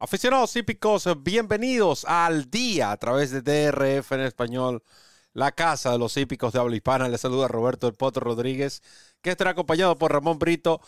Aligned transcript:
Aficionados 0.00 0.56
hípicos, 0.56 1.06
bienvenidos 1.22 2.06
al 2.06 2.50
día 2.50 2.92
a 2.92 2.96
través 2.96 3.30
de 3.30 3.42
DRF 3.42 4.12
en 4.12 4.20
español, 4.20 4.82
la 5.34 5.52
casa 5.52 5.92
de 5.92 5.98
los 5.98 6.16
hípicos 6.16 6.54
de 6.54 6.60
habla 6.60 6.76
hispana. 6.76 7.08
Les 7.08 7.20
saluda 7.20 7.46
Roberto 7.46 7.86
El 7.88 7.94
Poto 7.94 8.20
Rodríguez, 8.20 8.82
que 9.20 9.30
estará 9.30 9.50
acompañado 9.50 9.98
por 9.98 10.12
Ramón 10.12 10.38
Brito 10.38 10.80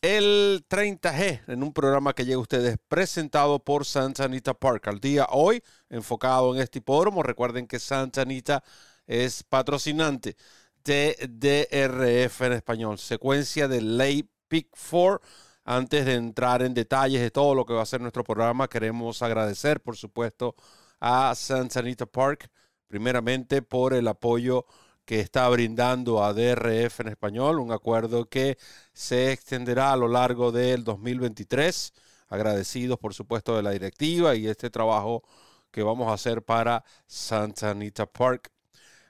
el 0.00 0.64
30G 0.68 1.42
en 1.48 1.62
un 1.62 1.72
programa 1.72 2.14
que 2.14 2.24
llega 2.24 2.36
a 2.36 2.40
ustedes 2.40 2.76
presentado 2.88 3.58
por 3.58 3.84
Santa 3.84 4.24
Anita 4.24 4.54
Park. 4.54 4.86
Al 4.88 5.00
día 5.00 5.26
hoy, 5.30 5.62
enfocado 5.88 6.54
en 6.54 6.60
este 6.60 6.78
hipódromo. 6.78 7.22
Recuerden 7.22 7.66
que 7.66 7.80
Santa 7.80 8.22
Anita 8.22 8.62
es 9.06 9.42
patrocinante 9.42 10.36
de 10.84 11.16
DRF 11.28 12.42
en 12.42 12.52
español, 12.52 12.98
secuencia 12.98 13.68
de 13.68 13.80
Late 13.82 14.28
Pick 14.48 14.68
4 14.90 15.20
antes 15.64 16.06
de 16.06 16.14
entrar 16.14 16.62
en 16.62 16.72
detalles 16.72 17.20
de 17.20 17.30
todo 17.30 17.54
lo 17.54 17.66
que 17.66 17.74
va 17.74 17.82
a 17.82 17.86
ser 17.86 18.00
nuestro 18.00 18.24
programa, 18.24 18.68
queremos 18.68 19.20
agradecer, 19.20 19.82
por 19.82 19.96
supuesto, 19.96 20.54
a 20.98 21.34
Santa 21.34 21.80
Anita 21.80 22.06
Park, 22.06 22.48
primeramente 22.86 23.60
por 23.60 23.92
el 23.92 24.08
apoyo 24.08 24.64
que 25.08 25.20
está 25.20 25.48
brindando 25.48 26.22
a 26.22 26.34
DRF 26.34 27.00
en 27.00 27.08
español, 27.08 27.60
un 27.60 27.72
acuerdo 27.72 28.28
que 28.28 28.58
se 28.92 29.32
extenderá 29.32 29.94
a 29.94 29.96
lo 29.96 30.06
largo 30.06 30.52
del 30.52 30.84
2023. 30.84 31.94
Agradecidos, 32.28 32.98
por 32.98 33.14
supuesto, 33.14 33.56
de 33.56 33.62
la 33.62 33.70
directiva 33.70 34.34
y 34.34 34.46
este 34.46 34.68
trabajo 34.68 35.22
que 35.70 35.82
vamos 35.82 36.10
a 36.10 36.12
hacer 36.12 36.42
para 36.42 36.84
Santa 37.06 37.70
Anita 37.70 38.04
Park. 38.04 38.52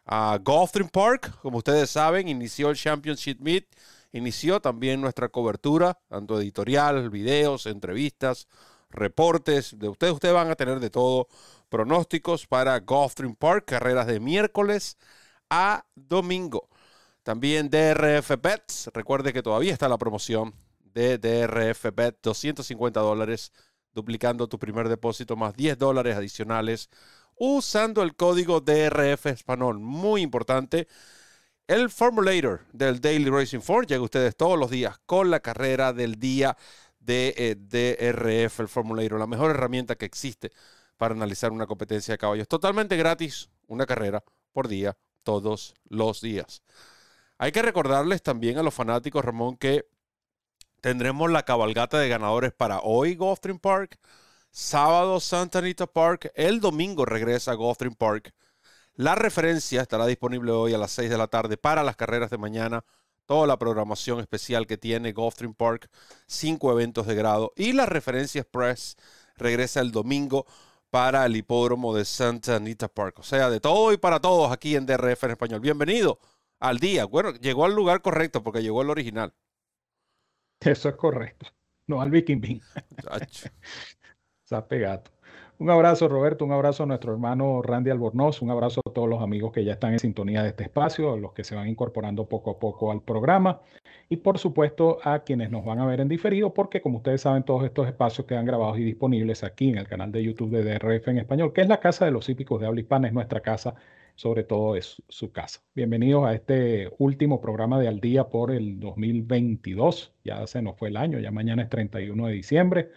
Uh, 0.07 0.39
Park, 0.93 1.37
como 1.43 1.59
ustedes 1.59 1.91
saben, 1.91 2.29
inició 2.29 2.71
el 2.71 2.77
Championship 2.77 3.41
Meet 3.41 3.67
inició 4.13 4.61
también 4.61 5.01
nuestra 5.01 5.29
cobertura, 5.29 5.99
tanto 6.09 6.41
editorial, 6.41 7.11
videos, 7.11 7.67
entrevistas, 7.67 8.47
reportes. 8.89 9.77
De 9.77 9.89
ustedes, 9.89 10.13
ustedes 10.13 10.35
van 10.35 10.49
a 10.49 10.55
tener 10.55 10.79
de 10.79 10.91
todo. 10.91 11.27
Pronósticos 11.69 12.47
para 12.47 12.79
Gulfstream 12.79 13.35
Park, 13.35 13.65
carreras 13.67 14.07
de 14.07 14.21
miércoles 14.21 14.97
a 15.51 15.85
domingo. 15.95 16.69
También 17.23 17.71
DRF 17.71 18.41
Bets. 18.41 18.91
Recuerde 18.95 19.33
que 19.33 19.43
todavía 19.43 19.73
está 19.73 19.89
la 19.89 19.99
promoción 19.99 20.55
de 20.81 21.19
DRF 21.19 21.95
Bet, 21.95 22.19
250 22.23 23.01
dólares, 23.01 23.53
duplicando 23.93 24.49
tu 24.49 24.59
primer 24.59 24.89
depósito 24.89 25.37
más 25.37 25.55
10 25.55 25.79
dólares 25.79 26.17
adicionales 26.17 26.89
usando 27.39 28.03
el 28.03 28.15
código 28.15 28.61
DRF 28.61 29.27
Español. 29.27 29.79
Muy 29.79 30.23
importante. 30.23 30.89
El 31.67 31.91
Formulator 31.91 32.67
del 32.73 33.01
Daily 33.01 33.31
Racing 33.31 33.61
Form 33.61 33.87
llega 33.87 34.01
a 34.01 34.05
ustedes 34.05 34.37
todos 34.37 34.59
los 34.59 34.71
días 34.71 34.99
con 35.07 35.31
la 35.31 35.41
carrera 35.41 35.93
del 35.93 36.19
día 36.19 36.57
de 36.99 37.35
eh, 37.37 37.57
DRF, 37.57 38.61
el 38.61 38.69
Formulator, 38.69 39.19
la 39.19 39.27
mejor 39.27 39.51
herramienta 39.51 39.95
que 39.95 40.07
existe 40.07 40.51
para 40.97 41.15
analizar 41.15 41.53
una 41.53 41.67
competencia 41.67 42.13
de 42.13 42.19
caballos. 42.19 42.49
Totalmente 42.49 42.97
gratis, 42.97 43.51
una 43.67 43.87
carrera 43.87 44.25
por 44.53 44.67
día, 44.67 44.97
todos 45.23 45.75
los 45.89 46.21
días. 46.21 46.63
Hay 47.39 47.53
que 47.53 47.63
recordarles 47.63 48.23
también 48.23 48.59
a 48.59 48.63
los 48.63 48.75
fanáticos, 48.75 49.25
Ramón, 49.25 49.57
que 49.57 49.87
tendremos 50.81 51.31
la 51.31 51.45
cabalgata 51.45 51.99
de 51.99 52.09
ganadores 52.09 52.53
para 52.53 52.81
hoy, 52.81 53.15
Gulfstream 53.15 53.59
Park, 53.59 53.99
sábado 54.51 55.21
Santa 55.21 55.61
Anita 55.61 55.87
Park, 55.87 56.33
el 56.35 56.61
domingo 56.61 57.05
regresa 57.05 57.53
a 57.53 57.57
Park 57.97 58.35
la 58.99 59.15
referencia 59.15 59.81
estará 59.81 60.07
disponible 60.07 60.51
hoy 60.51 60.75
a 60.75 60.79
las 60.79 60.91
6 60.91 61.09
de 61.09 61.17
la 61.17 61.29
tarde 61.29 61.57
para 61.57 61.85
las 61.85 61.95
carreras 61.95 62.31
de 62.31 62.37
mañana. 62.37 62.85
Toda 63.27 63.47
la 63.47 63.57
programación 63.57 64.19
especial 64.19 64.67
que 64.67 64.77
tiene 64.77 65.13
Gulfstream 65.13 65.55
Park, 65.55 65.89
cinco 66.27 66.73
eventos 66.73 67.07
de 67.07 67.15
grado. 67.15 67.53
Y 67.55 67.75
la 67.75 67.87
referencia 67.87 68.41
express 68.41 68.97
regresa 69.37 69.81
el 69.83 69.93
domingo 69.93 70.47
para 70.91 71.27
el 71.27 71.37
hipódromo 71.37 71.95
de 71.95 72.05
Santa 72.05 72.57
Anita 72.57 72.89
Park. 72.89 73.19
O 73.19 73.23
sea, 73.23 73.51
de 73.51 73.61
todo 73.61 73.93
y 73.93 73.97
para 73.97 74.21
todos 74.21 74.53
aquí 74.53 74.77
en 74.77 74.87
DRF 74.87 75.25
en 75.25 75.31
español. 75.33 75.61
Bienvenido 75.61 76.19
al 76.61 76.79
día. 76.79 77.05
Bueno, 77.05 77.33
llegó 77.33 77.65
al 77.65 77.75
lugar 77.75 78.03
correcto 78.03 78.43
porque 78.43 78.63
llegó 78.63 78.83
el 78.83 78.91
original. 78.91 79.35
Eso 80.61 80.89
es 80.89 80.97
correcto. 80.97 81.47
No 81.87 82.03
al 82.03 82.11
Viking 82.11 82.41
Bean. 82.41 82.61
Se 84.45 84.55
ha 84.55 84.67
pegado. 84.69 85.05
Un 85.61 85.71
abrazo, 85.71 86.07
Roberto, 86.07 86.45
un 86.45 86.53
abrazo 86.53 86.85
a 86.85 86.87
nuestro 86.87 87.13
hermano 87.13 87.63
Randy 87.63 87.91
Albornoz, 87.91 88.43
un 88.43 88.51
abrazo 88.53 88.81
a 88.87 88.93
todos 88.93 89.09
los 89.09 89.21
amigos 89.21 89.51
que 89.51 89.65
ya 89.65 89.73
están 89.73 89.93
en 89.93 89.99
sintonía 89.99 90.45
de 90.45 90.51
este 90.51 90.63
espacio, 90.63 91.15
a 91.15 91.17
los 91.17 91.33
que 91.33 91.43
se 91.43 91.57
van 91.57 91.67
incorporando 91.67 92.29
poco 92.29 92.53
a 92.53 92.61
poco 92.61 92.93
al 92.93 93.03
programa 93.03 93.61
y 94.09 94.19
por 94.19 94.39
supuesto 94.39 94.99
a 95.03 95.25
quienes 95.25 95.51
nos 95.51 95.65
van 95.65 95.81
a 95.81 95.87
ver 95.87 96.01
en 96.01 96.07
diferido, 96.07 96.55
porque 96.55 96.81
como 96.81 96.99
ustedes 96.99 97.23
saben, 97.23 97.43
todos 97.43 97.65
estos 97.65 97.89
espacios 97.89 98.25
quedan 98.25 98.47
grabados 98.47 98.79
y 98.79 98.85
disponibles 98.85 99.43
aquí 99.43 99.71
en 99.71 99.79
el 99.79 99.89
canal 99.89 100.13
de 100.13 100.23
YouTube 100.23 100.51
de 100.53 100.63
DRF 100.63 101.09
en 101.09 101.19
español, 101.19 101.53
que 101.53 101.63
es 101.63 101.69
la 101.69 101.81
casa 101.81 102.05
de 102.05 102.13
los 102.13 102.29
hípicos 102.29 102.61
de 102.61 102.69
habla 102.69 102.81
hispana, 102.81 103.09
es 103.09 103.13
nuestra 103.13 103.41
casa, 103.41 103.75
sobre 104.15 104.45
todo 104.45 104.77
es 104.77 105.03
su 105.09 105.33
casa. 105.33 105.61
Bienvenidos 105.75 106.25
a 106.25 106.35
este 106.35 106.89
último 106.99 107.41
programa 107.41 107.81
de 107.81 107.89
Al 107.89 107.99
Día 107.99 108.29
por 108.29 108.53
el 108.53 108.79
2022, 108.79 110.15
ya 110.25 110.47
se 110.47 110.63
nos 110.63 110.79
fue 110.79 110.91
el 110.91 110.97
año, 110.97 111.19
ya 111.19 111.33
mañana 111.33 111.63
es 111.63 111.69
31 111.69 112.29
de 112.29 112.33
diciembre. 112.33 112.91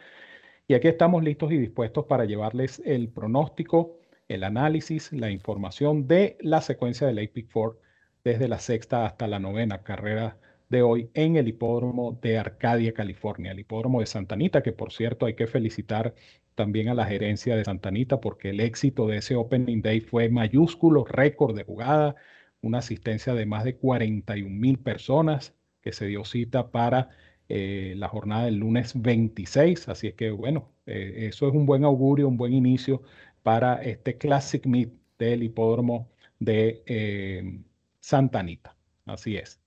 Y 0.72 0.74
aquí 0.74 0.88
estamos 0.88 1.22
listos 1.22 1.52
y 1.52 1.58
dispuestos 1.58 2.06
para 2.06 2.24
llevarles 2.24 2.82
el 2.86 3.10
pronóstico, 3.10 4.00
el 4.30 4.46
análisis, 4.46 5.12
la 5.12 5.30
información 5.30 6.08
de 6.08 6.38
la 6.40 6.62
secuencia 6.62 7.06
del 7.06 7.20
APIC 7.20 7.52
4 7.52 7.78
desde 8.24 8.48
la 8.48 8.58
sexta 8.58 9.06
hasta 9.06 9.28
la 9.28 9.38
novena 9.38 9.84
carrera 9.84 10.38
de 10.70 10.82
hoy 10.82 11.10
en 11.14 11.36
el 11.36 11.50
hipódromo 11.50 12.18
de 12.22 12.38
Arcadia, 12.38 12.94
California, 12.94 13.52
el 13.52 13.60
hipódromo 13.60 14.00
de 14.00 14.06
Santanita, 14.06 14.64
que 14.64 14.72
por 14.72 14.94
cierto 14.94 15.26
hay 15.26 15.34
que 15.34 15.46
felicitar 15.46 16.16
también 16.56 16.88
a 16.88 16.94
la 16.94 17.06
gerencia 17.06 17.58
de 17.58 17.66
Santanita 17.66 18.22
porque 18.22 18.52
el 18.52 18.62
éxito 18.62 19.08
de 19.08 19.18
ese 19.18 19.36
Opening 19.36 19.82
Day 19.82 20.00
fue 20.00 20.30
mayúsculo, 20.30 21.04
récord 21.04 21.54
de 21.54 21.66
jugada, 21.66 22.16
una 22.62 22.78
asistencia 22.78 23.34
de 23.34 23.46
más 23.46 23.66
de 23.66 23.76
41 23.76 24.50
mil 24.50 24.80
personas 24.80 25.54
que 25.82 25.92
se 25.92 26.06
dio 26.06 26.24
cita 26.24 26.72
para 26.72 27.10
eh, 27.54 27.96
la 27.98 28.08
jornada 28.08 28.46
del 28.46 28.56
lunes 28.56 28.94
26. 28.96 29.90
Así 29.90 30.08
es 30.08 30.14
que, 30.14 30.32
bueno, 30.32 30.70
eh, 30.86 31.28
eso 31.28 31.50
es 31.50 31.54
un 31.54 31.66
buen 31.66 31.84
augurio, 31.84 32.30
un 32.30 32.38
buen 32.38 32.54
inicio 32.54 33.02
para 33.44 33.84
este 33.84 34.18
Classic 34.18 34.66
Meet 34.66 34.94
del 35.20 35.44
hipódromo 35.44 36.10
de 36.40 36.82
eh, 36.86 37.60
Santa 38.00 38.40
Anita. 38.40 38.78
Así 39.06 39.36
es. 39.36 39.60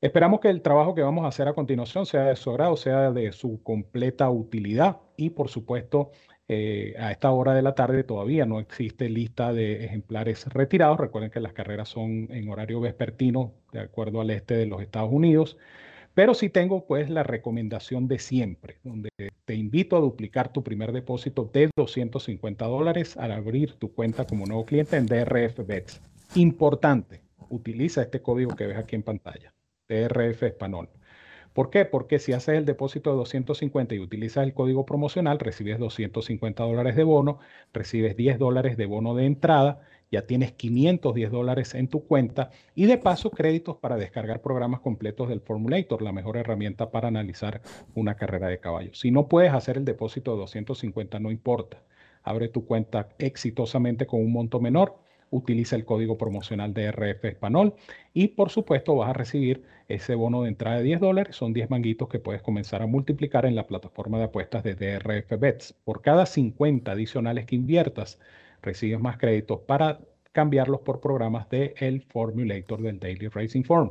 Esperamos 0.00 0.40
que 0.40 0.50
el 0.50 0.62
trabajo 0.62 0.96
que 0.96 1.02
vamos 1.02 1.24
a 1.24 1.28
hacer 1.28 1.46
a 1.46 1.54
continuación 1.54 2.06
sea 2.06 2.24
de 2.24 2.34
su 2.34 2.50
agrado, 2.50 2.76
sea 2.76 3.12
de 3.12 3.30
su 3.30 3.62
completa 3.62 4.28
utilidad 4.28 4.98
y, 5.16 5.30
por 5.30 5.48
supuesto, 5.48 6.10
a 6.48 7.12
esta 7.12 7.30
hora 7.30 7.54
de 7.54 7.62
la 7.62 7.74
tarde 7.76 8.02
todavía 8.02 8.46
no 8.46 8.58
existe 8.58 9.08
lista 9.08 9.52
de 9.52 9.84
ejemplares 9.84 10.46
retirados. 10.48 10.98
Recuerden 10.98 11.30
que 11.30 11.40
las 11.40 11.52
carreras 11.52 11.88
son 11.88 12.28
en 12.32 12.48
horario 12.50 12.80
vespertino, 12.80 13.54
de 13.72 13.80
acuerdo 13.80 14.20
al 14.20 14.30
este 14.30 14.54
de 14.56 14.66
los 14.66 14.82
Estados 14.82 15.12
Unidos. 15.12 15.56
Pero 16.14 16.32
sí 16.34 16.48
tengo 16.48 16.86
pues 16.86 17.10
la 17.10 17.24
recomendación 17.24 18.06
de 18.06 18.20
siempre, 18.20 18.78
donde 18.84 19.10
te 19.44 19.54
invito 19.54 19.96
a 19.96 20.00
duplicar 20.00 20.52
tu 20.52 20.62
primer 20.62 20.92
depósito 20.92 21.50
de 21.52 21.70
250 21.76 22.64
dólares 22.66 23.16
al 23.16 23.32
abrir 23.32 23.74
tu 23.74 23.92
cuenta 23.92 24.24
como 24.24 24.46
nuevo 24.46 24.64
cliente 24.64 24.96
en 24.96 25.06
DRF 25.06 25.66
Bets. 25.66 26.00
Importante, 26.36 27.22
utiliza 27.50 28.02
este 28.02 28.22
código 28.22 28.54
que 28.54 28.66
ves 28.66 28.78
aquí 28.78 28.94
en 28.94 29.02
pantalla, 29.02 29.52
DRF 29.88 30.44
Español. 30.44 30.88
¿Por 31.54 31.70
qué? 31.70 31.86
Porque 31.86 32.18
si 32.18 32.34
haces 32.34 32.56
el 32.56 32.66
depósito 32.66 33.10
de 33.10 33.16
250 33.16 33.94
y 33.94 34.00
utilizas 34.00 34.44
el 34.44 34.52
código 34.52 34.84
promocional, 34.84 35.38
recibes 35.38 35.78
250 35.78 36.62
dólares 36.62 36.96
de 36.96 37.04
bono, 37.04 37.38
recibes 37.72 38.16
10 38.16 38.38
dólares 38.38 38.76
de 38.76 38.84
bono 38.84 39.14
de 39.14 39.24
entrada 39.24 39.80
ya 40.14 40.26
tienes 40.26 40.52
510 40.52 41.30
dólares 41.32 41.74
en 41.74 41.88
tu 41.88 42.06
cuenta 42.06 42.50
y 42.74 42.86
de 42.86 42.98
paso 42.98 43.30
créditos 43.30 43.76
para 43.78 43.96
descargar 43.96 44.42
programas 44.42 44.80
completos 44.80 45.28
del 45.28 45.40
Formulator, 45.40 46.02
la 46.02 46.12
mejor 46.12 46.36
herramienta 46.36 46.92
para 46.92 47.08
analizar 47.08 47.62
una 47.96 48.14
carrera 48.14 48.46
de 48.48 48.60
caballos. 48.60 49.00
Si 49.00 49.10
no 49.10 49.28
puedes 49.28 49.52
hacer 49.52 49.76
el 49.76 49.84
depósito 49.84 50.32
de 50.32 50.38
250, 50.38 51.18
no 51.18 51.32
importa. 51.32 51.82
Abre 52.22 52.48
tu 52.48 52.64
cuenta 52.64 53.08
exitosamente 53.18 54.06
con 54.06 54.20
un 54.20 54.32
monto 54.32 54.60
menor, 54.60 54.96
utiliza 55.34 55.74
el 55.74 55.84
código 55.84 56.16
promocional 56.16 56.72
de 56.74 56.92
RF 56.92 57.24
Español 57.24 57.74
y 58.12 58.28
por 58.28 58.50
supuesto 58.50 58.94
vas 58.94 59.10
a 59.10 59.14
recibir 59.14 59.64
ese 59.88 60.14
bono 60.14 60.42
de 60.42 60.48
entrada 60.48 60.78
de 60.78 60.84
10 60.84 61.00
dólares. 61.00 61.36
Son 61.36 61.52
10 61.52 61.70
manguitos 61.70 62.08
que 62.08 62.20
puedes 62.20 62.40
comenzar 62.40 62.82
a 62.82 62.86
multiplicar 62.86 63.44
en 63.44 63.56
la 63.56 63.66
plataforma 63.66 64.18
de 64.18 64.24
apuestas 64.24 64.62
de 64.62 64.74
DRF 64.76 65.38
Bets. 65.38 65.74
Por 65.84 66.02
cada 66.02 66.24
50 66.24 66.92
adicionales 66.92 67.46
que 67.46 67.56
inviertas, 67.56 68.20
recibes 68.62 69.00
más 69.00 69.18
créditos 69.18 69.60
para 69.60 70.00
cambiarlos 70.32 70.80
por 70.80 71.00
programas 71.00 71.48
de 71.50 71.74
el 71.78 72.02
Formulator 72.02 72.80
del 72.80 73.00
Daily 73.00 73.28
Racing 73.28 73.64
Form. 73.64 73.90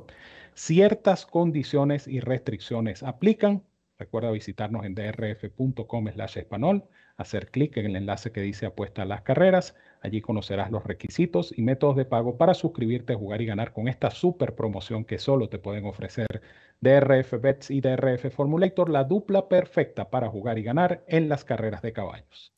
Ciertas 0.53 1.25
condiciones 1.25 2.07
y 2.07 2.21
restricciones 2.21 3.03
aplican. 3.03 3.63
Recuerda 3.99 4.31
visitarnos 4.31 4.85
en 4.85 4.95
drf.com 4.95 6.07
slash 6.09 6.37
español. 6.37 6.83
Hacer 7.17 7.51
clic 7.51 7.77
en 7.77 7.85
el 7.85 7.95
enlace 7.95 8.31
que 8.31 8.41
dice 8.41 8.65
apuesta 8.65 9.03
a 9.03 9.05
las 9.05 9.21
carreras. 9.21 9.75
Allí 10.01 10.21
conocerás 10.21 10.71
los 10.71 10.83
requisitos 10.83 11.53
y 11.55 11.61
métodos 11.61 11.95
de 11.95 12.05
pago 12.05 12.37
para 12.37 12.53
suscribirte, 12.53 13.15
jugar 13.15 13.41
y 13.41 13.45
ganar 13.45 13.73
con 13.73 13.87
esta 13.87 14.11
super 14.11 14.55
promoción 14.55 15.05
que 15.05 15.19
solo 15.19 15.49
te 15.49 15.59
pueden 15.59 15.85
ofrecer 15.85 16.41
DRF 16.81 17.39
Bets 17.39 17.71
y 17.71 17.81
DRF 17.81 18.33
Formulator, 18.33 18.89
la 18.89 19.03
dupla 19.03 19.47
perfecta 19.47 20.09
para 20.09 20.29
jugar 20.29 20.57
y 20.57 20.63
ganar 20.63 21.03
en 21.07 21.29
las 21.29 21.45
carreras 21.45 21.81
de 21.81 21.93
caballos. 21.93 22.53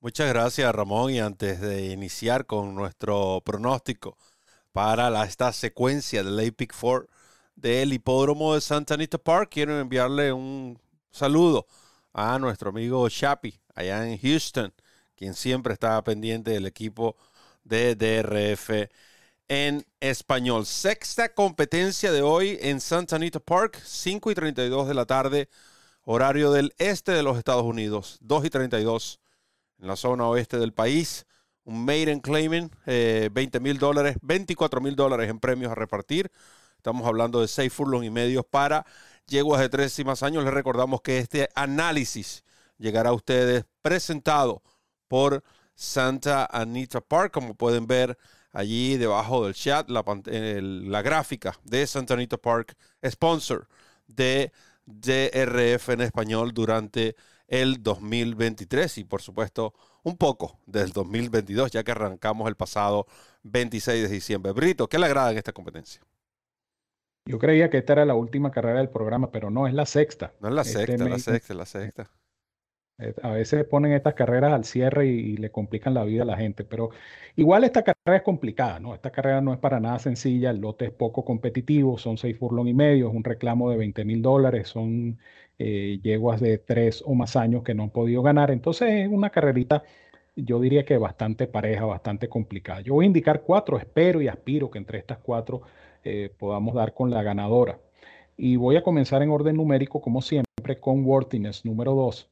Muchas 0.00 0.28
gracias 0.28 0.74
Ramón 0.74 1.12
y 1.12 1.20
antes 1.20 1.60
de 1.60 1.92
iniciar 1.92 2.44
con 2.44 2.74
nuestro 2.74 3.40
pronóstico 3.44 4.18
para 4.72 5.10
la, 5.10 5.24
esta 5.24 5.52
secuencia 5.52 6.24
del 6.24 6.40
Epic 6.40 6.74
Four 6.74 7.08
del 7.54 7.92
hipódromo 7.92 8.54
de 8.54 8.60
Santa 8.60 8.94
Anita 8.94 9.18
Park, 9.18 9.50
quiero 9.52 9.78
enviarle 9.78 10.32
un 10.32 10.78
saludo 11.10 11.66
a 12.12 12.38
nuestro 12.38 12.70
amigo 12.70 13.08
Chapi 13.08 13.58
allá 13.74 14.06
en 14.06 14.18
Houston, 14.18 14.72
quien 15.16 15.34
siempre 15.34 15.72
estaba 15.72 16.02
pendiente 16.04 16.50
del 16.50 16.66
equipo 16.66 17.16
de 17.64 17.94
DRF 17.94 18.90
en 19.48 19.84
español. 20.00 20.66
Sexta 20.66 21.34
competencia 21.34 22.12
de 22.12 22.22
hoy 22.22 22.58
en 22.60 22.80
Santa 22.80 23.16
Anita 23.16 23.40
Park, 23.40 23.80
5 23.84 24.30
y 24.30 24.34
32 24.34 24.88
de 24.88 24.94
la 24.94 25.06
tarde, 25.06 25.48
horario 26.04 26.52
del 26.52 26.74
este 26.78 27.12
de 27.12 27.22
los 27.22 27.38
Estados 27.38 27.64
Unidos, 27.64 28.18
2 28.22 28.46
y 28.46 28.50
32 28.50 29.20
en 29.78 29.88
la 29.88 29.96
zona 29.96 30.26
oeste 30.26 30.58
del 30.58 30.72
país. 30.72 31.26
Un 31.64 31.84
maiden 31.84 32.20
claiming, 32.20 32.70
20 32.86 33.60
mil 33.60 33.78
dólares, 33.78 34.16
24 34.22 34.80
mil 34.80 34.96
dólares 34.96 35.30
en 35.30 35.38
premios 35.38 35.70
a 35.70 35.76
repartir. 35.76 36.30
Estamos 36.76 37.06
hablando 37.06 37.40
de 37.40 37.46
6 37.46 37.72
furlongs 37.72 38.04
y 38.04 38.10
medios 38.10 38.44
para 38.44 38.84
yeguas 39.26 39.60
de 39.60 39.68
tres 39.68 39.98
y 39.98 40.04
más 40.04 40.22
años. 40.22 40.44
Les 40.44 40.54
recordamos 40.54 41.00
que 41.02 41.18
este 41.18 41.48
análisis 41.54 42.44
llegará 42.78 43.10
a 43.10 43.14
ustedes 43.14 43.64
presentado 43.82 44.62
por 45.08 45.42
Santa 45.74 46.46
Anita 46.50 47.00
Park, 47.00 47.32
como 47.32 47.54
pueden 47.54 47.86
ver 47.86 48.18
allí 48.52 48.96
debajo 48.96 49.44
del 49.44 49.54
chat, 49.54 49.88
la, 49.88 50.04
la 50.24 51.02
gráfica 51.02 51.58
de 51.64 51.86
Santa 51.86 52.14
Anita 52.14 52.36
Park, 52.36 52.76
sponsor 53.04 53.68
de 54.06 54.52
DRF 54.84 55.90
en 55.90 56.02
español 56.02 56.52
durante 56.52 57.16
el 57.48 57.82
2023 57.82 58.98
y 58.98 59.04
por 59.04 59.22
supuesto 59.22 59.74
un 60.02 60.16
poco 60.16 60.58
del 60.66 60.92
2022, 60.92 61.70
ya 61.70 61.84
que 61.84 61.92
arrancamos 61.92 62.48
el 62.48 62.56
pasado 62.56 63.06
26 63.42 64.02
de 64.02 64.08
diciembre. 64.08 64.52
Brito, 64.52 64.88
¿qué 64.88 64.98
le 64.98 65.06
agrada 65.06 65.32
en 65.32 65.38
esta 65.38 65.52
competencia? 65.52 66.02
Yo 67.24 67.38
creía 67.38 67.70
que 67.70 67.78
esta 67.78 67.92
era 67.92 68.04
la 68.04 68.14
última 68.14 68.50
carrera 68.50 68.78
del 68.78 68.88
programa, 68.88 69.30
pero 69.30 69.50
no, 69.50 69.66
es 69.66 69.74
la 69.74 69.86
sexta. 69.86 70.32
No 70.40 70.48
es 70.48 70.54
la 70.54 70.62
este 70.62 70.86
sexta, 70.86 71.08
la 71.08 71.18
sexta, 71.18 71.54
la 71.54 71.66
sexta. 71.66 72.10
Eh, 72.98 73.14
a 73.22 73.30
veces 73.30 73.64
ponen 73.64 73.92
estas 73.92 74.14
carreras 74.14 74.52
al 74.52 74.64
cierre 74.64 75.06
y, 75.06 75.36
le 75.36 75.50
complican 75.50 75.94
la 75.94 76.04
vida 76.04 76.22
a 76.22 76.26
la 76.26 76.36
gente, 76.36 76.64
pero 76.64 76.90
igual 77.36 77.64
esta 77.64 77.82
carrera 77.82 78.18
es 78.18 78.22
complicada, 78.22 78.80
¿no? 78.80 78.94
Esta 78.94 79.10
carrera 79.10 79.40
no 79.40 79.52
es 79.52 79.58
para 79.58 79.80
nada 79.80 79.98
sencilla, 79.98 80.50
el 80.50 80.60
lote 80.60 80.86
es 80.86 80.90
poco 80.92 81.24
competitivo, 81.24 81.98
son 81.98 82.18
seis 82.18 82.36
furlong 82.38 82.68
y 82.68 82.74
medio, 82.74 83.08
es 83.08 83.14
un 83.14 83.24
reclamo 83.24 83.70
de 83.70 83.76
20 83.78 84.04
mil 84.04 84.22
dólares, 84.22 84.68
son 84.68 85.18
eh, 85.58 86.00
yeguas 86.02 86.40
de 86.40 86.58
tres 86.58 87.02
o 87.04 87.14
más 87.14 87.36
años 87.36 87.62
que 87.62 87.74
no 87.74 87.84
han 87.84 87.90
podido 87.90 88.22
ganar, 88.22 88.50
entonces 88.50 88.88
es 88.90 89.08
una 89.08 89.30
carrerita, 89.30 89.82
yo 90.36 90.60
diría 90.60 90.84
que 90.84 90.96
bastante 90.98 91.46
pareja, 91.46 91.84
bastante 91.84 92.28
complicada. 92.28 92.80
Yo 92.82 92.94
voy 92.94 93.04
a 93.04 93.08
indicar 93.08 93.42
cuatro, 93.42 93.78
espero 93.78 94.20
y 94.22 94.28
aspiro 94.28 94.70
que 94.70 94.78
entre 94.78 94.98
estas 94.98 95.18
cuatro 95.18 95.62
eh, 96.04 96.30
podamos 96.36 96.74
dar 96.74 96.94
con 96.94 97.10
la 97.10 97.22
ganadora. 97.22 97.78
Y 98.36 98.56
voy 98.56 98.76
a 98.76 98.82
comenzar 98.82 99.22
en 99.22 99.30
orden 99.30 99.56
numérico, 99.56 100.00
como 100.00 100.20
siempre, 100.22 100.80
con 100.80 101.04
Worthiness 101.04 101.64
número 101.64 101.94
2. 101.94 102.28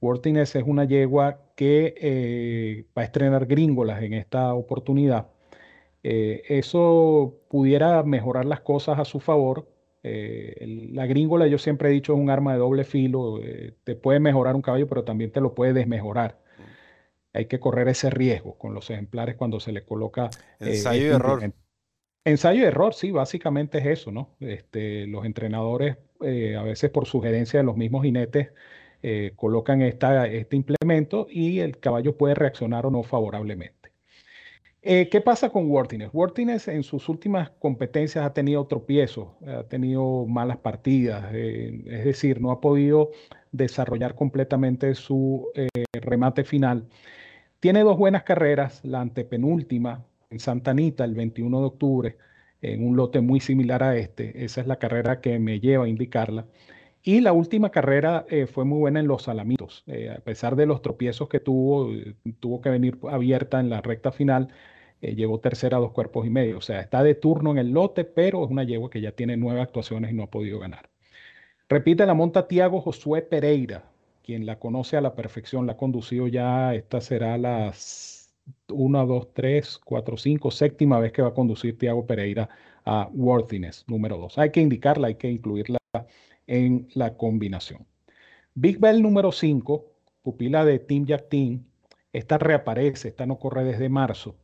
Worthiness 0.00 0.56
es 0.56 0.64
una 0.64 0.84
yegua 0.84 1.40
que 1.54 1.94
eh, 1.98 2.86
va 2.96 3.02
a 3.02 3.04
estrenar 3.04 3.46
gringolas 3.46 4.02
en 4.02 4.14
esta 4.14 4.54
oportunidad. 4.54 5.28
Eh, 6.02 6.42
eso 6.48 7.40
pudiera 7.50 8.02
mejorar 8.04 8.46
las 8.46 8.60
cosas 8.60 8.98
a 8.98 9.04
su 9.04 9.20
favor. 9.20 9.68
la 10.02 11.06
gringola, 11.06 11.46
yo 11.46 11.58
siempre 11.58 11.90
he 11.90 11.92
dicho, 11.92 12.14
es 12.14 12.18
un 12.18 12.30
arma 12.30 12.54
de 12.54 12.58
doble 12.58 12.84
filo. 12.84 13.38
te 13.84 13.94
puede 13.96 14.18
mejorar 14.18 14.56
un 14.56 14.62
caballo, 14.62 14.88
pero 14.88 15.04
también 15.04 15.30
te 15.30 15.42
lo 15.42 15.54
puede 15.54 15.74
desmejorar. 15.74 16.38
Hay 17.34 17.46
que 17.46 17.60
correr 17.60 17.88
ese 17.88 18.08
riesgo 18.08 18.56
con 18.56 18.74
los 18.74 18.88
ejemplares 18.90 19.36
cuando 19.36 19.60
se 19.60 19.72
le 19.72 19.84
coloca. 19.84 20.30
Ensayo 20.58 21.02
y 21.02 21.06
error. 21.06 21.52
Ensayo 22.24 22.60
y 22.60 22.64
error, 22.64 22.92
sí, 22.92 23.12
básicamente 23.12 23.78
es 23.78 23.86
eso, 23.86 24.12
¿no? 24.12 24.36
Este, 24.40 25.06
los 25.06 25.24
entrenadores, 25.24 25.96
eh, 26.20 26.54
a 26.56 26.62
veces 26.62 26.90
por 26.90 27.06
sugerencia 27.06 27.60
de 27.60 27.64
los 27.64 27.76
mismos 27.78 28.02
jinetes, 28.02 28.52
eh, 29.02 29.32
colocan 29.36 29.80
este 29.80 30.56
implemento 30.56 31.26
y 31.30 31.60
el 31.60 31.78
caballo 31.78 32.18
puede 32.18 32.34
reaccionar 32.34 32.84
o 32.84 32.90
no 32.90 33.02
favorablemente. 33.02 33.90
Eh, 34.82 35.08
¿Qué 35.10 35.22
pasa 35.22 35.48
con 35.50 35.70
Worthiness? 35.70 36.10
Worthiness 36.12 36.68
en 36.68 36.82
sus 36.82 37.08
últimas 37.08 37.50
competencias 37.58 38.24
ha 38.24 38.34
tenido 38.34 38.66
tropiezos, 38.66 39.28
ha 39.46 39.64
tenido 39.64 40.26
malas 40.26 40.58
partidas, 40.58 41.32
es 41.34 42.04
decir, 42.04 42.40
no 42.40 42.50
ha 42.50 42.60
podido 42.60 43.10
desarrollar 43.52 44.14
completamente 44.14 44.94
su 44.94 45.50
remate 45.92 46.44
final. 46.44 46.86
Tiene 47.60 47.80
dos 47.82 47.98
buenas 47.98 48.24
carreras, 48.24 48.80
la 48.84 49.00
antepenúltima 49.00 50.04
en 50.30 50.38
Santa 50.40 50.70
Anita 50.70 51.04
el 51.04 51.14
21 51.14 51.60
de 51.60 51.66
octubre, 51.66 52.16
en 52.62 52.86
un 52.86 52.96
lote 52.96 53.20
muy 53.20 53.40
similar 53.40 53.82
a 53.82 53.96
este. 53.96 54.44
Esa 54.44 54.60
es 54.60 54.66
la 54.66 54.78
carrera 54.78 55.20
que 55.20 55.38
me 55.38 55.60
lleva 55.60 55.84
a 55.84 55.88
indicarla. 55.88 56.46
Y 57.02 57.20
la 57.20 57.32
última 57.32 57.70
carrera 57.70 58.26
eh, 58.28 58.46
fue 58.46 58.64
muy 58.64 58.78
buena 58.78 59.00
en 59.00 59.08
los 59.08 59.24
Salamitos. 59.24 59.84
Eh, 59.86 60.10
a 60.10 60.20
pesar 60.20 60.56
de 60.56 60.66
los 60.66 60.82
tropiezos 60.82 61.28
que 61.28 61.40
tuvo, 61.40 61.92
eh, 61.92 62.14
tuvo 62.40 62.60
que 62.60 62.70
venir 62.70 62.98
abierta 63.10 63.60
en 63.60 63.70
la 63.70 63.80
recta 63.80 64.12
final. 64.12 64.48
llegó 65.00 65.40
tercera 65.40 65.78
a 65.78 65.80
dos 65.80 65.92
cuerpos 65.92 66.26
y 66.26 66.30
medio. 66.30 66.58
O 66.58 66.60
sea, 66.60 66.80
está 66.80 67.02
de 67.02 67.14
turno 67.14 67.52
en 67.52 67.58
el 67.58 67.70
lote, 67.72 68.04
pero 68.04 68.44
es 68.44 68.50
una 68.50 68.64
yegua 68.64 68.90
que 68.90 69.00
ya 69.00 69.12
tiene 69.12 69.36
nueve 69.36 69.60
actuaciones 69.62 70.10
y 70.12 70.14
no 70.14 70.24
ha 70.24 70.30
podido 70.30 70.58
ganar. 70.58 70.90
Repite 71.68 72.06
la 72.06 72.14
monta 72.14 72.48
Tiago 72.48 72.80
Josué 72.80 73.22
Pereira, 73.22 73.84
quien 74.24 74.46
la 74.46 74.58
conoce 74.58 74.96
a 74.96 75.00
la 75.00 75.14
perfección, 75.14 75.66
la 75.66 75.72
ha 75.74 75.76
conducido 75.76 76.28
ya, 76.28 76.74
esta 76.74 77.00
será 77.00 77.38
las 77.38 78.19
1, 78.68 79.06
2, 79.06 79.34
3, 79.34 79.78
4, 79.84 80.16
5, 80.16 80.50
séptima 80.50 80.98
vez 81.00 81.12
que 81.12 81.22
va 81.22 81.28
a 81.28 81.34
conducir 81.34 81.78
Tiago 81.78 82.06
Pereira 82.06 82.48
a 82.84 83.08
Worthiness 83.12 83.84
número 83.88 84.16
2. 84.18 84.38
Hay 84.38 84.50
que 84.50 84.60
indicarla, 84.60 85.08
hay 85.08 85.16
que 85.16 85.30
incluirla 85.30 85.78
en 86.46 86.88
la 86.94 87.16
combinación. 87.16 87.86
Big 88.54 88.78
Bell 88.78 89.02
número 89.02 89.32
5, 89.32 89.84
pupila 90.22 90.64
de 90.64 90.78
Team 90.78 91.06
Jack 91.06 91.28
Team, 91.28 91.64
esta 92.12 92.38
reaparece, 92.38 93.08
esta 93.08 93.26
no 93.26 93.38
corre 93.38 93.64
desde 93.64 93.88
marzo. 93.88 94.36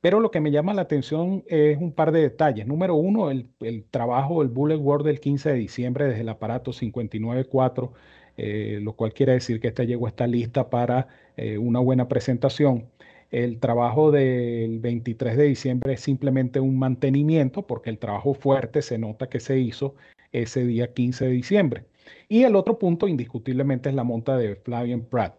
Pero 0.00 0.20
lo 0.20 0.30
que 0.30 0.40
me 0.40 0.50
llama 0.50 0.74
la 0.74 0.82
atención 0.82 1.42
es 1.48 1.78
un 1.78 1.92
par 1.92 2.12
de 2.12 2.20
detalles. 2.20 2.66
Número 2.66 2.94
uno, 2.94 3.30
el, 3.30 3.48
trabajo 3.90 4.42
del 4.42 4.52
Bullet 4.52 4.76
World 4.76 5.06
del 5.06 5.20
15 5.20 5.50
de 5.50 5.54
diciembre 5.56 6.04
desde 6.04 6.20
el 6.20 6.28
aparato 6.28 6.70
594, 6.70 7.92
eh, 8.36 8.78
lo 8.82 8.92
cual 8.92 9.12
quiere 9.14 9.32
decir 9.32 9.58
que 9.58 9.68
esta 9.68 9.84
yegua 9.84 10.10
está 10.10 10.26
lista 10.26 10.70
para 10.70 11.08
eh, 11.36 11.58
una 11.58 11.80
buena 11.80 12.06
presentación. 12.08 12.88
El 13.30 13.58
trabajo 13.58 14.10
del 14.12 14.78
23 14.78 15.36
de 15.36 15.44
diciembre 15.44 15.94
es 15.94 16.00
simplemente 16.00 16.60
un 16.60 16.78
mantenimiento 16.78 17.66
porque 17.66 17.90
el 17.90 17.98
trabajo 17.98 18.34
fuerte 18.34 18.82
se 18.82 18.98
nota 18.98 19.28
que 19.28 19.40
se 19.40 19.58
hizo 19.58 19.94
ese 20.32 20.64
día 20.64 20.92
15 20.92 21.26
de 21.26 21.30
diciembre. 21.30 21.84
Y 22.28 22.44
el 22.44 22.56
otro 22.56 22.78
punto 22.78 23.08
indiscutiblemente 23.08 23.88
es 23.88 23.94
la 23.94 24.04
monta 24.04 24.36
de 24.36 24.56
Flavian 24.56 25.02
Pratt, 25.02 25.34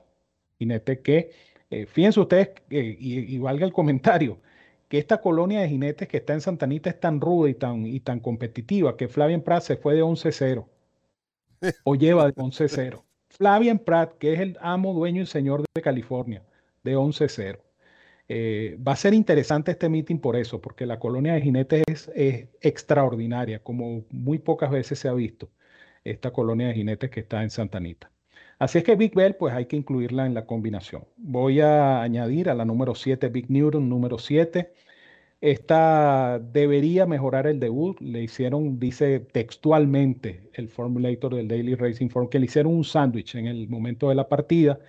jinete 0.60 1.01
que, 1.01 1.32
eh, 1.70 1.86
fíjense 1.86 2.20
ustedes, 2.20 2.50
y, 2.70 3.38
valga 3.39 3.65
el 3.65 3.74
comentario, 3.74 4.39
que 4.89 4.98
esta 4.98 5.22
colonia 5.22 5.62
de 5.62 5.70
jinetes 5.70 6.08
que 6.08 6.17
está 6.17 6.34
en 6.34 6.41
Santanita 6.41 6.89
es 6.89 7.00
tan 7.00 7.22
ruda 7.22 7.50
y 7.50 7.53
tan, 7.53 7.86
y 7.86 8.00
tan 8.00 8.20
competitiva 8.20 8.98
que 8.98 9.08
Flavian 9.08 9.41
Pratt 9.41 9.63
se 9.63 9.77
fue 9.77 9.96
de 9.96 10.03
11-0 10.03 10.65
o 11.84 11.96
lleva 11.96 12.25
de 12.25 12.36
11-0. 12.36 13.03
Flavian 13.29 13.79
Pratt, 13.79 14.17
que 14.17 14.34
es 14.34 14.39
el 14.39 14.58
amo, 14.62 14.94
dueño 14.94 15.22
y 15.22 15.25
señor 15.25 15.63
de 15.74 15.82
California, 15.82 16.44
de 16.84 16.96
11-0. 16.98 17.60
Eh, 18.29 18.77
va 18.86 18.93
a 18.93 18.96
ser 18.96 19.13
interesante 19.13 19.72
este 19.72 19.89
meeting 19.89 20.19
por 20.19 20.36
eso, 20.36 20.60
porque 20.62 20.86
la 20.86 21.00
colonia 21.00 21.34
de 21.34 21.41
jinetes 21.41 21.84
es, 22.15 22.50
extraordinaria, 22.62 23.60
como 23.63 24.03
muy 24.12 24.39
pocas 24.39 24.69
veces 24.69 25.00
se 25.00 25.07
ha 25.07 25.13
visto 25.13 25.50
esta 26.03 26.31
colonia 26.31 26.67
de 26.67 26.74
jinetes 26.74 27.10
que 27.10 27.22
está 27.22 27.43
en 27.43 27.50
Santa 27.50 27.77
Anita. 27.77 28.12
Así 28.60 28.79
es 28.79 28.84
que 28.84 28.96
Big 28.96 29.13
Bell, 29.13 29.36
pues 29.36 29.53
hay 29.53 29.65
que 29.67 29.75
incluirla 29.75 30.25
en 30.25 30.34
la 30.34 30.46
combinación. 30.46 31.05
Voy 31.17 31.62
a 31.62 32.01
añadir 32.01 32.50
a 32.50 32.55
la 32.55 32.65
número 32.65 32.96
7, 32.96 33.29
Big 33.29 33.50
Newton, 33.51 33.88
número 33.88 34.17
7. 34.17 34.74
Esta 35.41 36.39
debería 36.39 37.05
mejorar 37.05 37.48
el 37.48 37.60
debut. 37.60 38.00
Le 38.01 38.24
hicieron, 38.24 38.79
dice 38.79 39.19
textualmente 39.19 40.50
el 40.53 40.69
formulator 40.69 41.36
del 41.36 41.48
Daily 41.48 41.75
Racing 41.75 42.10
Form, 42.10 42.29
que 42.29 42.39
le 42.39 42.46
hicieron 42.46 42.74
un 42.74 42.84
sándwich 42.84 43.36
en 43.36 43.48
el 43.48 43.69
momento 43.69 44.10
de 44.10 44.15
la 44.15 44.27
partida 44.27 44.79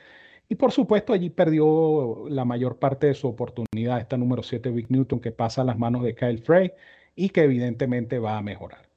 y 0.48 0.54
por 0.54 0.72
supuesto 0.72 1.12
allí 1.12 1.30
perdió 1.30 2.24
la 2.28 2.44
mayor 2.44 2.78
parte 2.78 3.08
de 3.08 3.14
su 3.14 3.28
oportunidad 3.28 4.00
esta 4.00 4.16
número 4.16 4.42
7 4.42 4.70
Big 4.70 4.90
Newton 4.90 5.20
que 5.20 5.32
pasa 5.32 5.62
a 5.62 5.64
las 5.64 5.78
manos 5.78 6.02
de 6.02 6.14
Kyle 6.14 6.38
Frey 6.38 6.72
y 7.14 7.30
que 7.30 7.42
evidentemente 7.42 8.18
va 8.18 8.38
a 8.38 8.42
mejorar. 8.42 8.88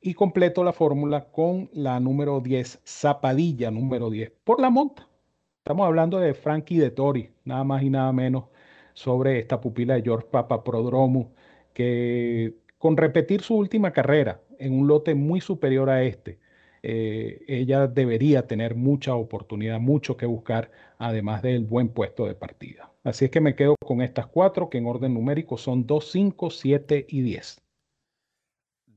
Y 0.00 0.14
completo 0.14 0.64
la 0.64 0.72
fórmula 0.72 1.26
con 1.30 1.70
la 1.72 2.00
número 2.00 2.40
10, 2.40 2.80
Zapadilla 2.86 3.70
número 3.70 4.10
10, 4.10 4.32
por 4.44 4.60
la 4.60 4.70
monta. 4.70 5.08
Estamos 5.58 5.86
hablando 5.86 6.18
de 6.18 6.34
Frankie 6.34 6.78
de 6.78 6.90
Tori, 6.90 7.30
nada 7.44 7.64
más 7.64 7.82
y 7.82 7.90
nada 7.90 8.12
menos, 8.12 8.44
sobre 8.94 9.38
esta 9.38 9.60
pupila 9.60 9.94
de 9.94 10.02
George 10.02 10.28
Prodromo, 10.64 11.32
que 11.72 12.54
con 12.78 12.96
repetir 12.96 13.42
su 13.42 13.56
última 13.56 13.92
carrera 13.92 14.40
en 14.58 14.78
un 14.78 14.86
lote 14.86 15.14
muy 15.14 15.40
superior 15.40 15.90
a 15.90 16.02
este, 16.02 16.38
eh, 16.88 17.44
ella 17.48 17.88
debería 17.88 18.46
tener 18.46 18.76
mucha 18.76 19.16
oportunidad, 19.16 19.80
mucho 19.80 20.16
que 20.16 20.24
buscar, 20.24 20.70
además 20.98 21.42
del 21.42 21.64
buen 21.64 21.88
puesto 21.88 22.26
de 22.26 22.36
partida. 22.36 22.92
Así 23.02 23.24
es 23.24 23.32
que 23.32 23.40
me 23.40 23.56
quedo 23.56 23.74
con 23.84 24.02
estas 24.02 24.28
cuatro, 24.28 24.70
que 24.70 24.78
en 24.78 24.86
orden 24.86 25.12
numérico 25.12 25.58
son 25.58 25.84
2, 25.84 26.12
5, 26.12 26.50
7 26.50 27.06
y 27.08 27.22
10. 27.22 27.60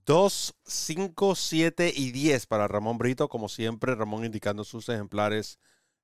2, 0.05 0.53
5, 0.63 1.33
7 1.33 1.91
y 1.95 2.11
10 2.11 2.45
para 2.45 2.67
Ramón 2.67 2.99
Brito, 2.99 3.27
como 3.27 3.49
siempre, 3.49 3.95
Ramón 3.95 4.23
indicando 4.23 4.63
sus 4.63 4.87
ejemplares 4.89 5.57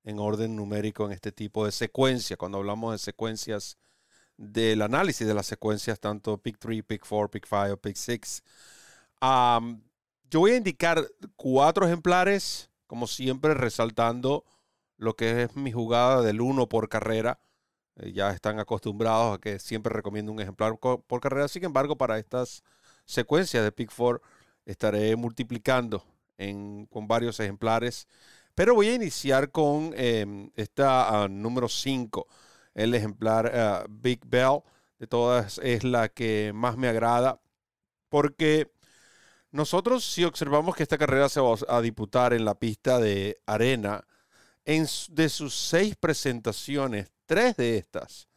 en 0.03 0.17
orden 0.17 0.55
numérico 0.55 1.05
en 1.05 1.11
este 1.11 1.31
tipo 1.31 1.67
de 1.67 1.71
secuencia. 1.71 2.35
Cuando 2.35 2.57
hablamos 2.57 2.93
de 2.93 2.97
secuencias 2.97 3.77
del 4.37 4.81
análisis 4.81 5.27
de 5.27 5.35
las 5.35 5.45
secuencias, 5.45 5.99
tanto 5.99 6.39
pick 6.39 6.57
3, 6.57 6.83
pick 6.83 7.05
4, 7.07 7.29
pick 7.29 7.45
5 7.45 7.73
o 7.73 7.77
pick 7.77 7.95
6. 7.95 8.43
Yo 10.35 10.41
voy 10.41 10.51
a 10.51 10.57
indicar 10.57 11.09
cuatro 11.37 11.85
ejemplares, 11.85 12.69
como 12.87 13.07
siempre, 13.07 13.53
resaltando 13.53 14.43
lo 14.97 15.15
que 15.15 15.43
es 15.43 15.55
mi 15.55 15.71
jugada 15.71 16.21
del 16.23 16.41
uno 16.41 16.67
por 16.67 16.89
carrera. 16.89 17.39
Eh, 17.95 18.11
ya 18.11 18.31
están 18.31 18.59
acostumbrados 18.59 19.37
a 19.37 19.39
que 19.39 19.59
siempre 19.59 19.93
recomiendo 19.93 20.33
un 20.33 20.41
ejemplar 20.41 20.77
por 20.77 21.21
carrera. 21.21 21.47
Sin 21.47 21.63
embargo, 21.63 21.95
para 21.95 22.19
estas 22.19 22.65
secuencias 23.05 23.63
de 23.63 23.71
Pick 23.71 23.93
4 23.95 24.21
estaré 24.65 25.15
multiplicando 25.15 26.03
con 26.89 27.07
varios 27.07 27.39
ejemplares. 27.39 28.05
Pero 28.55 28.75
voy 28.75 28.89
a 28.89 28.95
iniciar 28.95 29.51
con 29.51 29.93
em, 29.95 30.51
esta 30.57 31.23
ah, 31.23 31.29
número 31.29 31.69
5, 31.69 32.27
el 32.73 32.93
ejemplar 32.93 33.53
ah, 33.55 33.85
Big 33.89 34.19
Bell. 34.25 34.59
De 34.99 35.07
todas 35.07 35.59
es 35.59 35.85
la 35.85 36.09
que 36.09 36.51
más 36.53 36.75
me 36.75 36.89
agrada 36.89 37.39
porque 38.09 38.74
nosotros, 39.55 40.03
si 40.03 40.25
observamos 40.25 40.75
que 40.75 40.83
esta 40.83 40.97
carrera 40.97 41.29
se 41.29 41.39
va 41.39 41.55
a 41.69 41.81
disputar 41.81 42.33
en 42.33 42.43
la 42.43 42.55
pista 42.55 42.99
de 42.99 43.39
arena, 43.45 44.05
en, 44.65 44.85
de 45.11 45.29
sus 45.29 45.55
seis 45.55 45.95
presentaciones, 45.95 47.09
tres 47.25 47.55
de 47.55 47.77
estas 47.77 48.27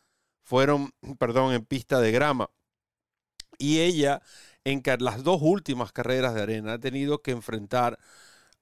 fueron, 0.43 0.93
perdón, 1.19 1.53
en 1.53 1.65
pista 1.65 2.01
de 2.01 2.13
grama. 2.13 2.51
Y 3.59 3.81
ella, 3.81 4.23
en 4.63 4.81
las 5.01 5.25
dos 5.25 5.41
últimas 5.43 5.93
carreras 5.93 6.35
de 6.35 6.43
arena, 6.43 6.75
ha 6.75 6.79
tenido 6.79 7.21
que 7.21 7.33
enfrentar 7.33 7.99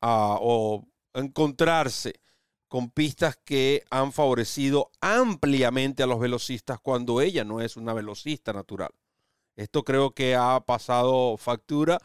o 0.00 0.86
encontrarse 1.12 2.20
con 2.68 2.90
pistas 2.90 3.36
que 3.36 3.84
han 3.90 4.12
favorecido 4.12 4.90
ampliamente 5.00 6.02
a 6.02 6.06
los 6.06 6.18
velocistas 6.18 6.80
cuando 6.80 7.20
ella 7.20 7.44
no 7.44 7.60
es 7.60 7.76
una 7.76 7.92
velocista 7.92 8.52
natural. 8.52 8.90
Esto 9.56 9.84
creo 9.84 10.12
que 10.12 10.34
ha 10.34 10.60
pasado 10.60 11.36
factura 11.36 11.98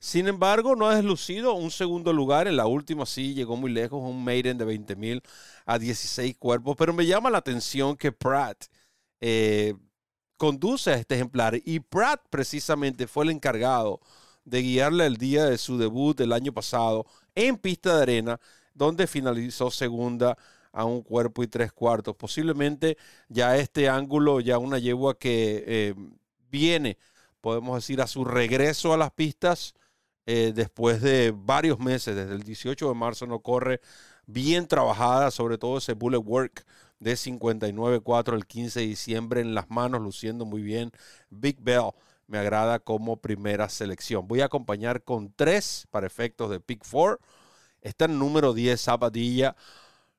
sin 0.00 0.28
embargo, 0.28 0.74
no 0.76 0.88
ha 0.88 0.96
deslucido 0.96 1.52
un 1.52 1.70
segundo 1.70 2.12
lugar. 2.14 2.48
En 2.48 2.56
la 2.56 2.66
última 2.66 3.04
sí 3.04 3.34
llegó 3.34 3.56
muy 3.56 3.70
lejos, 3.70 4.00
un 4.02 4.24
maiden 4.24 4.56
de 4.56 4.64
20 4.64 4.96
mil 4.96 5.22
a 5.66 5.78
16 5.78 6.36
cuerpos. 6.38 6.74
Pero 6.78 6.94
me 6.94 7.04
llama 7.04 7.28
la 7.28 7.38
atención 7.38 7.96
que 7.96 8.10
Pratt 8.10 8.64
eh, 9.20 9.74
conduce 10.38 10.90
a 10.90 10.94
este 10.94 11.16
ejemplar. 11.16 11.60
Y 11.66 11.80
Pratt 11.80 12.22
precisamente 12.30 13.06
fue 13.06 13.24
el 13.24 13.30
encargado 13.30 14.00
de 14.44 14.62
guiarle 14.62 15.04
el 15.04 15.18
día 15.18 15.44
de 15.44 15.58
su 15.58 15.76
debut 15.76 16.16
del 16.16 16.32
año 16.32 16.52
pasado 16.52 17.04
en 17.34 17.58
pista 17.58 17.96
de 17.96 18.02
arena, 18.02 18.40
donde 18.72 19.06
finalizó 19.06 19.70
segunda 19.70 20.38
a 20.72 20.86
un 20.86 21.02
cuerpo 21.02 21.42
y 21.42 21.46
tres 21.48 21.72
cuartos. 21.72 22.16
Posiblemente 22.16 22.96
ya 23.28 23.56
este 23.58 23.90
ángulo, 23.90 24.40
ya 24.40 24.56
una 24.56 24.78
yegua 24.78 25.18
que 25.18 25.62
eh, 25.66 25.94
viene, 26.50 26.96
podemos 27.42 27.76
decir, 27.76 28.00
a 28.00 28.06
su 28.06 28.24
regreso 28.24 28.94
a 28.94 28.96
las 28.96 29.10
pistas 29.12 29.74
eh, 30.32 30.52
después 30.54 31.02
de 31.02 31.32
varios 31.34 31.80
meses, 31.80 32.14
desde 32.14 32.34
el 32.34 32.44
18 32.44 32.86
de 32.86 32.94
marzo 32.94 33.26
no 33.26 33.40
corre 33.40 33.80
bien 34.26 34.68
trabajada, 34.68 35.32
sobre 35.32 35.58
todo 35.58 35.78
ese 35.78 35.94
bullet 35.94 36.18
work 36.18 36.64
de 37.00 37.14
59.4 37.14 38.34
el 38.34 38.46
15 38.46 38.78
de 38.78 38.86
diciembre 38.86 39.40
en 39.40 39.56
las 39.56 39.68
manos, 39.70 40.00
luciendo 40.00 40.44
muy 40.44 40.62
bien. 40.62 40.92
Big 41.30 41.60
Bell 41.60 41.90
me 42.28 42.38
agrada 42.38 42.78
como 42.78 43.16
primera 43.16 43.68
selección. 43.68 44.28
Voy 44.28 44.40
a 44.40 44.44
acompañar 44.44 45.02
con 45.02 45.32
tres 45.34 45.88
para 45.90 46.06
efectos 46.06 46.48
de 46.48 46.60
Pick 46.60 46.84
4. 46.88 47.18
Está 47.82 48.04
en 48.04 48.16
número 48.16 48.54
10, 48.54 48.80
Zapadilla. 48.80 49.56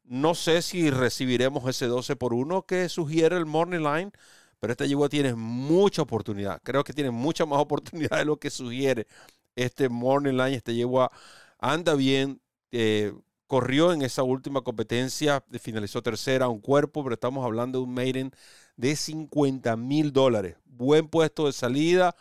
No 0.04 0.36
sé 0.36 0.62
si 0.62 0.90
recibiremos 0.90 1.70
ese 1.70 1.86
12 1.86 2.18
por 2.18 2.34
1 2.34 2.64
que 2.64 2.90
sugiere 2.90 3.38
el 3.38 3.46
Morning 3.46 3.80
Line, 3.80 4.12
pero 4.60 4.74
esta 4.74 4.86
yegua 4.86 5.08
tiene 5.08 5.36
mucha 5.36 6.02
oportunidad. 6.02 6.60
Creo 6.64 6.84
que 6.84 6.92
tiene 6.92 7.12
mucha 7.12 7.46
más 7.46 7.60
oportunidad 7.62 8.18
de 8.18 8.26
lo 8.26 8.36
que 8.38 8.50
sugiere 8.50 9.08
este 9.56 9.90
Morning 9.90 10.34
Line, 10.34 10.56
este 10.56 10.76
yegua 10.76 11.12
anda 11.60 11.96
bien. 11.96 12.42
Eh, 12.72 13.14
corrió 13.48 13.92
en 13.92 14.02
esa 14.02 14.24
última 14.24 14.62
competencia, 14.62 15.44
finalizó 15.60 16.02
tercera, 16.02 16.48
un 16.48 16.62
cuerpo, 16.62 17.04
pero 17.04 17.16
estamos 17.16 17.44
hablando 17.44 17.80
de 17.80 17.84
un 17.84 17.94
maiden 17.94 18.32
de 18.78 18.96
50 18.96 19.76
mil 19.76 20.14
dólares. 20.14 20.56
Buen 20.64 21.10
puesto 21.10 21.48
de 21.48 21.52
salida. 21.52 22.16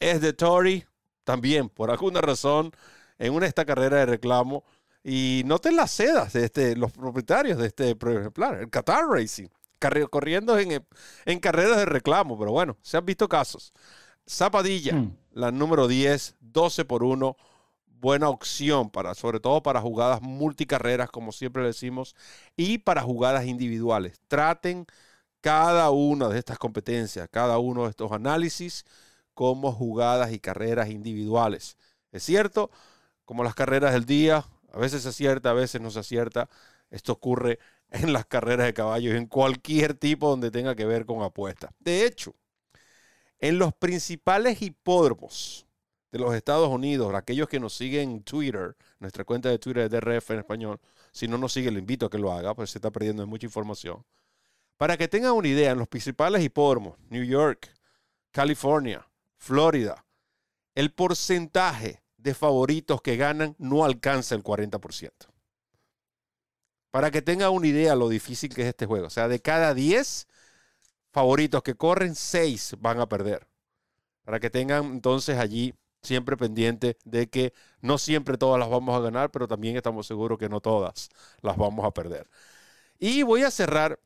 Es 0.00 0.20
de 0.20 0.32
Tory, 0.32 0.84
también, 1.22 1.68
por 1.68 1.90
alguna 1.90 2.20
razón, 2.20 2.72
en 3.18 3.32
una 3.34 3.46
esta 3.46 3.64
carrera 3.64 3.98
de 3.98 4.06
reclamo. 4.06 4.64
Y 5.04 5.42
noten 5.46 5.76
las 5.76 5.92
sedas 5.92 6.32
de 6.32 6.46
este, 6.46 6.74
los 6.74 6.90
propietarios 6.90 7.58
de 7.58 7.68
este 7.68 7.90
ejemplar, 7.90 8.56
el 8.56 8.68
Qatar 8.68 9.06
Racing, 9.06 9.46
corriendo 10.10 10.58
en, 10.58 10.84
en 11.26 11.38
carreras 11.38 11.76
de 11.76 11.84
reclamo, 11.84 12.36
pero 12.36 12.50
bueno, 12.50 12.76
se 12.82 12.96
han 12.96 13.06
visto 13.06 13.28
casos. 13.28 13.72
Zapadilla, 14.28 14.94
mm. 14.94 15.16
la 15.32 15.50
número 15.50 15.88
10, 15.88 16.36
12 16.40 16.84
por 16.84 17.02
1. 17.02 17.36
Buena 17.86 18.28
opción 18.28 18.90
para, 18.90 19.14
sobre 19.14 19.40
todo 19.40 19.62
para 19.62 19.80
jugadas 19.80 20.20
multicarreras, 20.20 21.10
como 21.10 21.32
siempre 21.32 21.64
decimos, 21.64 22.14
y 22.56 22.78
para 22.78 23.02
jugadas 23.02 23.46
individuales. 23.46 24.20
Traten 24.28 24.86
cada 25.40 25.90
una 25.90 26.28
de 26.28 26.38
estas 26.38 26.58
competencias, 26.58 27.28
cada 27.30 27.58
uno 27.58 27.84
de 27.84 27.90
estos 27.90 28.12
análisis 28.12 28.84
como 29.32 29.72
jugadas 29.72 30.32
y 30.32 30.40
carreras 30.40 30.90
individuales. 30.90 31.76
Es 32.12 32.22
cierto, 32.22 32.70
como 33.24 33.44
las 33.44 33.54
carreras 33.54 33.92
del 33.92 34.06
día, 34.06 34.44
a 34.72 34.78
veces 34.78 35.02
se 35.02 35.10
acierta, 35.10 35.50
a 35.50 35.54
veces 35.54 35.80
no 35.80 35.90
se 35.90 36.00
acierta. 36.00 36.48
Esto 36.90 37.12
ocurre 37.12 37.58
en 37.90 38.12
las 38.12 38.26
carreras 38.26 38.66
de 38.66 38.74
caballos, 38.74 39.14
en 39.14 39.26
cualquier 39.26 39.94
tipo 39.94 40.28
donde 40.28 40.50
tenga 40.50 40.74
que 40.74 40.84
ver 40.84 41.06
con 41.06 41.22
apuestas. 41.22 41.70
De 41.78 42.04
hecho, 42.04 42.34
en 43.38 43.58
los 43.58 43.74
principales 43.74 44.62
hipódromos 44.62 45.66
de 46.12 46.18
los 46.18 46.34
Estados 46.34 46.68
Unidos, 46.68 47.14
aquellos 47.14 47.48
que 47.48 47.60
nos 47.60 47.74
siguen 47.74 48.10
en 48.10 48.22
Twitter, 48.22 48.76
nuestra 48.98 49.24
cuenta 49.24 49.48
de 49.48 49.58
Twitter 49.58 49.88
de 49.88 50.00
DRF 50.00 50.30
en 50.30 50.38
español, 50.38 50.80
si 51.12 51.28
no 51.28 51.38
nos 51.38 51.52
sigue, 51.52 51.70
le 51.70 51.78
invito 51.78 52.06
a 52.06 52.10
que 52.10 52.18
lo 52.18 52.32
haga, 52.32 52.54
pues 52.54 52.70
se 52.70 52.78
está 52.78 52.90
perdiendo 52.90 53.26
mucha 53.26 53.46
información. 53.46 54.04
Para 54.76 54.96
que 54.96 55.08
tengan 55.08 55.32
una 55.32 55.48
idea, 55.48 55.72
en 55.72 55.78
los 55.78 55.88
principales 55.88 56.42
hipódromos, 56.44 56.98
New 57.08 57.24
York, 57.24 57.70
California, 58.30 59.06
Florida, 59.38 60.04
el 60.74 60.92
porcentaje 60.92 62.02
de 62.18 62.34
favoritos 62.34 63.00
que 63.00 63.16
ganan 63.16 63.54
no 63.58 63.84
alcanza 63.84 64.34
el 64.34 64.42
40%. 64.42 65.10
Para 66.90 67.10
que 67.10 67.22
tengan 67.22 67.50
una 67.52 67.66
idea 67.66 67.94
lo 67.94 68.08
difícil 68.08 68.54
que 68.54 68.62
es 68.62 68.68
este 68.68 68.86
juego. 68.86 69.06
O 69.06 69.10
sea, 69.10 69.28
de 69.28 69.40
cada 69.40 69.74
10, 69.74 70.28
favoritos 71.16 71.62
que 71.62 71.74
corren, 71.74 72.14
seis 72.14 72.76
van 72.78 73.00
a 73.00 73.08
perder. 73.08 73.48
Para 74.22 74.38
que 74.38 74.50
tengan 74.50 74.84
entonces 74.84 75.38
allí 75.38 75.72
siempre 76.02 76.36
pendiente 76.36 76.98
de 77.06 77.30
que 77.30 77.54
no 77.80 77.96
siempre 77.96 78.36
todas 78.36 78.60
las 78.60 78.68
vamos 78.68 78.94
a 78.94 79.00
ganar, 79.00 79.30
pero 79.30 79.48
también 79.48 79.78
estamos 79.78 80.06
seguros 80.06 80.38
que 80.38 80.50
no 80.50 80.60
todas 80.60 81.08
las 81.40 81.56
vamos 81.56 81.86
a 81.86 81.90
perder. 81.92 82.28
Y 82.98 83.22
voy 83.22 83.44
a 83.44 83.50
cerrar 83.50 83.98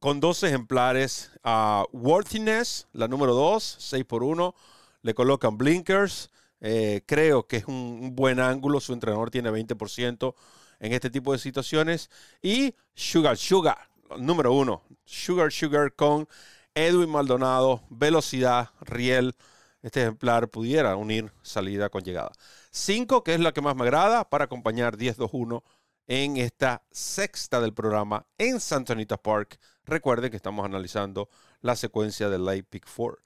con 0.00 0.18
dos 0.18 0.42
ejemplares. 0.42 1.30
a 1.44 1.84
Worthiness, 1.92 2.88
la 2.92 3.06
número 3.06 3.32
dos, 3.32 3.76
6 3.78 4.04
por 4.04 4.24
1. 4.24 4.56
Le 5.02 5.14
colocan 5.14 5.56
blinkers. 5.56 6.30
Eh, 6.60 7.02
creo 7.06 7.46
que 7.46 7.58
es 7.58 7.66
un, 7.66 8.16
buen 8.16 8.40
ángulo. 8.40 8.80
Su 8.80 8.92
entrenador 8.92 9.30
tiene 9.30 9.50
20% 9.50 10.34
en 10.80 10.92
este 10.92 11.10
tipo 11.10 11.32
de 11.32 11.38
situaciones. 11.38 12.10
Y 12.42 12.74
Sugar 12.96 13.36
Sugar, 13.36 13.87
número 14.16 14.52
uno, 14.52 14.82
Sugar 15.04 15.52
Sugar 15.52 15.92
con 15.94 16.28
Edwin 16.74 17.10
Maldonado, 17.10 17.82
velocidad, 17.90 18.70
riel. 18.80 19.34
Este 19.82 20.02
ejemplar 20.02 20.48
pudiera 20.48 20.96
unir 20.96 21.32
salida 21.42 21.88
con 21.88 22.02
llegada. 22.02 22.32
Cinco, 22.70 23.22
que 23.22 23.34
es 23.34 23.40
la 23.40 23.52
que 23.52 23.60
más 23.60 23.76
me 23.76 23.82
agrada, 23.82 24.28
para 24.28 24.44
acompañar 24.44 24.96
10-2-1 24.96 25.62
en 26.08 26.36
esta 26.36 26.82
sexta 26.90 27.60
del 27.60 27.74
programa 27.74 28.26
en 28.38 28.60
Santa 28.60 28.94
Anita 28.94 29.16
Park. 29.16 29.58
Recuerden 29.84 30.30
que 30.30 30.36
estamos 30.36 30.64
analizando 30.64 31.28
la 31.60 31.76
secuencia 31.76 32.28
del 32.28 32.44
Late 32.44 32.64
Pick 32.64 32.86
4. 32.94 33.22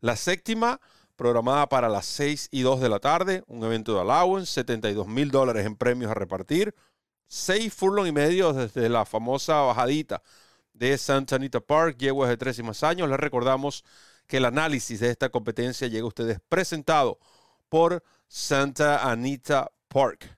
La 0.00 0.16
séptima, 0.16 0.80
programada 1.14 1.68
para 1.68 1.88
las 1.88 2.06
6 2.06 2.48
y 2.50 2.62
2 2.62 2.80
de 2.80 2.88
la 2.88 2.98
tarde, 3.00 3.44
un 3.46 3.64
evento 3.64 3.94
de 3.94 4.00
allowance, 4.00 4.52
72 4.52 5.06
mil 5.06 5.30
dólares 5.30 5.66
en 5.66 5.76
premios 5.76 6.10
a 6.10 6.14
repartir, 6.14 6.74
seis 7.26 7.72
furlong 7.74 8.06
y 8.06 8.12
medio 8.12 8.52
desde 8.52 8.88
la 8.88 9.04
famosa 9.04 9.60
bajadita 9.60 10.22
de 10.72 10.98
Santa 10.98 11.36
Anita 11.36 11.60
Park, 11.60 11.96
yeguas 11.98 12.28
de 12.28 12.36
tres 12.36 12.58
y 12.58 12.62
más 12.62 12.82
años. 12.82 13.08
Les 13.08 13.18
recordamos 13.18 13.84
que 14.26 14.38
el 14.38 14.44
análisis 14.44 15.00
de 15.00 15.10
esta 15.10 15.28
competencia 15.28 15.88
llega 15.88 16.04
a 16.04 16.08
ustedes 16.08 16.40
presentado 16.48 17.18
por 17.68 18.02
Santa 18.28 19.10
Anita 19.10 19.70
Park. 19.88 20.36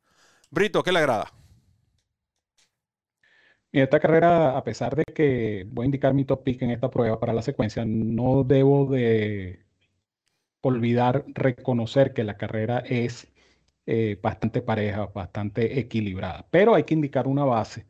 Brito, 0.50 0.82
¿qué 0.82 0.92
le 0.92 1.00
agrada? 1.00 1.32
En 3.72 3.82
esta 3.82 4.00
carrera, 4.00 4.56
a 4.56 4.64
pesar 4.64 4.96
de 4.96 5.04
que 5.04 5.66
voy 5.68 5.84
a 5.84 5.86
indicar 5.86 6.14
mi 6.14 6.24
top 6.24 6.42
pick 6.42 6.62
en 6.62 6.70
esta 6.70 6.90
prueba 6.90 7.20
para 7.20 7.34
la 7.34 7.42
secuencia, 7.42 7.84
no 7.84 8.42
debo 8.44 8.86
de 8.86 9.66
olvidar 10.62 11.24
reconocer 11.28 12.14
que 12.14 12.24
la 12.24 12.36
carrera 12.36 12.78
es 12.80 13.28
eh, 13.90 14.18
bastante 14.20 14.60
pareja, 14.60 15.06
bastante 15.06 15.78
equilibrada. 15.80 16.46
Pero 16.50 16.74
hay 16.74 16.84
que 16.84 16.92
indicar 16.92 17.26
una 17.26 17.44
base. 17.44 17.86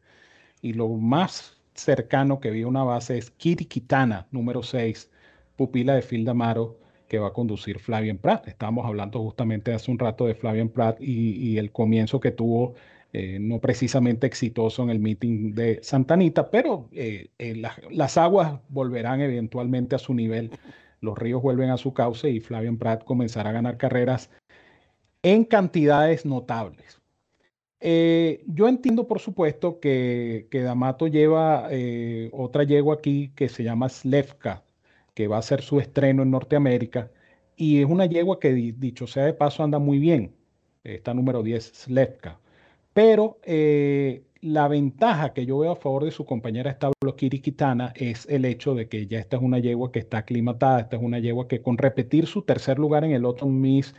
Y 0.63 0.75
lo 0.75 0.89
más 0.91 1.59
cercano 1.75 2.39
que 2.39 2.53
vi 2.53 2.63
a 2.63 2.69
una 2.69 2.85
base 2.85 3.19
es 3.19 3.33
Kitana, 3.33 4.29
número 4.31 4.63
6, 4.63 5.11
pupila 5.57 5.97
de 5.97 6.03
Phil 6.03 6.25
Damaro, 6.25 6.79
que 7.09 7.19
va 7.19 7.29
a 7.29 7.33
conducir 7.33 7.81
Flavian 7.81 8.19
Pratt. 8.19 8.47
Estábamos 8.47 8.87
hablando 8.87 9.21
justamente 9.21 9.75
hace 9.75 9.91
un 9.91 9.99
rato 9.99 10.25
de 10.27 10.37
Flavian 10.37 10.69
Pratt 10.69 11.01
y, 11.01 11.59
el 11.59 11.73
comienzo 11.73 12.21
que 12.21 12.31
tuvo, 12.31 12.75
eh, 13.13 13.39
no 13.41 13.59
precisamente 13.59 14.29
exitoso 14.29 14.85
en 14.85 14.91
el 14.91 15.01
meeting 15.01 15.53
de 15.53 15.81
Santanita, 15.83 16.49
pero 16.49 16.89
eh, 16.93 17.31
las 17.91 18.17
aguas 18.19 18.61
volverán 18.69 19.21
eventualmente 19.21 19.97
a 19.97 19.99
su 19.99 20.15
nivel, 20.15 20.53
los 21.01 21.19
ríos 21.19 21.43
vuelven 21.43 21.71
a 21.71 21.77
su 21.77 21.93
cauce 21.93 22.31
y 22.31 22.39
Flavian 22.39 22.77
Pratt 22.77 23.03
comenzará 23.03 23.51
a 23.51 23.55
ganar 23.55 23.79
carreras 23.79 24.31
en 25.23 25.45
cantidades 25.45 26.25
notables. 26.25 27.01
Eh, 27.81 28.45
yo 28.47 28.69
entiendo, 28.69 29.07
por 29.07 29.21
supuesto, 29.21 29.81
que, 29.81 30.49
que 30.51 30.63
D'Amato 30.63 31.07
lleva 31.07 31.69
eh, 31.71 32.31
otra 32.33 32.65
yegua 32.65 32.97
aquí 32.97 33.33
que 33.37 33.49
se 33.49 33.63
llama 33.63 33.89
Slevka, 33.89 34.65
que 35.15 35.29
va 35.29 35.39
a 35.39 35.43
ser 35.43 35.63
su 35.63 35.81
estreno 35.81 36.23
en 36.23 36.31
Norteamérica, 36.31 37.11
y 37.57 37.81
es 37.83 37.87
una 37.87 38.07
yegua 38.07 38.39
que, 38.41 38.53
dicho 38.53 39.07
sea 39.07 39.25
de 39.25 39.35
paso, 39.35 39.63
anda 39.63 39.79
muy 39.79 39.99
bien. 39.99 40.35
Está 40.85 41.15
número 41.15 41.43
10, 41.43 41.73
Slevka. 41.75 42.41
Pero 42.93 43.39
eh, 43.45 44.25
la 44.41 44.69
ventaja 44.69 45.33
que 45.33 45.47
yo 45.47 45.59
veo 45.59 45.73
a 45.73 45.77
favor 45.77 46.05
de 46.05 46.11
su 46.11 46.25
compañera 46.25 46.71
establo 46.71 47.17
Kitana 47.17 47.93
es 47.97 48.27
el 48.29 48.45
hecho 48.45 48.75
de 48.75 48.89
que 48.89 49.07
ya 49.07 49.19
esta 49.19 49.37
es 49.37 49.43
una 49.43 49.59
yegua 49.59 49.93
que 49.93 49.99
está 49.99 50.19
aclimatada, 50.19 50.81
esta 50.81 50.97
es 50.97 51.03
una 51.03 51.19
yegua 51.19 51.49
que 51.49 51.63
con 51.63 51.79
repetir 51.79 52.27
su 52.27 52.43
tercer 52.43 52.79
lugar 52.79 53.05
en 53.05 53.13
el 53.13 53.25
Autumn 53.25 53.61
Miss 53.61 53.95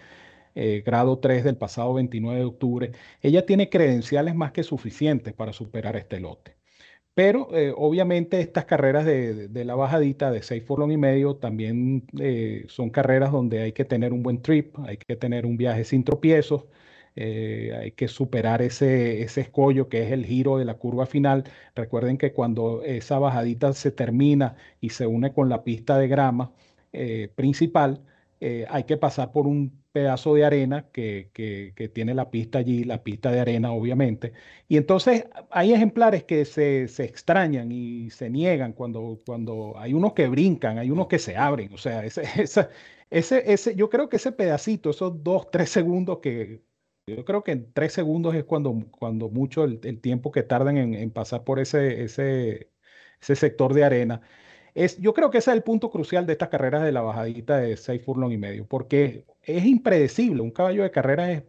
eh, 0.61 0.83
grado 0.85 1.19
3 1.19 1.45
del 1.45 1.55
pasado 1.55 1.93
29 1.93 2.39
de 2.39 2.45
octubre, 2.45 2.91
ella 3.21 3.45
tiene 3.45 3.69
credenciales 3.69 4.35
más 4.35 4.51
que 4.51 4.63
suficientes 4.63 5.33
para 5.33 5.53
superar 5.53 5.95
este 5.95 6.19
lote. 6.19 6.57
Pero 7.13 7.55
eh, 7.55 7.73
obviamente 7.75 8.41
estas 8.41 8.65
carreras 8.65 9.05
de, 9.05 9.49
la 9.65 9.75
bajadita 9.75 10.31
de 10.31 10.43
6 10.43 10.63
furlong 10.65 10.91
y 10.91 10.97
medio 10.97 11.35
también 11.37 12.05
eh, 12.19 12.65
son 12.67 12.89
carreras 12.89 13.31
donde 13.31 13.61
hay 13.61 13.73
que 13.73 13.85
tener 13.85 14.13
un 14.13 14.23
buen 14.23 14.41
trip, 14.41 14.77
hay 14.85 14.97
que 14.97 15.15
tener 15.15 15.45
un 15.45 15.57
viaje 15.57 15.85
sin 15.85 16.03
tropiezos, 16.03 16.65
hay 17.15 17.91
que 17.93 18.07
superar 18.07 18.61
ese, 18.61 19.21
ese 19.21 19.41
escollo 19.41 19.89
que 19.89 20.03
es 20.03 20.11
el 20.11 20.25
giro 20.25 20.57
de 20.57 20.65
la 20.65 20.75
curva 20.75 21.05
final. 21.05 21.43
Recuerden 21.75 22.17
que 22.17 22.33
cuando 22.33 22.83
esa 22.83 23.19
bajadita 23.19 23.73
se 23.73 23.91
termina 23.91 24.55
y 24.81 24.89
se 24.91 25.07
une 25.07 25.33
con 25.33 25.49
la 25.49 25.63
pista 25.63 25.97
de 25.97 26.07
grama 26.07 26.51
principal, 27.35 28.01
hay 28.41 28.83
que 28.85 28.97
pasar 28.97 29.31
por 29.31 29.47
un 29.47 29.79
pedazo 29.91 30.35
de 30.35 30.45
arena 30.45 30.89
que, 30.91 31.31
que, 31.33 31.89
tiene 31.89 32.13
la 32.13 32.29
pista 32.29 32.59
allí, 32.59 32.83
la 32.83 33.03
pista 33.03 33.31
de 33.31 33.39
arena, 33.39 33.71
obviamente. 33.71 34.33
Y 34.67 34.77
entonces 34.77 35.25
hay 35.49 35.73
ejemplares 35.73 36.23
que 36.23 36.45
se, 36.45 36.87
se, 36.87 37.05
extrañan 37.05 37.71
y 37.71 38.09
se 38.11 38.29
niegan 38.29 38.73
cuando, 38.73 39.19
cuando 39.25 39.77
hay 39.77 39.93
unos 39.93 40.13
que 40.13 40.27
brincan, 40.27 40.77
hay 40.77 40.91
unos 40.91 41.07
que 41.07 41.19
se 41.19 41.35
abren. 41.37 41.73
O 41.73 41.77
sea, 41.77 42.05
ese, 42.05 42.23
ese, 43.09 43.53
ese, 43.53 43.75
yo 43.75 43.89
creo 43.89 44.09
que 44.09 44.17
ese 44.17 44.31
pedacito, 44.31 44.89
esos 44.91 45.23
dos, 45.23 45.49
tres 45.51 45.69
segundos 45.69 46.19
que... 46.19 46.61
Yo 47.07 47.25
creo 47.25 47.43
que 47.43 47.51
en 47.53 47.73
tres 47.73 47.93
segundos 47.93 48.35
es 48.35 48.43
cuando, 48.43 48.83
cuando 48.91 49.29
mucho 49.29 49.63
el, 49.63 49.79
el 49.83 49.99
tiempo 49.99 50.31
que 50.31 50.43
tardan 50.43 50.77
en, 50.77 50.93
en 50.93 51.09
pasar 51.11 51.43
por 51.43 51.59
ese, 51.59 52.03
ese, 52.03 52.71
ese 53.19 53.35
sector 53.35 53.73
de 53.73 53.83
arena 53.83 54.21
yo 54.99 55.13
creo 55.13 55.29
que 55.29 55.39
ese 55.39 55.51
es 55.51 55.57
el 55.57 55.63
punto 55.63 55.89
crucial 55.89 56.25
de 56.25 56.33
estas 56.33 56.49
carreras 56.49 56.83
de 56.83 56.91
la 56.91 57.01
bajadita 57.01 57.57
de 57.57 57.75
6 57.75 58.01
furlong 58.03 58.31
y 58.31 58.37
medio, 58.37 58.65
porque 58.65 59.25
es 59.43 59.65
impredecible. 59.65 60.41
Un 60.41 60.51
caballo 60.51 60.83
de 60.83 60.91
carrera 60.91 61.31
es, 61.31 61.43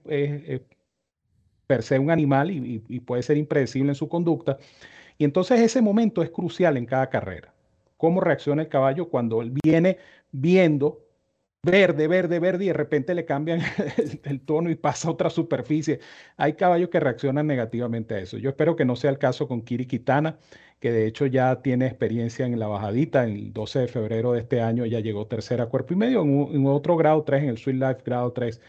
per 1.67 1.83
se 1.83 1.99
un 1.99 2.11
animal 2.11 2.51
y, 2.51 2.83
y, 2.89 3.01
puede 3.01 3.23
ser 3.23 3.37
impredecible 3.37 3.91
en 3.91 3.95
su 3.95 4.09
conducta. 4.09 4.59
Y 5.19 5.25
entonces 5.25 5.61
ese 5.61 5.81
momento 5.81 6.23
es 6.23 6.31
crucial 6.31 6.77
en 6.77 6.87
cada 6.87 7.09
carrera. 7.09 7.53
Cómo 7.97 8.21
reacciona 8.21 8.63
el 8.63 8.69
caballo 8.69 9.09
cuando 9.09 9.43
él 9.43 9.53
viene 9.63 9.99
viendo 10.33 11.01
verde, 11.63 12.09
verde, 12.09 12.39
verde 12.39 12.65
y 12.65 12.67
de 12.69 12.73
repente 12.73 13.15
le 13.15 13.25
cambian 13.25 13.61
el, 14.25 14.41
tono 14.41 14.71
y 14.71 14.77
pasa 14.77 15.09
a 15.09 15.11
otra 15.13 15.31
superficie. 15.31 16.01
Hay 16.37 16.55
caballos 16.55 16.89
que 16.89 17.01
reaccionan 17.01 17.47
negativamente 17.47 18.15
a 18.15 18.19
eso. 18.19 18.39
Yo 18.39 18.51
espero 18.51 18.77
que 18.77 18.85
no 18.85 18.97
sea 18.97 19.11
el 19.11 19.19
caso 19.19 19.47
con 19.47 19.63
Kiri 19.63 19.87
Kitana, 19.87 20.39
que 20.81 20.91
de 20.91 21.07
hecho 21.07 21.27
ya 21.27 21.61
tiene 21.63 21.87
experiencia 21.87 22.47
en 22.47 22.59
la 22.59 22.67
bajadita. 22.67 23.25
El 23.25 23.53
12 23.53 23.81
de 23.81 23.89
febrero 23.89 24.33
de 24.33 24.41
este 24.41 24.61
año 24.63 24.87
ya 24.87 25.01
llegó 25.01 25.27
tercera 25.27 25.67
cuerpo 25.67 25.95
y 25.95 25.97
medio 25.97 26.23
en, 26.23 26.67
otro 26.67 26.97
grado 26.97 27.23
3, 27.25 27.43
en 27.43 27.49
el 27.51 27.59
Sweet 27.59 27.77
Life 27.77 28.03
grado 28.05 28.33
3. 28.33 28.61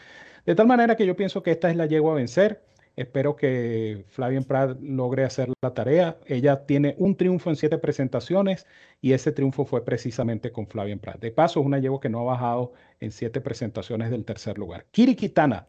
De 0.46 0.56
tal 0.56 0.68
manera 0.68 0.96
que 0.96 1.06
yo 1.06 1.16
pienso 1.16 1.44
que 1.44 1.52
esta 1.52 1.70
es 1.70 1.78
la 1.78 1.86
yegua 1.86 2.14
a 2.14 2.16
vencer. 2.16 2.62
Espero 2.96 3.36
que 3.36 4.06
Flavien 4.10 4.44
Pratt 4.44 4.80
logre 4.82 5.24
hacer 5.24 5.50
la 5.62 5.74
tarea. 5.74 6.18
Ella 6.26 6.66
tiene 6.66 6.96
un 6.98 7.16
triunfo 7.16 7.50
en 7.50 7.56
siete 7.56 7.78
presentaciones 7.78 8.68
y 9.02 9.14
ese 9.14 9.32
triunfo 9.32 9.66
fue 9.66 9.86
precisamente 9.86 10.52
con 10.52 10.68
Flavien 10.68 11.00
Pratt. 11.00 11.20
De 11.20 11.32
paso, 11.32 11.62
es 11.62 11.66
una 11.66 11.80
yegua 11.80 12.02
que 12.02 12.10
no 12.10 12.20
ha 12.22 12.34
bajado 12.34 12.74
en 13.00 13.12
siete 13.12 13.42
presentaciones 13.42 14.12
del 14.12 14.26
tercer 14.26 14.58
lugar. 14.58 14.86
Kiri 14.92 15.16
Kitana, 15.16 15.68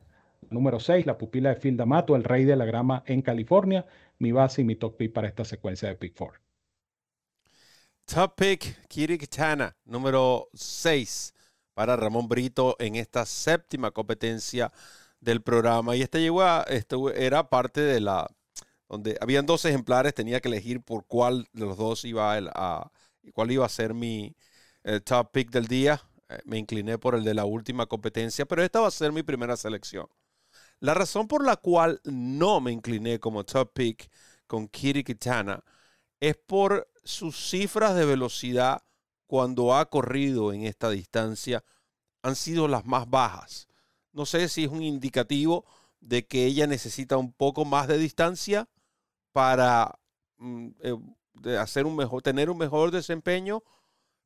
número 0.50 0.80
6, 0.80 1.06
la 1.06 1.16
pupila 1.16 1.50
de 1.50 1.56
Phil 1.56 1.76
D'Amato, 1.76 2.16
el 2.16 2.24
rey 2.24 2.44
de 2.44 2.56
la 2.56 2.64
grama 2.64 3.04
en 3.06 3.22
California. 3.22 3.86
Mi 4.18 4.32
base 4.32 4.62
y 4.62 4.64
mi 4.64 4.76
top 4.76 4.96
pick 4.96 5.12
para 5.12 5.28
esta 5.28 5.44
secuencia 5.44 5.88
de 5.88 5.94
Pick 5.94 6.16
4. 6.16 6.40
Top 8.04 8.34
pick, 8.36 8.86
Kiri 8.88 9.16
Kitana, 9.16 9.76
número 9.84 10.48
6 10.54 11.34
para 11.74 11.96
Ramón 11.96 12.28
Brito 12.28 12.76
en 12.78 12.96
esta 12.96 13.24
séptima 13.24 13.90
competencia 13.90 14.72
del 15.22 15.40
programa. 15.40 15.96
Y 15.96 16.02
esta 16.02 16.18
yegua 16.18 16.66
esto 16.68 17.10
era 17.10 17.48
parte 17.48 17.80
de 17.80 18.00
la, 18.00 18.28
donde 18.88 19.16
habían 19.22 19.46
dos 19.46 19.64
ejemplares, 19.64 20.14
tenía 20.14 20.40
que 20.40 20.48
elegir 20.48 20.82
por 20.82 21.06
cuál 21.06 21.48
de 21.54 21.64
los 21.64 21.78
dos 21.78 22.04
iba 22.04 22.36
a, 22.36 22.92
cuál 23.32 23.50
iba 23.50 23.64
a 23.64 23.70
ser 23.70 23.94
mi 23.94 24.36
top 25.04 25.32
pick 25.32 25.50
del 25.50 25.66
día. 25.66 26.02
Eh, 26.32 26.40
me 26.44 26.58
incliné 26.58 26.98
por 26.98 27.14
el 27.14 27.24
de 27.24 27.34
la 27.34 27.44
última 27.44 27.86
competencia, 27.86 28.46
pero 28.46 28.62
esta 28.62 28.80
va 28.80 28.88
a 28.88 28.90
ser 28.90 29.12
mi 29.12 29.22
primera 29.22 29.56
selección. 29.56 30.06
La 30.80 30.94
razón 30.94 31.28
por 31.28 31.44
la 31.44 31.56
cual 31.56 32.00
no 32.04 32.60
me 32.60 32.72
incliné 32.72 33.20
como 33.20 33.44
top 33.44 33.72
pick 33.72 34.10
con 34.46 34.68
Kiri 34.68 35.04
Kitana 35.04 35.62
es 36.20 36.36
por 36.36 36.90
sus 37.04 37.36
cifras 37.50 37.94
de 37.94 38.04
velocidad 38.04 38.82
cuando 39.26 39.74
ha 39.74 39.88
corrido 39.88 40.52
en 40.52 40.64
esta 40.64 40.90
distancia 40.90 41.64
han 42.22 42.36
sido 42.36 42.68
las 42.68 42.84
más 42.84 43.08
bajas. 43.08 43.68
No 44.12 44.26
sé 44.26 44.48
si 44.48 44.64
es 44.64 44.70
un 44.70 44.82
indicativo 44.82 45.64
de 46.00 46.26
que 46.26 46.46
ella 46.46 46.66
necesita 46.66 47.16
un 47.16 47.32
poco 47.32 47.64
más 47.64 47.88
de 47.88 47.98
distancia 47.98 48.68
para 49.32 49.98
mm, 50.38 50.68
eh, 50.80 51.56
hacer 51.58 51.86
un 51.86 51.96
mejor, 51.96 52.22
tener 52.22 52.50
un 52.50 52.58
mejor 52.58 52.90
desempeño, 52.90 53.62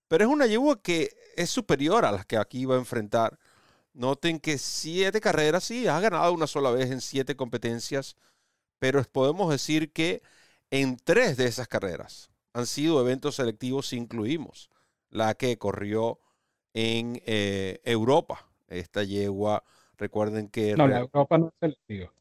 pero 0.09 0.25
es 0.25 0.31
una 0.31 0.47
yegua 0.47 0.81
que 0.83 1.11
es 1.37 1.51
superior 1.51 2.05
a 2.05 2.13
las 2.13 2.27
que 2.27 2.37
aquí 2.37 2.65
va 2.65 2.77
a 2.77 2.79
enfrentar. 2.79 3.39
Noten 3.93 4.41
que 4.41 4.59
siete 4.59 5.21
carreras, 5.21 5.65
sí, 5.65 5.87
ha 5.87 6.01
ganado 6.01 6.33
una 6.33 6.47
sola 6.47 6.71
vez 6.71 6.91
en 6.91 7.01
siete 7.01 7.37
competencias, 7.37 8.17
pero 8.79 9.03
podemos 9.05 9.51
decir 9.51 9.93
que 9.93 10.23
en 10.71 10.97
tres 10.99 11.37
de 11.37 11.47
esas 11.47 11.69
carreras 11.69 12.31
han 12.53 12.67
sido 12.67 13.01
eventos 13.01 13.37
selectivos 13.37 13.93
incluimos 13.93 14.71
la 15.11 15.35
que 15.35 15.59
corrió 15.59 16.21
en 16.75 17.23
eh, 17.27 17.81
Europa. 17.85 18.49
Esta 18.69 19.03
yegua 19.05 19.65
Recuerden 19.99 20.49
que... 20.49 20.77
No, 20.77 20.87
la 20.87 21.01
Europa 21.01 21.39
no 21.39 21.49
es 21.49 21.55
selectiva. 21.59 22.13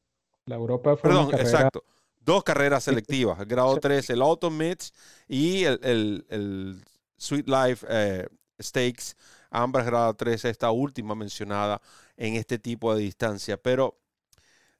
La 0.46 0.56
Europa 0.56 0.96
fue 0.96 1.10
Perdón, 1.10 1.34
exacto. 1.34 1.84
Dos 2.20 2.44
carreras 2.44 2.84
selectivas. 2.84 3.40
El 3.40 3.46
grado 3.46 3.78
3, 3.78 4.10
el 4.12 4.24
Mids 4.52 4.94
y 5.28 5.64
el, 5.64 6.84
Sweet 7.18 7.48
Life 7.48 7.86
eh, 7.90 8.28
Stakes. 8.62 9.16
Ambas 9.50 9.86
grado 9.86 10.14
3, 10.14 10.46
esta 10.46 10.72
última 10.72 11.16
mencionada 11.16 11.82
en 12.18 12.36
este 12.36 12.58
tipo 12.58 12.96
de 12.96 13.02
distancia. 13.02 13.58
Pero, 13.58 13.98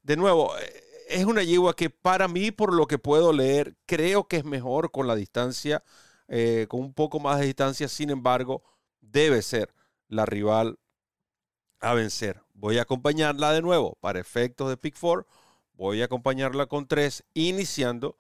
de 0.04 0.18
nuevo, 0.18 0.58
eh, 0.58 0.84
es 1.08 1.26
una 1.26 1.44
yegua 1.44 1.76
que 1.76 1.90
para 1.90 2.28
mí, 2.28 2.52
por 2.52 2.74
lo 2.74 2.88
que 2.88 2.98
puedo 2.98 3.34
leer, 3.34 3.76
creo 3.86 4.28
que 4.28 4.38
es 4.38 4.46
mejor 4.46 4.92
con 4.92 5.08
la 5.08 5.16
distancia, 5.16 5.84
eh, 6.28 6.66
con 6.68 6.80
un 6.82 6.94
poco 6.94 7.20
más 7.20 7.40
de 7.40 7.46
distancia. 7.46 7.88
Sin 7.88 8.10
embargo, 8.10 8.64
debe 9.02 9.42
ser 9.42 9.74
la 10.08 10.26
rival 10.26 10.80
a 11.86 11.94
vencer. 11.94 12.42
Voy 12.56 12.80
a 12.80 12.82
acompañarla 12.82 13.54
de 13.54 13.62
nuevo 13.62 13.96
para 14.02 14.20
efectos 14.20 14.70
de 14.70 14.78
Pick 14.78 14.98
4. 15.00 15.28
voy 15.74 16.02
a 16.02 16.06
acompañarla 16.06 16.66
con 16.66 16.88
tres, 16.88 17.24
iniciando 17.36 18.18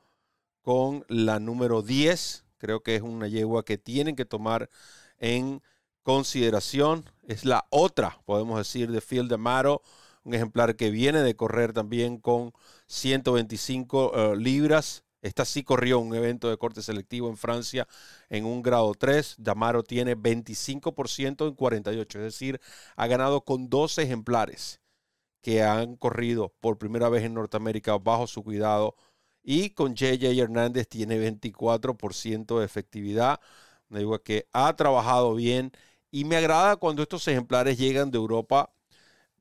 con 0.61 1.03
la 1.07 1.39
número 1.39 1.81
10. 1.81 2.45
Creo 2.59 2.83
que 2.83 2.95
es 2.95 3.01
una 3.01 3.27
yegua 3.27 3.65
que 3.65 3.79
tienen 3.79 4.15
que 4.15 4.25
tomar 4.25 4.69
en 5.17 5.63
consideración. 6.03 7.09
Es 7.27 7.43
la 7.43 7.65
otra, 7.71 8.19
podemos 8.25 8.59
decir, 8.59 8.91
de 8.91 9.01
Field 9.01 9.31
de 9.31 9.37
Maro, 9.37 9.81
un 10.23 10.35
ejemplar 10.35 10.75
que 10.75 10.91
viene 10.91 11.21
de 11.21 11.35
correr 11.35 11.73
también 11.73 12.19
con 12.19 12.53
125 12.85 14.11
eh, 14.13 14.35
libras. 14.37 15.04
Esta 15.25 15.43
sí 15.43 15.63
corrió 15.63 15.97
un 15.97 16.13
evento 16.13 16.51
de 16.51 16.57
corte 16.57 16.83
selectivo 16.83 17.29
en 17.29 17.37
Francia 17.37 17.87
en 18.29 18.45
un 18.45 18.61
grado 18.61 18.93
3. 18.93 19.37
Damaro 19.39 19.81
tiene 19.81 20.15
25% 20.15 21.47
en 21.47 21.55
48, 21.55 22.19
es 22.19 22.23
decir, 22.25 22.61
ha 22.95 23.07
ganado 23.07 23.41
con 23.41 23.67
12 23.67 24.03
ejemplares 24.03 24.81
que 25.41 25.63
han 25.63 25.95
corrido 25.95 26.53
por 26.59 26.77
primera 26.77 27.09
vez 27.09 27.23
en 27.23 27.33
Norteamérica 27.33 27.97
bajo 27.97 28.27
su 28.27 28.43
cuidado. 28.43 28.95
Y 29.43 29.71
con 29.71 29.95
JJ 29.95 30.39
Hernández 30.39 30.87
tiene 30.87 31.17
24% 31.17 32.59
de 32.59 32.65
efectividad. 32.65 33.39
Una 33.89 33.99
digo 33.99 34.21
que 34.21 34.47
ha 34.53 34.75
trabajado 34.75 35.33
bien 35.33 35.71
y 36.11 36.25
me 36.25 36.37
agrada 36.37 36.75
cuando 36.77 37.01
estos 37.01 37.27
ejemplares 37.27 37.79
llegan 37.79 38.11
de 38.11 38.17
Europa 38.19 38.71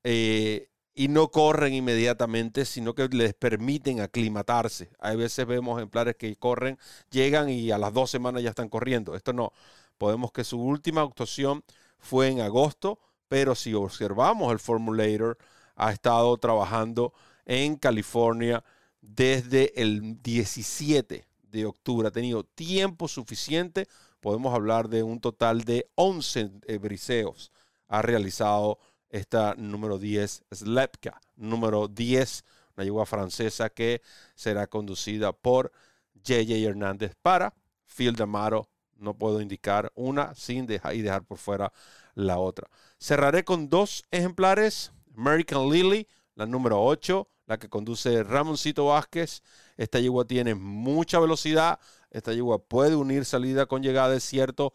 eh, 0.04 0.70
y 0.94 1.08
no 1.08 1.28
corren 1.28 1.74
inmediatamente, 1.74 2.64
sino 2.64 2.94
que 2.94 3.08
les 3.08 3.34
permiten 3.34 4.00
aclimatarse. 4.00 4.90
Hay 5.00 5.16
veces 5.16 5.46
vemos 5.46 5.78
ejemplares 5.78 6.16
que 6.16 6.36
corren, 6.36 6.78
llegan 7.10 7.50
y 7.50 7.72
a 7.72 7.78
las 7.78 7.92
dos 7.92 8.10
semanas 8.10 8.42
ya 8.42 8.50
están 8.50 8.68
corriendo. 8.68 9.16
Esto 9.16 9.32
no. 9.32 9.52
Podemos 9.98 10.32
que 10.32 10.44
su 10.44 10.60
última 10.60 11.02
actuación 11.02 11.64
fue 11.98 12.28
en 12.28 12.40
agosto, 12.40 13.00
pero 13.28 13.54
si 13.54 13.74
observamos 13.74 14.52
el 14.52 14.60
Formulator, 14.60 15.38
ha 15.74 15.90
estado 15.92 16.36
trabajando 16.36 17.12
en 17.44 17.76
California 17.76 18.64
desde 19.00 19.80
el 19.80 20.22
17 20.22 21.26
de 21.42 21.66
octubre. 21.66 22.08
Ha 22.08 22.12
tenido 22.12 22.44
tiempo 22.44 23.08
suficiente. 23.08 23.88
Podemos 24.20 24.54
hablar 24.54 24.88
de 24.88 25.02
un 25.02 25.20
total 25.20 25.64
de 25.64 25.90
11 25.96 26.50
eh, 26.66 26.78
briseos. 26.78 27.52
Ha 27.88 28.02
realizado 28.02 28.78
esta 29.14 29.54
número 29.56 29.96
10, 29.96 30.42
Slepka, 30.52 31.20
número 31.36 31.86
10, 31.86 32.44
una 32.76 32.84
yegua 32.84 33.06
francesa 33.06 33.70
que 33.70 34.02
será 34.34 34.66
conducida 34.66 35.32
por 35.32 35.70
JJ 36.14 36.66
Hernández 36.66 37.14
para 37.22 37.54
Field 37.84 38.20
Amaro. 38.20 38.68
No 38.96 39.16
puedo 39.16 39.40
indicar 39.40 39.92
una 39.94 40.34
sin 40.34 40.66
dejar 40.66 40.96
y 40.96 41.02
dejar 41.02 41.22
por 41.22 41.38
fuera 41.38 41.72
la 42.14 42.38
otra. 42.38 42.68
Cerraré 42.98 43.44
con 43.44 43.68
dos 43.68 44.02
ejemplares 44.10 44.90
American 45.16 45.70
Lily, 45.70 46.08
la 46.34 46.46
número 46.46 46.82
8, 46.82 47.28
la 47.46 47.60
que 47.60 47.68
conduce 47.68 48.24
Ramoncito 48.24 48.86
Vázquez. 48.86 49.44
Esta 49.76 50.00
yegua 50.00 50.24
tiene 50.24 50.56
mucha 50.56 51.20
velocidad. 51.20 51.78
Esta 52.10 52.32
yegua 52.32 52.58
puede 52.58 52.96
unir 52.96 53.24
salida 53.24 53.66
con 53.66 53.80
llegada, 53.80 54.16
es 54.16 54.24
cierto. 54.24 54.72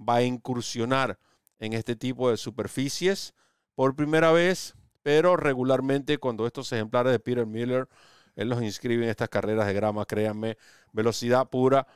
Va 0.00 0.16
a 0.16 0.22
incursionar 0.22 1.18
en 1.58 1.74
este 1.74 1.94
tipo 1.94 2.30
de 2.30 2.38
superficies 2.38 3.34
por 3.74 3.94
primera 3.94 4.32
vez, 4.32 4.74
pero 5.02 5.36
regularmente 5.36 6.18
cuando 6.18 6.46
estos 6.46 6.72
ejemplares 6.72 7.12
de 7.12 7.20
Peter 7.20 7.46
Miller, 7.46 7.88
él 8.36 8.48
los 8.48 8.62
inscribe 8.62 9.04
en 9.04 9.10
estas 9.10 9.28
carreras 9.28 9.66
de 9.66 9.74
grama, 9.74 10.06
créanme, 10.06 10.56
velocidad 10.92 11.48
pura, 11.48 11.86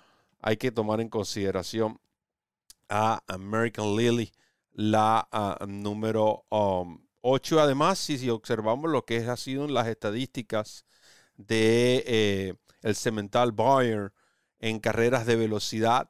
hay 0.40 0.56
que 0.56 0.70
tomar 0.70 1.00
en 1.00 1.08
consideración 1.08 2.00
a 2.88 3.22
American 3.26 3.96
Lily, 3.96 4.32
la 4.72 5.26
ah, 5.32 5.64
número 5.66 6.44
um, 6.50 6.98
8 7.28 7.60
además, 7.60 7.98
si, 7.98 8.30
observamos 8.30 8.88
lo 8.88 9.04
que 9.04 9.18
ha 9.18 9.36
sido 9.36 9.64
en 9.64 9.74
las 9.74 9.88
estadísticas 9.88 10.86
de 11.36 12.04
eh, 12.06 12.54
el 12.82 12.94
Cemental 12.94 13.50
Bayern 13.50 14.12
en 14.60 14.78
carreras 14.78 15.26
de 15.26 15.34
velocidad 15.34 16.08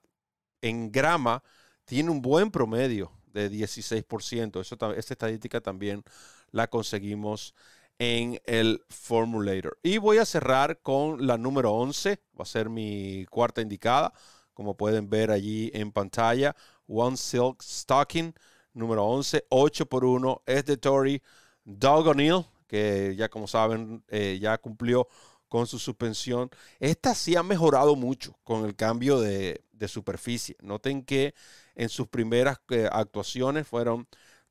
en 0.61 0.93
grama, 0.93 1.43
tiene 1.87 2.11
un 2.11 2.21
buen 2.21 2.51
promedio 2.51 3.13
de 3.37 3.51
16%. 3.51 4.61
Eso, 4.61 4.75
esta 4.75 5.13
estadística 5.15 5.61
también 5.61 6.03
la 6.51 6.69
conseguimos 6.69 7.55
en 7.99 8.41
el 8.45 8.83
Formulator. 8.89 9.79
Y 9.83 9.99
voy 9.99 10.19
a 10.19 10.27
cerrar 10.27 10.81
con 10.81 11.27
la 11.27 11.39
número 11.39 11.73
11, 11.73 12.21
va 12.39 12.43
a 12.43 12.47
ser 12.47 12.69
mi 12.69 13.27
cuarta 13.31 13.61
indicada, 13.61 14.13
como 14.55 14.77
pueden 14.77 15.09
ver 15.09 15.31
allí 15.31 15.71
en 15.75 15.93
pantalla, 15.93 16.55
One 16.87 17.17
Silk 17.17 17.63
Stocking 17.63 18.35
número 18.77 19.05
11, 19.05 19.47
8 19.49 19.87
por 19.87 20.05
1, 20.05 20.43
es 20.47 20.65
de 20.67 20.77
Tory 20.77 21.23
Doug 21.65 22.09
O'Neill, 22.09 22.45
que 22.69 23.15
ya 23.17 23.29
como 23.29 23.49
saben, 23.49 24.05
eh, 24.09 24.39
ya 24.41 24.59
cumplió 24.59 25.09
con 25.49 25.67
su 25.67 25.79
suspensión. 25.79 26.51
Esta 26.79 27.15
sí 27.15 27.37
ha 27.37 27.43
mejorado 27.43 27.97
mucho 27.97 28.37
con 28.45 28.67
el 28.67 28.77
cambio 28.77 29.21
de, 29.21 29.63
superficie. 29.89 30.57
Noten 30.61 31.05
que 31.05 31.35
en 31.77 31.89
sus 31.89 32.09
primeras 32.09 32.59
eh, 32.71 32.89
actuaciones 32.91 33.69
fueron 33.69 34.09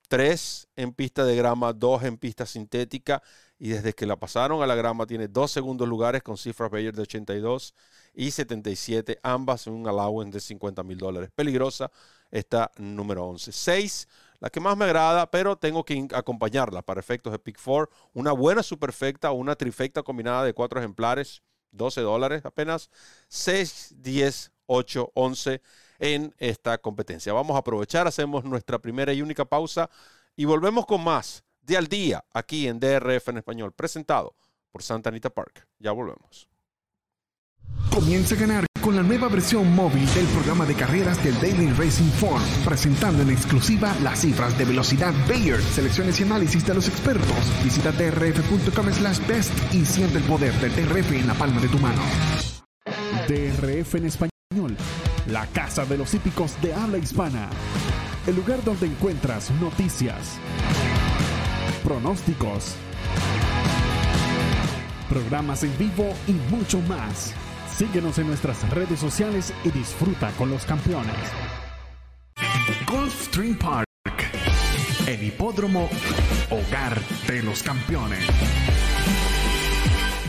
tres 0.07 0.67
en 0.75 0.93
pista 0.93 1.25
de 1.25 1.35
grama, 1.35 1.73
dos 1.73 2.03
en 2.03 2.17
pista 2.17 2.45
sintética, 2.45 3.21
y 3.57 3.69
desde 3.69 3.93
que 3.93 4.05
la 4.05 4.17
pasaron 4.17 4.61
a 4.61 4.67
la 4.67 4.75
grama 4.75 5.05
tiene 5.07 5.27
dos 5.27 5.51
segundos 5.51 5.87
lugares 5.87 6.23
con 6.23 6.37
cifras 6.37 6.69
Bayer 6.69 6.93
de 6.93 7.01
82 7.03 7.73
y 8.13 8.31
77, 8.31 9.19
ambas 9.23 9.67
en 9.67 9.73
un 9.73 9.87
allowance 9.87 10.33
de 10.33 10.39
50 10.39 10.83
mil 10.83 10.97
dólares. 10.97 11.31
Peligrosa, 11.33 11.91
esta 12.31 12.71
número 12.77 13.25
11. 13.25 13.51
6, 13.51 14.07
la 14.39 14.49
que 14.49 14.59
más 14.59 14.77
me 14.77 14.85
agrada, 14.85 15.29
pero 15.31 15.57
tengo 15.57 15.83
que 15.83 16.07
acompañarla 16.13 16.81
para 16.81 16.99
efectos 16.99 17.31
de 17.31 17.39
Pick 17.39 17.59
4. 17.63 17.89
Una 18.13 18.31
buena 18.33 18.61
superfecta, 18.61 19.31
una 19.31 19.55
trifecta 19.55 20.03
combinada 20.03 20.43
de 20.43 20.53
cuatro 20.53 20.79
ejemplares, 20.79 21.41
12 21.71 22.01
dólares 22.01 22.45
apenas. 22.45 22.89
6, 23.29 23.95
10, 23.97 24.51
8, 24.67 25.11
11 25.13 25.61
en 25.99 26.33
esta 26.37 26.77
competencia. 26.77 27.33
Vamos 27.33 27.55
a 27.55 27.59
aprovechar, 27.59 28.07
hacemos 28.07 28.43
nuestra 28.43 28.79
primera 28.79 29.13
y 29.13 29.21
única 29.21 29.45
pausa 29.45 29.89
y 30.35 30.45
volvemos 30.45 30.85
con 30.85 31.03
más 31.03 31.43
de 31.61 31.77
al 31.77 31.87
día 31.87 32.23
aquí 32.33 32.67
en 32.67 32.79
DRF 32.79 33.29
en 33.29 33.37
español, 33.37 33.73
presentado 33.73 34.35
por 34.71 34.83
Santa 34.83 35.09
Anita 35.09 35.29
Park. 35.29 35.67
Ya 35.79 35.91
volvemos. 35.91 36.47
Comienza 37.91 38.35
a 38.35 38.37
ganar 38.37 38.65
con 38.81 38.95
la 38.95 39.01
nueva 39.01 39.29
versión 39.29 39.73
móvil 39.73 40.05
del 40.13 40.27
programa 40.27 40.65
de 40.65 40.75
carreras 40.75 41.23
del 41.23 41.33
Daily 41.41 41.71
Racing 41.71 42.11
Form, 42.11 42.43
presentando 42.63 43.23
en 43.23 43.31
exclusiva 43.31 43.95
las 44.03 44.19
cifras 44.19 44.55
de 44.57 44.65
velocidad 44.65 45.13
Bayer, 45.27 45.59
selecciones 45.61 46.19
y 46.19 46.23
análisis 46.23 46.67
de 46.67 46.75
los 46.75 46.87
expertos. 46.87 47.63
Visita 47.63 47.91
drf.com 47.91 48.93
slash 48.93 49.25
best 49.25 49.73
y 49.73 49.85
siente 49.85 50.19
el 50.19 50.23
poder 50.25 50.53
del 50.59 50.75
DRF 50.75 51.13
en 51.13 51.25
la 51.25 51.33
palma 51.33 51.59
de 51.61 51.67
tu 51.67 51.79
mano. 51.79 52.01
DRF 53.27 53.95
en 53.95 54.05
español, 54.05 54.77
la 55.27 55.47
casa 55.47 55.85
de 55.85 55.97
los 55.97 56.13
hípicos 56.13 56.59
de 56.61 56.73
habla 56.73 56.97
hispana. 56.97 57.49
El 58.27 58.35
lugar 58.35 58.63
donde 58.63 58.87
encuentras 58.87 59.51
noticias, 59.61 60.37
pronósticos, 61.83 62.75
programas 65.09 65.63
en 65.63 65.77
vivo 65.77 66.13
y 66.27 66.33
mucho 66.53 66.79
más. 66.81 67.33
Síguenos 67.77 68.17
en 68.19 68.27
nuestras 68.27 68.67
redes 68.69 68.99
sociales 68.99 69.53
y 69.63 69.69
disfruta 69.69 70.31
con 70.37 70.49
los 70.49 70.65
campeones. 70.65 71.15
Stream 73.35 73.57
Park, 73.57 73.85
el 75.07 75.23
hipódromo 75.23 75.89
hogar 76.49 76.99
de 77.27 77.43
los 77.43 77.61
campeones. 77.61 78.25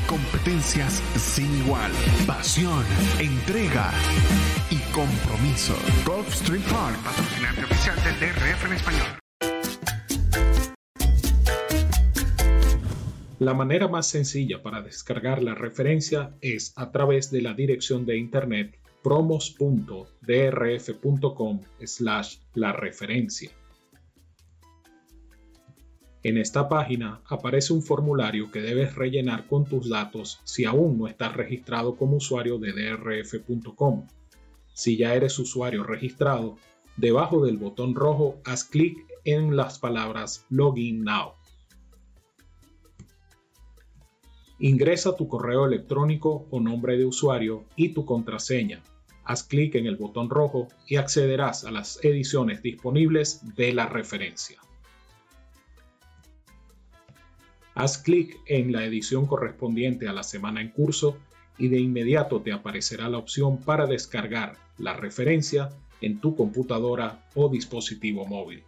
Competencias 0.09 1.03
sin 1.16 1.53
igual, 1.59 1.90
pasión, 2.29 2.85
entrega 3.19 3.90
y 4.71 4.79
compromiso. 4.92 5.75
Stream 6.31 6.62
Park, 6.62 6.97
patrocinante 7.03 7.64
oficial 7.64 7.97
del 8.05 8.14
DRF 8.21 8.66
en 8.66 8.73
español. 8.73 9.09
La 13.40 13.55
manera 13.55 13.88
más 13.88 14.09
sencilla 14.09 14.62
para 14.62 14.81
descargar 14.81 15.42
la 15.42 15.57
referencia 15.57 16.37
es 16.40 16.73
a 16.77 16.92
través 16.92 17.33
de 17.33 17.42
la 17.42 17.55
dirección 17.55 18.07
de 18.07 18.16
internet 18.16 18.79
promos.drf.com 19.03 21.61
slash 21.85 22.37
la 22.55 22.73
referencia. 22.73 23.51
En 26.27 26.39
esta 26.39 26.69
página 26.69 27.21
aparece 27.29 27.73
un 27.73 27.85
formulario 27.85 28.51
que 28.51 28.61
debes 28.61 28.97
rellenar 28.97 29.47
con 29.47 29.65
tus 29.65 29.89
datos 29.89 30.41
si 30.43 30.65
aún 30.65 30.99
no 30.99 31.07
estás 31.07 31.37
registrado 31.37 31.95
como 31.95 32.17
usuario 32.17 32.59
de 32.59 32.73
drf.com. 32.73 34.09
Si 34.75 34.97
ya 34.97 35.15
eres 35.15 35.39
usuario 35.39 35.85
registrado, 35.85 36.57
debajo 36.97 37.47
del 37.47 37.59
botón 37.59 37.95
rojo 37.95 38.41
haz 38.45 38.65
clic 38.65 39.07
en 39.25 39.55
las 39.55 39.79
palabras 39.79 40.45
Login 40.51 41.05
Now. 41.05 41.35
Ingresa 44.59 45.15
tu 45.15 45.29
correo 45.29 45.65
electrónico 45.65 46.49
o 46.51 46.59
nombre 46.59 46.99
de 46.99 47.05
usuario 47.05 47.67
y 47.77 47.91
tu 47.91 48.05
contraseña. 48.05 48.83
Haz 49.23 49.45
clic 49.45 49.77
en 49.77 49.87
el 49.87 49.95
botón 49.95 50.29
rojo 50.29 50.67
y 50.89 50.97
accederás 50.97 51.65
a 51.65 51.71
las 51.71 52.05
ediciones 52.05 52.62
disponibles 52.62 53.43
de 53.55 53.73
la 53.73 53.87
referencia. 53.87 54.59
Haz 57.77 57.99
clic 57.99 58.41
en 58.47 58.73
la 58.73 58.87
edición 58.87 59.27
correspondiente 59.27 60.09
a 60.09 60.15
la 60.15 60.23
semana 60.23 60.62
en 60.62 60.71
curso 60.71 61.19
y 61.59 61.69
de 61.69 61.79
inmediato 61.79 62.41
te 62.41 62.51
aparecerá 62.51 63.11
la 63.11 63.19
opción 63.19 63.59
para 63.59 63.87
descargar 63.87 64.57
la 64.79 64.95
referencia 64.95 65.69
en 66.01 66.19
tu 66.19 66.35
computadora 66.35 67.29
o 67.35 67.51
dispositivo 67.51 68.25
móvil. 68.25 68.65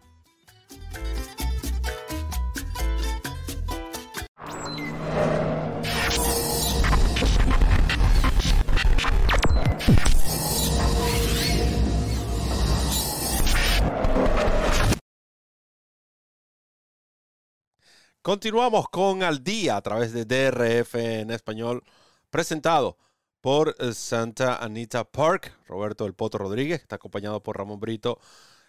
Continuamos 18.28 18.90
con 18.90 19.22
Al 19.22 19.42
Día 19.42 19.78
a 19.78 19.80
través 19.80 20.12
de 20.12 20.26
DRF 20.26 20.96
en 20.96 21.30
español, 21.30 21.82
presentado 22.28 22.98
por 23.40 23.74
eh, 23.78 23.94
Santa 23.94 24.62
Anita 24.62 25.04
Park, 25.04 25.56
Roberto 25.66 26.04
del 26.04 26.12
Poto 26.12 26.36
Rodríguez, 26.36 26.82
está 26.82 26.96
acompañado 26.96 27.42
por 27.42 27.56
Ramón 27.56 27.80
Brito, 27.80 28.20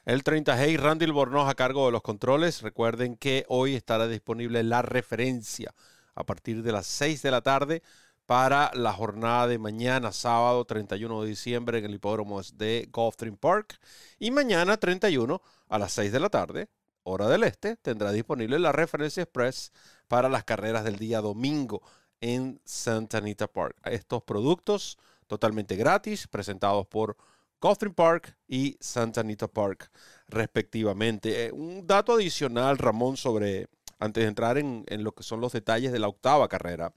el 0.05 0.23
30G 0.23 0.69
y 0.69 0.77
Randy 0.77 1.07
Bornoz 1.07 1.49
a 1.49 1.55
cargo 1.55 1.87
de 1.87 1.91
los 1.91 2.01
controles. 2.01 2.61
Recuerden 2.61 3.17
que 3.17 3.43
hoy 3.49 3.75
estará 3.75 4.07
disponible 4.07 4.63
la 4.63 4.81
referencia 4.81 5.75
a 6.15 6.23
partir 6.23 6.63
de 6.63 6.71
las 6.71 6.87
6 6.87 7.21
de 7.21 7.31
la 7.31 7.41
tarde 7.41 7.83
para 8.25 8.71
la 8.75 8.93
jornada 8.93 9.45
de 9.47 9.57
mañana, 9.57 10.13
sábado 10.13 10.63
31 10.63 11.23
de 11.23 11.27
diciembre, 11.27 11.79
en 11.79 11.83
el 11.83 11.95
hipódromo 11.95 12.41
de 12.53 12.87
Gulfstream 12.93 13.35
Park. 13.35 13.77
Y 14.19 14.31
mañana 14.31 14.77
31 14.77 15.41
a 15.67 15.77
las 15.77 15.91
6 15.91 16.13
de 16.13 16.19
la 16.21 16.29
tarde 16.29 16.69
hora 17.09 17.27
del 17.27 17.43
este, 17.43 17.75
tendrá 17.75 18.11
disponible 18.11 18.59
la 18.59 18.71
referencia 18.71 19.23
express 19.23 19.71
para 20.07 20.29
las 20.29 20.43
carreras 20.43 20.83
del 20.83 20.97
día 20.97 21.21
domingo 21.21 21.81
en 22.21 22.59
Santa 22.65 23.19
Anita 23.19 23.47
Park. 23.47 23.75
Estos 23.85 24.23
productos 24.23 24.97
totalmente 25.27 25.75
gratis, 25.75 26.27
presentados 26.27 26.87
por 26.87 27.15
Gulfstream 27.61 27.93
Park 27.93 28.35
y 28.47 28.77
Santa 28.79 29.21
Anita 29.21 29.47
Park, 29.47 29.91
respectivamente. 30.27 31.45
Eh, 31.45 31.51
un 31.51 31.85
dato 31.85 32.13
adicional, 32.13 32.77
Ramón, 32.77 33.17
sobre, 33.17 33.67
antes 33.99 34.23
de 34.23 34.27
entrar 34.27 34.57
en, 34.57 34.85
lo 35.03 35.13
que 35.13 35.23
son 35.23 35.41
los 35.41 35.53
detalles 35.53 35.91
de 35.91 35.99
la 35.99 36.07
octava 36.07 36.47
carrera. 36.47 36.93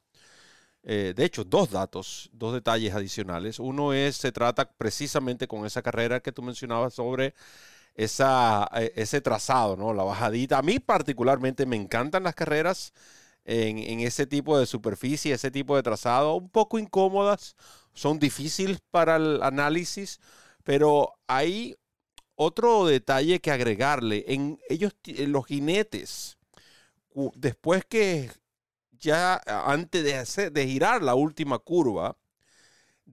Eh, 0.84 1.14
de 1.14 1.24
hecho, 1.24 1.44
dos 1.44 1.70
datos, 1.70 2.30
dos 2.32 2.54
detalles 2.54 2.94
adicionales. 2.94 3.58
Uno 3.58 3.92
es, 3.92 4.16
se 4.16 4.32
trata 4.32 4.70
precisamente 4.70 5.46
con 5.46 5.66
esa 5.66 5.82
carrera 5.82 6.20
que 6.20 6.32
tú 6.32 6.42
mencionabas 6.42 6.94
sobre 6.94 7.34
esa, 7.94 8.68
eh, 8.74 8.92
ese 8.96 9.20
trazado, 9.20 9.76
¿no? 9.76 9.92
La 9.92 10.04
bajadita. 10.04 10.58
A 10.58 10.62
mí 10.62 10.78
particularmente 10.78 11.66
me 11.66 11.76
encantan 11.76 12.24
las 12.24 12.34
carreras 12.34 12.92
en, 13.44 13.78
en, 13.78 14.00
ese 14.00 14.26
tipo 14.26 14.58
de 14.58 14.66
superficie, 14.66 15.34
ese 15.34 15.50
tipo 15.50 15.76
de 15.76 15.82
trazado, 15.82 16.34
un 16.36 16.48
poco 16.48 16.78
incómodas, 16.78 17.56
son 17.94 18.18
difíciles 18.18 18.80
para 18.90 19.16
el 19.16 19.42
análisis, 19.42 20.20
pero 20.64 21.14
hay 21.26 21.76
otro 22.36 22.86
detalle 22.86 23.40
que 23.40 23.50
agregarle. 23.50 24.24
En 24.28 24.58
ellos, 24.68 24.94
los 25.04 25.46
jinetes, 25.46 26.38
después 27.34 27.84
que 27.84 28.30
ya 28.92 29.40
antes 29.46 30.04
de, 30.36 30.50
de 30.50 30.66
girar 30.66 31.02
la 31.02 31.14
última 31.14 31.58
curva, 31.58 32.16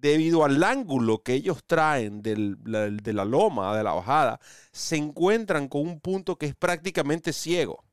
debido 0.02 0.46
al 0.46 0.64
ángulo 0.64 1.24
que 1.24 1.34
ellos 1.34 1.64
traen 1.66 2.22
de 2.22 3.14
la 3.14 3.26
loma, 3.26 3.76
de 3.76 3.84
la 3.84 3.94
bajada, 3.94 4.40
se 4.72 4.96
encuentran 4.96 5.68
con 5.68 5.82
un 5.82 6.00
punto 6.00 6.38
que 6.38 6.48
es 6.48 6.56
prácticamente 6.56 7.34
ciego. 7.34 7.84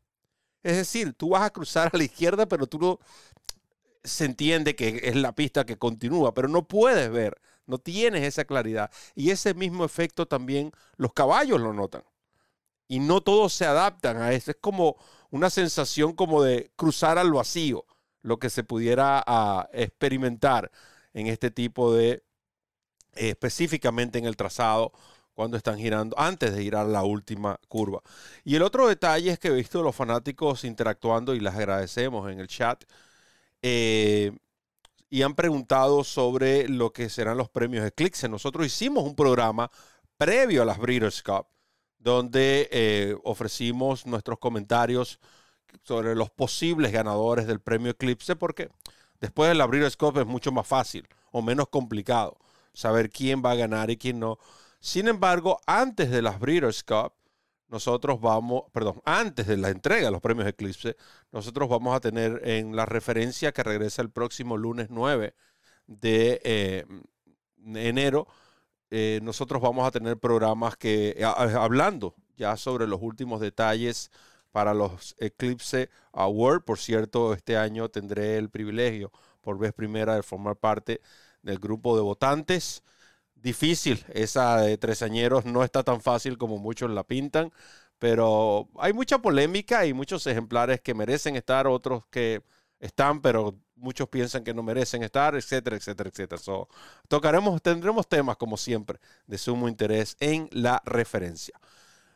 Es 0.62 0.77
decir, 0.77 1.14
tú 1.14 1.31
vas 1.31 1.42
a 1.42 1.51
cruzar 1.51 1.90
a 1.92 1.97
la 1.97 2.05
izquierda, 2.05 2.47
pero 2.47 2.66
tú 2.66 2.79
no 2.79 2.99
se 4.03 4.25
entiende 4.25 4.77
que 4.77 5.01
es 5.05 5.16
la 5.16 5.33
pista 5.35 5.64
que 5.66 5.77
continúa, 5.77 6.35
pero 6.35 6.49
no 6.49 6.66
puedes 6.66 7.11
ver, 7.11 7.40
no 7.66 7.79
tienes 7.79 8.23
esa 8.23 8.45
claridad. 8.45 8.90
Y 9.14 9.31
ese 9.31 9.55
mismo 9.55 9.85
efecto 9.85 10.27
también 10.27 10.73
los 10.97 11.12
caballos 11.12 11.61
lo 11.61 11.73
notan. 11.73 12.05
Y 12.88 13.01
no 13.01 13.21
todos 13.21 13.53
se 13.53 13.64
adaptan 13.66 14.19
a 14.19 14.33
eso. 14.33 14.53
Es 14.53 14.59
como 14.61 14.97
una 15.31 15.51
sensación 15.51 16.14
como 16.14 16.42
de 16.42 16.71
cruzar 16.77 17.19
al 17.19 17.33
vacío, 17.33 17.85
lo 18.23 18.38
que 18.38 18.51
se 18.51 18.64
pudiera 18.64 19.23
ah, 19.27 19.69
experimentar 19.73 20.71
en 21.16 21.29
este 21.29 21.50
tipo 21.50 21.94
de, 21.94 22.22
específicamente 23.14 24.18
en 24.18 24.26
el 24.26 24.37
trazado, 24.37 24.92
cuando 25.33 25.57
están 25.57 25.79
girando, 25.79 26.18
antes 26.18 26.55
de 26.55 26.62
girar 26.62 26.87
la 26.87 27.05
última 27.05 27.59
curva. 27.68 28.02
Y 28.44 28.55
el 28.57 28.62
otro 28.62 28.87
detalle 28.87 29.31
es 29.31 29.38
que 29.38 29.48
he 29.48 29.52
visto 29.52 29.83
los 29.83 29.96
fanáticos 29.96 30.64
interactuando 30.64 31.35
y 31.35 31.40
les 31.40 31.55
agradecemos 31.55 32.31
en 32.31 32.40
el 32.40 32.48
chat. 32.48 32.85
Eh, 33.62 34.33
y 35.09 35.22
han 35.22 35.35
preguntado 35.35 36.05
sobre 36.05 36.68
lo 36.68 36.92
que 36.92 37.09
serán 37.09 37.38
los 37.38 37.48
premios 37.48 37.87
Eclipse. 37.87 38.29
Nosotros 38.29 38.66
hicimos 38.66 39.05
un 39.05 39.16
programa 39.16 39.70
previo 40.18 40.62
a 40.62 40.64
las 40.66 40.79
Breeders' 40.79 41.22
Cup, 41.22 41.46
donde 41.98 42.68
eh, 42.72 43.16
ofrecimos 43.24 44.05
nuestros 44.05 44.38
comentarios 44.38 45.18
sobre 45.83 46.14
los 46.14 46.31
posibles 46.31 46.92
ganadores 46.92 47.46
del 47.46 47.61
premio 47.61 47.92
Eclipse, 47.92 48.37
porque 48.37 48.68
Después 49.20 49.48
del 49.48 49.61
abrir 49.61 49.83
el 49.83 49.90
scope 49.90 50.20
es 50.20 50.26
mucho 50.26 50.52
más 50.52 50.66
fácil 50.66 51.09
o 51.33 51.42
menos 51.42 51.68
complicado 51.68 52.37
saber 52.72 53.11
quién 53.11 53.42
va 53.44 53.52
a 53.52 53.57
ganar 53.57 53.90
y 53.90 53.96
quién 53.96 54.20
no. 54.20 54.38
Sin 54.81 55.09
embargo, 55.09 55.59
antes 55.66 56.11
de 56.11 56.22
las 56.22 56.38
Breeders' 56.38 56.85
Cup, 56.85 57.12
nosotros 57.68 58.20
vamos, 58.20 58.64
perdón, 58.72 59.00
antes 59.05 59.46
de 59.46 59.57
la 59.57 59.70
entrega 59.70 60.07
de 60.07 60.12
los 60.12 60.20
premios 60.20 60.46
Eclipse, 60.46 60.96
nosotros 61.33 61.68
vamos 61.68 61.96
a 61.96 62.00
tener 62.00 62.40
en 62.44 62.76
la 62.76 62.87
referencia 62.87 63.52
que 63.52 63.62
regresa 63.62 64.02
el 64.02 64.11
próximo 64.11 64.57
lunes 64.57 64.88
9 64.90 65.35
de 65.87 66.40
eh, 66.44 66.85
enero, 67.74 68.29
eh, 68.90 69.20
nosotros 69.22 69.61
vamos 69.61 69.87
a 69.87 69.90
tener 69.90 70.16
programas 70.16 70.76
que, 70.76 71.20
hablando 71.24 72.14
ya 72.37 72.57
sobre 72.57 72.87
los 72.87 73.00
últimos 73.02 73.40
detalles 73.40 74.11
para 74.57 74.73
los 74.73 75.14
Eclipse 75.19 75.90
Award. 76.12 76.62
Por 76.64 76.79
cierto, 76.79 77.35
este 77.35 77.59
año 77.59 77.90
tendré 77.90 78.38
el 78.38 78.49
privilegio 78.49 79.12
por 79.42 79.59
vez 79.59 79.75
primera 79.75 80.14
de 80.14 80.23
formar 80.23 80.57
parte 80.57 81.03
del 81.42 81.59
grupo 81.59 81.95
de 81.95 82.01
votantes. 82.01 82.83
Difícil, 83.35 84.03
esa 84.14 84.62
de 84.62 84.79
tresañeros 84.79 85.45
no 85.45 85.62
está 85.62 85.83
tan 85.83 86.01
fácil 86.01 86.38
como 86.38 86.57
muchos 86.57 86.90
la 86.90 87.05
pintan, 87.05 87.53
pero 87.99 88.71
hay 88.79 88.95
mucha 88.95 89.19
polémica 89.19 89.85
y 89.85 89.92
muchos 89.92 90.27
ejemplares 90.27 90.81
que 90.81 90.95
merecen 90.95 91.37
estar, 91.37 91.66
otros 91.66 92.07
que 92.07 92.42
están, 92.81 93.21
pero 93.21 93.55
muchos 93.75 94.09
piensan 94.09 94.42
que 94.42 94.55
no 94.55 94.62
merecen 94.62 95.03
estar, 95.03 95.35
etcétera, 95.35 95.77
etcétera, 95.77 96.09
etcétera. 96.09 96.40
tocaremos, 97.09 97.61
tendremos 97.61 98.09
temas 98.09 98.38
como 98.38 98.57
siempre 98.57 99.01
de 99.27 99.37
sumo 99.37 99.69
interés 99.69 100.16
en 100.19 100.49
la 100.51 100.81
referencia. 100.87 101.61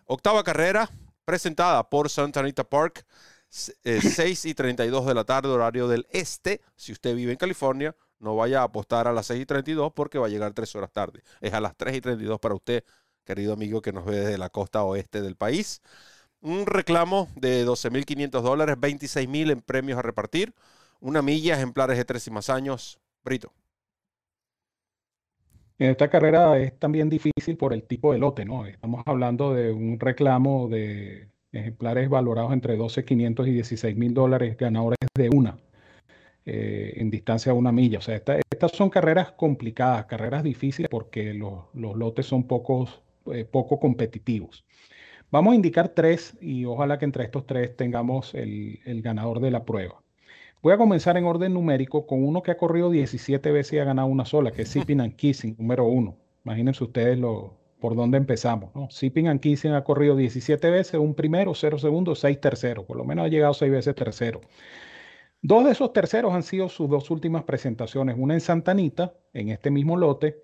Octava 0.06 0.42
carrera, 0.42 0.90
presentada 1.30 1.88
por 1.88 2.10
Santa 2.10 2.40
Anita 2.40 2.64
Park, 2.64 3.06
6 3.50 3.76
eh, 3.84 4.48
y 4.48 4.52
32 4.52 5.06
de 5.06 5.14
la 5.14 5.22
tarde, 5.22 5.48
horario 5.48 5.86
del 5.86 6.08
este. 6.10 6.60
Si 6.74 6.90
usted 6.90 7.14
vive 7.14 7.30
en 7.30 7.38
California, 7.38 7.94
no 8.18 8.34
vaya 8.34 8.62
a 8.62 8.64
apostar 8.64 9.06
a 9.06 9.12
las 9.12 9.26
6 9.26 9.42
y 9.42 9.46
32 9.46 9.92
porque 9.94 10.18
va 10.18 10.26
a 10.26 10.28
llegar 10.28 10.52
3 10.52 10.74
horas 10.74 10.90
tarde. 10.90 11.22
Es 11.40 11.54
a 11.54 11.60
las 11.60 11.76
3 11.76 11.94
y 11.94 12.00
32 12.00 12.40
para 12.40 12.56
usted, 12.56 12.82
querido 13.24 13.52
amigo 13.52 13.80
que 13.80 13.92
nos 13.92 14.06
ve 14.06 14.16
desde 14.16 14.38
la 14.38 14.50
costa 14.50 14.82
oeste 14.82 15.22
del 15.22 15.36
país. 15.36 15.82
Un 16.40 16.66
reclamo 16.66 17.28
de 17.36 17.64
12.500 17.64 18.42
dólares, 18.42 18.76
26.000 18.76 19.52
en 19.52 19.60
premios 19.60 20.00
a 20.00 20.02
repartir. 20.02 20.52
Una 20.98 21.22
milla, 21.22 21.54
ejemplares 21.54 21.96
de 21.96 22.04
tres 22.04 22.26
y 22.26 22.32
más 22.32 22.50
años. 22.50 22.98
Brito. 23.22 23.52
En 25.80 25.88
esta 25.88 26.10
carrera 26.10 26.58
es 26.58 26.78
también 26.78 27.08
difícil 27.08 27.56
por 27.56 27.72
el 27.72 27.84
tipo 27.84 28.12
de 28.12 28.18
lote, 28.18 28.44
¿no? 28.44 28.66
Estamos 28.66 29.02
hablando 29.06 29.54
de 29.54 29.72
un 29.72 29.98
reclamo 29.98 30.68
de 30.68 31.30
ejemplares 31.52 32.10
valorados 32.10 32.52
entre 32.52 32.78
12.500 32.78 33.48
y 33.48 33.58
16.000 33.58 34.12
dólares, 34.12 34.58
ganadores 34.58 34.98
de 35.14 35.30
una, 35.30 35.58
eh, 36.44 36.92
en 36.96 37.10
distancia 37.10 37.52
de 37.52 37.58
una 37.58 37.72
milla. 37.72 37.98
O 37.98 38.02
sea, 38.02 38.16
estas 38.16 38.72
son 38.72 38.90
carreras 38.90 39.32
complicadas, 39.32 40.04
carreras 40.04 40.42
difíciles 40.44 40.90
porque 40.90 41.32
los, 41.32 41.64
lotes 41.74 42.26
son 42.26 42.46
pocos, 42.46 43.00
eh, 43.32 43.46
poco 43.46 43.80
competitivos. 43.80 44.66
Vamos 45.30 45.52
a 45.52 45.56
indicar 45.56 45.88
tres 45.88 46.36
y 46.42 46.66
ojalá 46.66 46.98
que 46.98 47.06
entre 47.06 47.24
estos 47.24 47.46
tres 47.46 47.74
tengamos 47.74 48.34
el 48.34 49.00
ganador 49.02 49.40
de 49.40 49.50
la 49.50 49.64
prueba. 49.64 49.99
Voy 50.62 50.74
a 50.74 50.76
comenzar 50.76 51.16
en 51.16 51.24
orden 51.24 51.54
numérico 51.54 52.06
con 52.06 52.22
uno 52.22 52.42
que 52.42 52.50
ha 52.50 52.58
corrido 52.58 52.90
17 52.90 53.50
veces 53.50 53.72
y 53.72 53.78
ha 53.78 53.84
ganado 53.84 54.08
una 54.08 54.26
sola, 54.26 54.50
que 54.50 54.62
es 54.62 54.68
Sipping 54.68 55.00
and 55.00 55.16
Kissing, 55.16 55.56
número 55.58 55.86
uno. 55.86 56.18
Imagínense 56.44 56.84
ustedes 56.84 57.18
lo, 57.18 57.56
por 57.80 57.96
dónde 57.96 58.18
empezamos. 58.18 58.74
¿no? 58.74 58.90
Sipping 58.90 59.28
and 59.28 59.40
Kissing 59.40 59.72
ha 59.72 59.84
corrido 59.84 60.16
17 60.16 60.68
veces, 60.68 61.00
un 61.00 61.14
primero, 61.14 61.54
cero 61.54 61.78
segundos, 61.78 62.20
seis 62.20 62.38
terceros. 62.42 62.84
Por 62.84 62.98
lo 62.98 63.04
menos 63.04 63.24
ha 63.24 63.28
llegado 63.28 63.54
seis 63.54 63.72
veces 63.72 63.94
tercero. 63.94 64.42
Dos 65.40 65.64
de 65.64 65.70
esos 65.70 65.94
terceros 65.94 66.34
han 66.34 66.42
sido 66.42 66.68
sus 66.68 66.90
dos 66.90 67.10
últimas 67.10 67.44
presentaciones. 67.44 68.16
Una 68.18 68.34
en 68.34 68.42
Santa 68.42 68.72
Anita, 68.72 69.14
en 69.32 69.48
este 69.48 69.70
mismo 69.70 69.96
lote, 69.96 70.42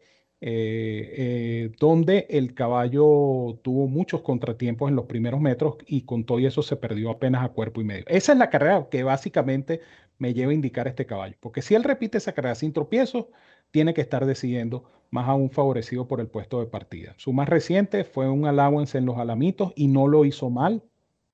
donde 1.79 2.27
el 2.31 2.55
caballo 2.55 3.59
tuvo 3.63 3.87
muchos 3.89 4.23
contratiempos 4.23 4.89
en 4.89 4.97
los 4.97 5.07
primeros 5.07 5.41
metros 5.41 5.77
y 5.87 6.03
con 6.03 6.25
todo 6.25 6.39
eso 6.39 6.63
se 6.63 6.77
perdió 6.77 7.11
apenas 7.11 7.45
a 7.45 7.51
cuerpo 7.51 7.81
y 7.81 7.85
medio. 7.85 8.05
Esa 8.09 8.33
es 8.33 8.39
la 8.39 8.51
carrera 8.51 8.89
que 8.91 9.03
básicamente 9.03 9.81
me 10.19 10.33
lleva 10.33 10.53
a 10.53 10.55
indicar 10.55 10.89
este 10.89 11.07
caballo, 11.07 11.37
porque 11.41 11.63
si 11.63 11.75
él 11.75 11.85
repite 11.85 12.19
esa 12.19 12.33
carrera 12.33 12.55
sin 12.55 12.73
tropiezos, 12.73 13.27
tiene 13.71 13.93
que 13.95 14.01
estar 14.01 14.25
decidiendo 14.25 14.85
más 15.11 15.29
aún 15.29 15.51
favorecido 15.51 16.09
por 16.09 16.21
el 16.21 16.29
puesto 16.29 16.61
de 16.61 16.67
partida. 16.67 17.15
Su 17.19 17.33
más 17.33 17.49
reciente 17.49 18.05
fue 18.05 18.29
un 18.29 18.47
allowance 18.47 18.97
en 18.97 19.07
los 19.07 19.19
alamitos 19.19 19.73
y 19.77 19.89
no 19.89 20.09
lo 20.09 20.25
hizo 20.25 20.51
mal, 20.51 20.83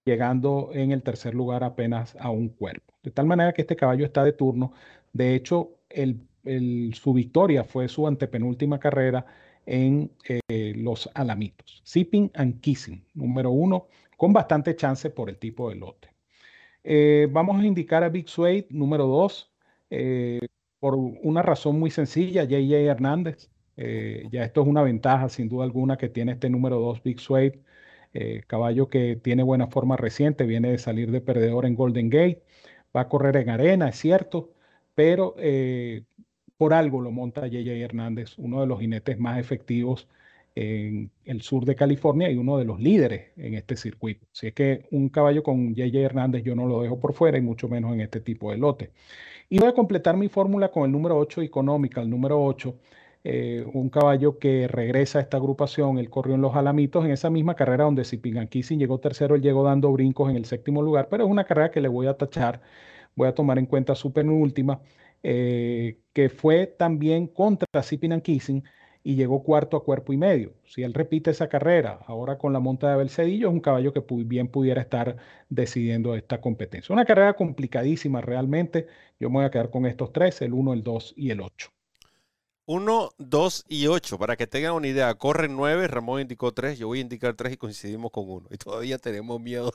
llegando 0.05 0.71
en 0.73 0.91
el 0.91 1.03
tercer 1.03 1.35
lugar 1.35 1.63
apenas 1.63 2.17
a 2.19 2.31
un 2.31 2.49
cuerpo. 2.49 2.93
De 3.03 3.11
tal 3.13 3.27
manera 3.27 3.53
que 3.53 3.63
este 3.63 3.77
caballo 3.77 4.05
está 4.05 4.25
de 4.25 4.33
turno. 4.33 4.73
De 5.13 5.35
hecho, 5.35 5.79
su 5.95 7.13
victoria 7.13 7.63
fue 7.65 7.89
su 7.89 8.09
antepenúltima 8.09 8.81
carrera 8.81 9.25
en 9.67 10.11
eh, 10.29 10.75
los 10.77 11.11
alamitos. 11.15 11.81
Sipping 11.85 12.31
and 12.35 12.61
Kissing, 12.61 13.05
número 13.15 13.51
uno, 13.51 13.89
con 14.17 14.33
bastante 14.33 14.77
chance 14.77 15.11
por 15.11 15.29
el 15.29 15.39
tipo 15.39 15.71
de 15.71 15.77
lote. 15.77 16.09
Eh, 16.85 17.29
vamos 17.31 17.61
a 17.61 17.67
indicar 17.67 18.03
a 18.03 18.09
Big 18.09 18.29
Suede, 18.29 18.67
número 18.71 19.07
dos, 19.07 19.53
eh, 19.91 20.41
por 20.81 20.97
una 20.97 21.43
razón 21.43 21.79
muy 21.79 21.91
sencilla, 21.91 22.45
JJ 22.45 22.87
Hernández. 22.87 23.51
Ya 23.77 24.45
esto 24.45 24.63
es 24.63 24.69
una 24.69 24.83
ventaja, 24.83 25.29
sin 25.29 25.49
duda 25.49 25.65
alguna, 25.65 25.97
que 25.97 26.09
tiene 26.09 26.33
este 26.33 26.49
número 26.51 26.79
2 26.79 27.03
Big 27.03 27.19
Suede, 27.19 27.61
caballo 28.47 28.89
que 28.89 29.17
tiene 29.17 29.43
buena 29.43 29.67
forma 29.69 29.97
reciente, 29.97 30.45
viene 30.45 30.71
de 30.71 30.79
salir 30.79 31.11
de 31.11 31.21
perdedor 31.21 31.67
en 31.67 31.75
Golden 31.75 32.11
Gate, 32.11 32.43
va 32.95 33.03
a 33.03 33.09
correr 33.09 33.37
en 33.39 33.51
arena, 33.51 33.89
es 33.89 33.97
cierto, 33.97 34.53
pero 34.95 35.35
por 36.63 36.75
algo 36.75 37.01
lo 37.01 37.11
monta 37.11 37.49
JJ 37.49 37.83
Hernández, 37.83 38.39
uno 38.39 38.61
de 38.61 38.69
los 38.69 38.79
jinetes 38.79 39.19
más 39.19 39.37
efectivos 39.41 40.07
en 40.55 41.11
el 41.25 41.43
sur 41.43 41.65
de 41.65 41.75
California 41.75 42.31
y 42.31 42.37
uno 42.37 42.57
de 42.57 42.65
los 42.65 42.79
líderes 42.79 43.33
en 43.37 43.55
este 43.55 43.75
circuito. 43.75 44.25
Si 44.31 44.47
es 44.47 44.55
que 44.55 44.87
un 44.93 45.09
caballo 45.09 45.43
con 45.43 45.75
JJ 45.75 45.97
Hernández 45.97 46.45
yo 46.45 46.55
no 46.55 46.69
lo 46.69 46.83
dejo 46.83 47.01
por 47.01 47.15
fuera 47.15 47.37
y 47.37 47.41
mucho 47.41 47.69
menos 47.69 47.93
en 47.95 48.01
este 48.01 48.21
tipo 48.21 48.53
de 48.53 48.59
lote. 48.59 48.93
Y 49.49 49.59
voy 49.59 49.71
a 49.71 49.75
completar 49.75 50.17
mi 50.17 50.29
fórmula 50.29 50.71
con 50.71 50.85
el 50.85 50.93
número 50.93 51.19
8 51.19 51.43
económica, 51.43 52.01
el 52.01 52.09
número 52.09 52.41
8 52.41 52.77
eh, 53.25 53.67
un 53.73 53.89
caballo 53.89 54.39
que 54.39 54.69
regresa 54.69 55.19
a 55.19 55.23
esta 55.23 55.39
agrupación, 55.39 55.99
él 55.99 56.11
corrió 56.11 56.37
en 56.37 56.43
los 56.43 56.55
Alamitos 56.55 57.05
en 57.05 57.11
esa 57.11 57.29
misma 57.29 57.57
carrera 57.57 57.85
donde 57.87 58.05
si 58.05 58.21
Kissing 58.21 58.79
llegó 58.79 59.01
tercero, 59.01 59.35
él 59.35 59.43
llegó 59.43 59.65
dando 59.65 59.91
brincos 59.91 60.31
en 60.31 60.37
el 60.37 60.45
séptimo 60.45 60.81
lugar, 60.81 61.09
pero 61.11 61.25
es 61.25 61.31
una 61.31 61.43
carrera 61.43 61.73
que 61.73 61.81
le 61.81 61.89
voy 61.89 62.07
a 62.07 62.15
tachar, 62.17 62.61
voy 63.17 63.27
a 63.27 63.35
tomar 63.35 63.59
en 63.59 63.67
cuenta 63.67 63.97
su 63.97 64.13
penúltima, 64.13 64.81
eh, 65.23 65.99
que 66.13 66.29
fue 66.29 66.67
también 66.67 67.27
contra 67.27 67.83
Sipinan 67.83 68.21
Kissing 68.21 68.65
y 69.05 69.17
llegó 69.17 69.43
cuarto 69.43 69.77
a 69.77 69.85
cuerpo 69.85 70.13
y 70.13 70.17
medio. 70.17 70.55
Si 70.65 70.83
él 70.83 70.95
repite 70.95 71.31
esa 71.31 71.49
carrera 71.49 72.01
ahora 72.07 72.39
con 72.39 72.53
la 72.53 72.61
monta 72.61 72.89
de 72.89 72.95
Abel 72.95 73.11
Cedillo, 73.11 73.49
es 73.49 73.55
un 73.55 73.61
caballo 73.61 73.93
que 73.93 74.03
bien 74.25 74.49
pudiera 74.49 74.81
estar 74.81 75.17
decidiendo 75.49 76.15
esta 76.15 76.41
competencia. 76.41 76.93
Una 76.93 77.05
carrera 77.05 77.35
complicadísima 77.35 78.21
realmente. 78.21 78.87
Yo 79.19 79.29
me 79.31 79.37
voy 79.37 79.45
a 79.45 79.51
quedar 79.51 79.71
con 79.71 79.87
estos 79.87 80.13
tres, 80.13 80.41
el 80.43 80.53
1, 80.53 80.73
el 80.73 80.83
2 80.83 81.15
y 81.17 81.31
el 81.31 81.41
8. 81.41 81.71
1, 82.67 83.11
2 83.19 83.65
y 83.69 83.87
8. 83.89 84.19
Para 84.19 84.37
que 84.37 84.47
tengan 84.47 84.73
una 84.73 84.87
idea, 84.87 85.13
corren 85.15 85.57
9, 85.57 85.89
Ramón 85.89 86.21
indicó 86.21 86.53
3, 86.53 86.79
yo 86.79 86.87
voy 86.87 86.99
a 86.99 87.03
indicar 87.03 87.35
3 87.35 87.55
y 87.55 87.57
coincidimos 87.57 88.11
con 88.13 88.29
1. 88.29 88.49
Y 88.51 88.57
todavía 88.57 88.99
tenemos 88.99 89.41
miedo 89.41 89.73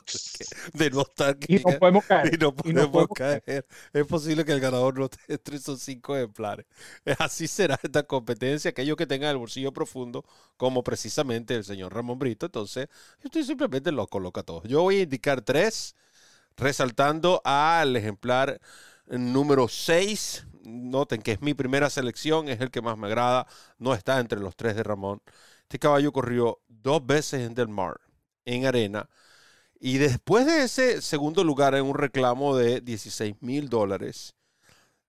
de, 0.73 0.89
no 0.89 1.01
estar. 1.01 1.37
Y 1.47 1.55
no 1.55 1.77
podemos 1.77 2.05
caer. 2.05 2.33
Y 2.33 2.37
no 2.37 2.55
podemos, 2.55 3.07
caer. 3.13 3.65
Es 3.93 4.05
posible 4.05 4.45
que 4.45 4.53
el 4.53 4.59
ganador 4.59 4.97
no 4.97 5.05
esté 5.05 5.37
3 5.37 5.69
o 5.69 5.77
5 5.77 6.15
ejemplares. 6.15 6.65
Así 7.19 7.47
será 7.47 7.79
esta 7.83 8.03
competencia. 8.03 8.71
Aquellos 8.71 8.95
que 8.95 9.05
tengan 9.05 9.31
el 9.31 9.37
bolsillo 9.37 9.73
profundo, 9.73 10.23
como 10.55 10.83
precisamente 10.83 11.55
el 11.55 11.63
señor 11.63 11.93
Ramón 11.93 12.19
Brito, 12.19 12.45
entonces, 12.45 12.87
usted 13.23 13.43
simplemente 13.43 13.91
lo 13.91 14.07
coloca 14.07 14.43
todos. 14.43 14.63
Yo 14.63 14.81
voy 14.81 14.99
a 14.99 15.01
indicar 15.03 15.41
3, 15.41 15.95
resaltando 16.55 17.41
al 17.43 17.95
ejemplar 17.95 18.59
número 19.07 19.67
6 19.67 20.46
noten 20.67 21.21
que 21.21 21.33
es 21.33 21.41
mi 21.41 21.53
primera 21.53 21.89
selección, 21.89 22.49
es 22.49 22.61
el 22.61 22.71
que 22.71 22.81
más 22.81 22.97
me 22.97 23.07
agrada, 23.07 23.47
no 23.79 23.93
está 23.93 24.19
entre 24.19 24.39
los 24.39 24.55
tres 24.55 24.75
de 24.75 24.83
Ramón. 24.83 25.21
Este 25.63 25.79
caballo 25.79 26.11
corrió 26.13 26.59
dos 26.67 27.05
veces 27.05 27.47
en 27.47 27.55
Del 27.55 27.69
Mar, 27.69 27.99
en 28.45 28.65
arena, 28.65 29.09
y 29.79 29.97
después 29.99 30.45
de 30.45 30.63
ese 30.63 31.01
segundo 31.01 31.43
lugar 31.43 31.75
en 31.75 31.85
un 31.85 31.95
reclamo 31.95 32.55
de 32.55 32.81
16 32.81 33.35
mil 33.41 33.69
dólares, 33.69 34.35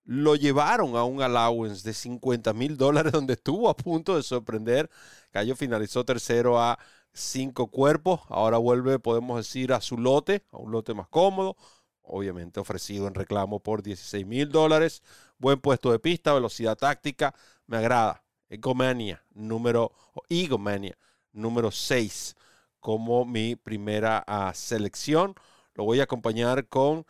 lo 0.05 0.35
llevaron 0.35 0.95
a 0.95 1.03
un 1.03 1.21
allowance 1.21 1.87
de 1.87 1.93
50 1.93 2.53
mil 2.53 2.77
dólares 2.77 3.11
donde 3.13 3.33
estuvo 3.33 3.69
a 3.69 3.75
punto 3.77 4.15
de 4.15 4.23
sorprender. 4.23 4.89
Cayo 5.31 5.55
finalizó 5.55 6.05
tercero 6.05 6.59
a 6.59 6.79
cinco 7.13 7.67
cuerpos, 7.67 8.21
ahora 8.29 8.57
vuelve, 8.57 8.99
podemos 8.99 9.37
decir, 9.37 9.73
a 9.73 9.81
su 9.81 9.97
lote, 9.97 10.43
a 10.51 10.57
un 10.57 10.71
lote 10.71 10.93
más 10.93 11.07
cómodo, 11.09 11.57
obviamente 12.01 12.59
ofrecido 12.59 13.07
en 13.07 13.13
reclamo 13.15 13.59
por 13.59 13.83
16 13.83 14.25
mil 14.25 14.49
dólares. 14.49 15.03
Buen 15.39 15.61
puesto 15.61 15.93
de 15.93 15.99
pista, 15.99 16.33
velocidad 16.33 16.77
táctica, 16.77 17.33
me 17.65 17.77
agrada. 17.77 18.21
Egomania, 18.49 19.23
número, 19.33 19.93
Egomania, 20.27 20.97
número 21.31 21.71
6, 21.71 22.35
como 22.81 23.23
mi 23.23 23.55
primera 23.55 24.25
uh, 24.27 24.53
selección. 24.53 25.33
Lo 25.75 25.85
voy 25.85 26.01
a 26.01 26.03
acompañar 26.03 26.67
con 26.67 26.99
uh, 26.99 27.05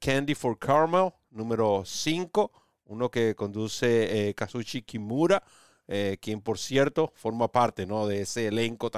Candy 0.00 0.34
for 0.34 0.58
Caramel, 0.58 1.12
número 1.30 1.84
5, 1.84 2.50
uno 2.86 3.10
que 3.12 3.36
conduce 3.36 4.28
eh, 4.28 4.34
Kazuchi 4.34 4.82
Kimura. 4.82 5.44
Eh, 5.90 6.18
quien 6.20 6.42
por 6.42 6.58
cierto 6.58 7.12
forma 7.14 7.50
parte 7.50 7.86
¿no? 7.86 8.06
de 8.06 8.20
ese 8.22 8.48
elenco 8.48 8.90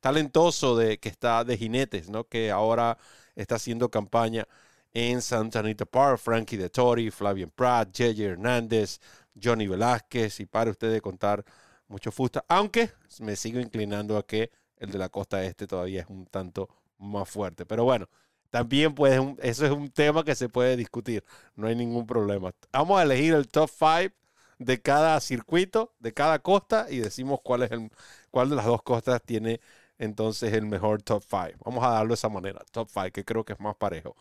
talentoso 0.00 0.76
de, 0.78 0.98
que 0.98 1.10
está 1.10 1.44
de 1.44 1.58
jinetes, 1.58 2.08
¿no? 2.08 2.24
que 2.24 2.50
ahora 2.50 2.96
está 3.34 3.56
haciendo 3.56 3.90
campaña 3.90 4.48
en 4.94 5.22
Santa 5.22 5.60
Anita 5.60 5.84
Park, 5.86 6.18
Frankie 6.18 6.56
de 6.56 6.68
Tori, 6.70 7.10
Flavian 7.10 7.50
Pratt, 7.50 7.88
J.J. 7.96 8.22
Hernández, 8.22 9.00
Johnny 9.42 9.66
Velázquez, 9.66 10.40
y 10.40 10.46
para 10.46 10.70
usted 10.70 10.92
de 10.92 11.00
contar 11.00 11.44
mucho 11.88 12.10
fusta, 12.12 12.44
aunque 12.48 12.90
me 13.20 13.36
sigo 13.36 13.60
inclinando 13.60 14.16
a 14.16 14.26
que 14.26 14.50
el 14.76 14.90
de 14.90 14.98
la 14.98 15.08
costa 15.08 15.42
este 15.44 15.66
todavía 15.66 16.02
es 16.02 16.06
un 16.08 16.26
tanto 16.26 16.68
más 16.98 17.28
fuerte. 17.28 17.66
Pero 17.66 17.84
bueno, 17.84 18.08
también 18.50 18.94
puede, 18.94 19.36
eso 19.42 19.66
es 19.66 19.72
un 19.72 19.90
tema 19.90 20.24
que 20.24 20.34
se 20.34 20.48
puede 20.48 20.76
discutir, 20.76 21.24
no 21.54 21.66
hay 21.68 21.74
ningún 21.76 22.06
problema. 22.06 22.52
Vamos 22.72 22.98
a 23.00 23.02
elegir 23.04 23.34
el 23.34 23.48
top 23.48 23.70
5 23.70 24.14
de 24.58 24.80
cada 24.80 25.20
circuito, 25.20 25.94
de 25.98 26.12
cada 26.12 26.38
costa, 26.40 26.86
y 26.90 26.98
decimos 26.98 27.40
cuál, 27.42 27.62
es 27.62 27.70
el, 27.72 27.90
cuál 28.30 28.50
de 28.50 28.56
las 28.56 28.66
dos 28.66 28.82
costas 28.82 29.22
tiene 29.22 29.60
entonces 29.98 30.52
el 30.52 30.66
mejor 30.66 31.02
top 31.02 31.22
5. 31.28 31.58
Vamos 31.64 31.84
a 31.84 31.90
darlo 31.90 32.08
de 32.08 32.14
esa 32.14 32.28
manera, 32.28 32.62
top 32.72 32.88
5, 32.92 33.10
que 33.12 33.24
creo 33.24 33.44
que 33.44 33.54
es 33.54 33.60
más 33.60 33.76
parejo. 33.76 34.16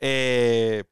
Eh, 0.00 0.84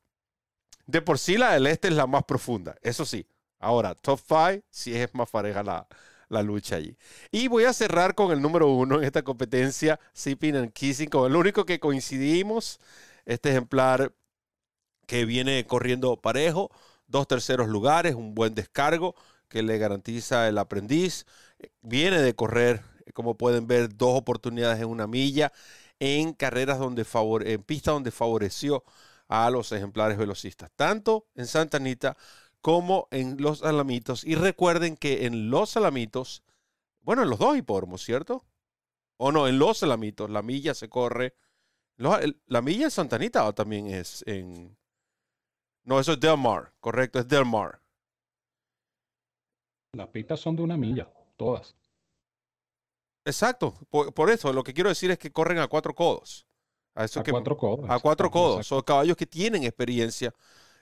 de 0.86 1.02
por 1.02 1.18
sí 1.18 1.36
la 1.38 1.52
del 1.52 1.66
este 1.66 1.88
es 1.88 1.94
la 1.94 2.06
más 2.06 2.24
profunda, 2.24 2.76
eso 2.82 3.04
sí. 3.04 3.26
Ahora, 3.58 3.94
top 3.94 4.20
5 4.26 4.64
sí 4.70 4.94
es 4.94 5.14
más 5.14 5.30
pareja 5.30 5.62
la, 5.62 5.86
la 6.28 6.42
lucha 6.42 6.76
allí. 6.76 6.96
Y 7.30 7.48
voy 7.48 7.64
a 7.64 7.72
cerrar 7.72 8.14
con 8.14 8.30
el 8.32 8.40
número 8.40 8.68
uno 8.68 8.98
en 8.98 9.04
esta 9.04 9.22
competencia, 9.22 9.98
Sipping 10.12 10.56
and 10.56 10.72
Kissing, 10.72 11.08
con 11.10 11.30
el 11.30 11.36
único 11.36 11.66
que 11.66 11.80
coincidimos. 11.80 12.80
Este 13.26 13.50
ejemplar 13.50 14.14
que 15.06 15.24
viene 15.24 15.66
corriendo 15.66 16.16
parejo, 16.20 16.70
dos 17.06 17.26
terceros 17.28 17.68
lugares, 17.68 18.14
un 18.14 18.34
buen 18.34 18.54
descargo 18.54 19.14
que 19.48 19.62
le 19.62 19.78
garantiza 19.78 20.48
el 20.48 20.58
aprendiz. 20.58 21.26
Viene 21.82 22.20
de 22.20 22.34
correr, 22.34 22.82
como 23.14 23.36
pueden 23.36 23.66
ver, 23.66 23.96
dos 23.96 24.16
oportunidades 24.18 24.80
en 24.80 24.88
una 24.88 25.06
milla 25.06 25.52
en 26.00 26.32
carreras 26.32 26.78
donde 26.78 27.04
favore, 27.04 27.52
en 27.52 27.62
pistas 27.62 27.94
donde 27.94 28.10
favoreció 28.10 28.84
a 29.28 29.50
los 29.50 29.72
ejemplares 29.72 30.16
velocistas, 30.16 30.70
tanto 30.74 31.26
en 31.34 31.46
Santa 31.46 31.76
Anita 31.76 32.16
como 32.60 33.08
en 33.10 33.40
los 33.40 33.62
Alamitos. 33.62 34.24
Y 34.24 34.34
recuerden 34.34 34.96
que 34.96 35.26
en 35.26 35.50
los 35.50 35.76
Alamitos, 35.76 36.42
bueno, 37.00 37.22
en 37.22 37.30
los 37.30 37.38
dos 37.38 37.56
hipódromos, 37.56 38.02
¿cierto? 38.02 38.44
O 39.16 39.32
no, 39.32 39.48
en 39.48 39.58
los 39.58 39.82
Alamitos, 39.82 40.30
la 40.30 40.42
milla 40.42 40.74
se 40.74 40.88
corre. 40.88 41.34
La 41.96 42.62
milla 42.62 42.84
en 42.84 42.90
Santa 42.90 43.16
Anita 43.16 43.52
también 43.52 43.88
es 43.88 44.22
en. 44.26 44.76
No, 45.84 45.98
eso 45.98 46.12
es 46.12 46.20
Del 46.20 46.38
Mar, 46.38 46.72
correcto, 46.80 47.18
es 47.18 47.26
Del 47.26 47.44
Mar. 47.44 47.80
Las 49.92 50.08
pistas 50.08 50.38
son 50.38 50.54
de 50.54 50.62
una 50.62 50.76
milla, 50.76 51.10
todas. 51.36 51.74
Exacto, 53.28 53.74
por, 53.90 54.30
eso 54.30 54.54
lo 54.54 54.64
que 54.64 54.72
quiero 54.72 54.88
decir 54.88 55.10
es 55.10 55.18
que 55.18 55.30
corren 55.30 55.58
a 55.58 55.68
cuatro 55.68 55.94
codos. 55.94 56.46
A, 56.94 57.06
cuatro 57.06 57.58
codos. 57.58 57.90
A 57.90 57.98
cuatro 57.98 58.30
codos. 58.30 58.66
Son 58.66 58.80
caballos 58.80 59.18
que 59.18 59.26
tienen 59.26 59.64
experiencia 59.64 60.34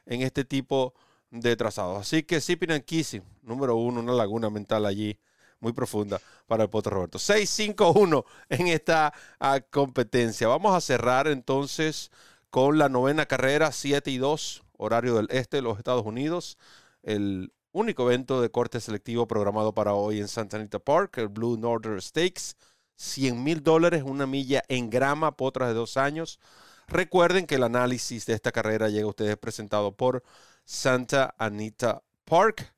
en 0.06 0.22
este 0.22 0.44
tipo 0.44 0.94
de 1.28 1.56
trazados. 1.56 2.00
Así 2.00 2.22
que 2.22 2.40
Sipping 2.40 2.70
and 2.70 2.84
Kissing, 2.84 3.24
número 3.42 3.74
uno, 3.74 3.98
una 3.98 4.12
laguna 4.12 4.48
mental 4.48 4.86
allí 4.86 5.18
muy 5.58 5.72
profunda 5.72 6.20
para 6.46 6.62
el 6.62 6.70
Potro 6.70 6.94
Roberto. 6.94 7.18
6-5-1 7.18 8.24
en 8.50 8.68
esta 8.68 9.12
ah, 9.40 9.58
competencia. 9.68 10.46
Vamos 10.46 10.72
a 10.72 10.80
cerrar 10.80 11.26
entonces 11.26 12.12
con 12.48 12.78
la 12.78 12.88
novena 12.88 13.26
carrera, 13.26 13.72
7 13.72 14.08
y 14.08 14.18
2, 14.18 14.62
horario 14.78 15.16
del 15.16 15.26
este 15.32 15.56
de 15.56 15.62
los 15.62 15.78
Estados 15.78 16.06
Unidos. 16.06 16.58
El 17.02 17.52
único 17.76 18.10
evento 18.10 18.40
de 18.40 18.50
corte 18.50 18.80
selectivo 18.80 19.28
programado 19.28 19.74
para 19.74 19.92
hoy 19.92 20.18
en 20.18 20.28
Santa 20.28 20.56
Anita 20.56 20.78
Park, 20.78 21.18
el 21.18 21.28
Blue 21.28 21.58
Northern 21.58 22.00
Stakes. 22.00 22.54
100 22.98 23.44
mil 23.44 23.62
dólares, 23.62 24.02
una 24.02 24.26
milla 24.26 24.62
en 24.68 24.88
grama, 24.88 25.36
potras 25.36 25.68
de 25.68 25.74
dos 25.74 25.98
años. 25.98 26.40
Recuerden 26.88 27.46
que 27.46 27.56
el 27.56 27.64
análisis 27.64 28.24
de 28.24 28.32
esta 28.32 28.52
carrera 28.52 28.88
llega 28.88 29.04
a 29.04 29.10
ustedes 29.10 29.36
presentado 29.36 29.92
por 29.94 30.22
Santa 30.64 31.34
Anita 31.36 32.02
Park. 32.24 32.74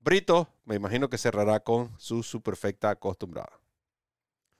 Brito, 0.00 0.48
me 0.64 0.76
imagino 0.76 1.10
que 1.10 1.18
cerrará 1.18 1.60
con 1.60 1.92
su 1.98 2.22
superfecta 2.22 2.88
acostumbrada. 2.88 3.57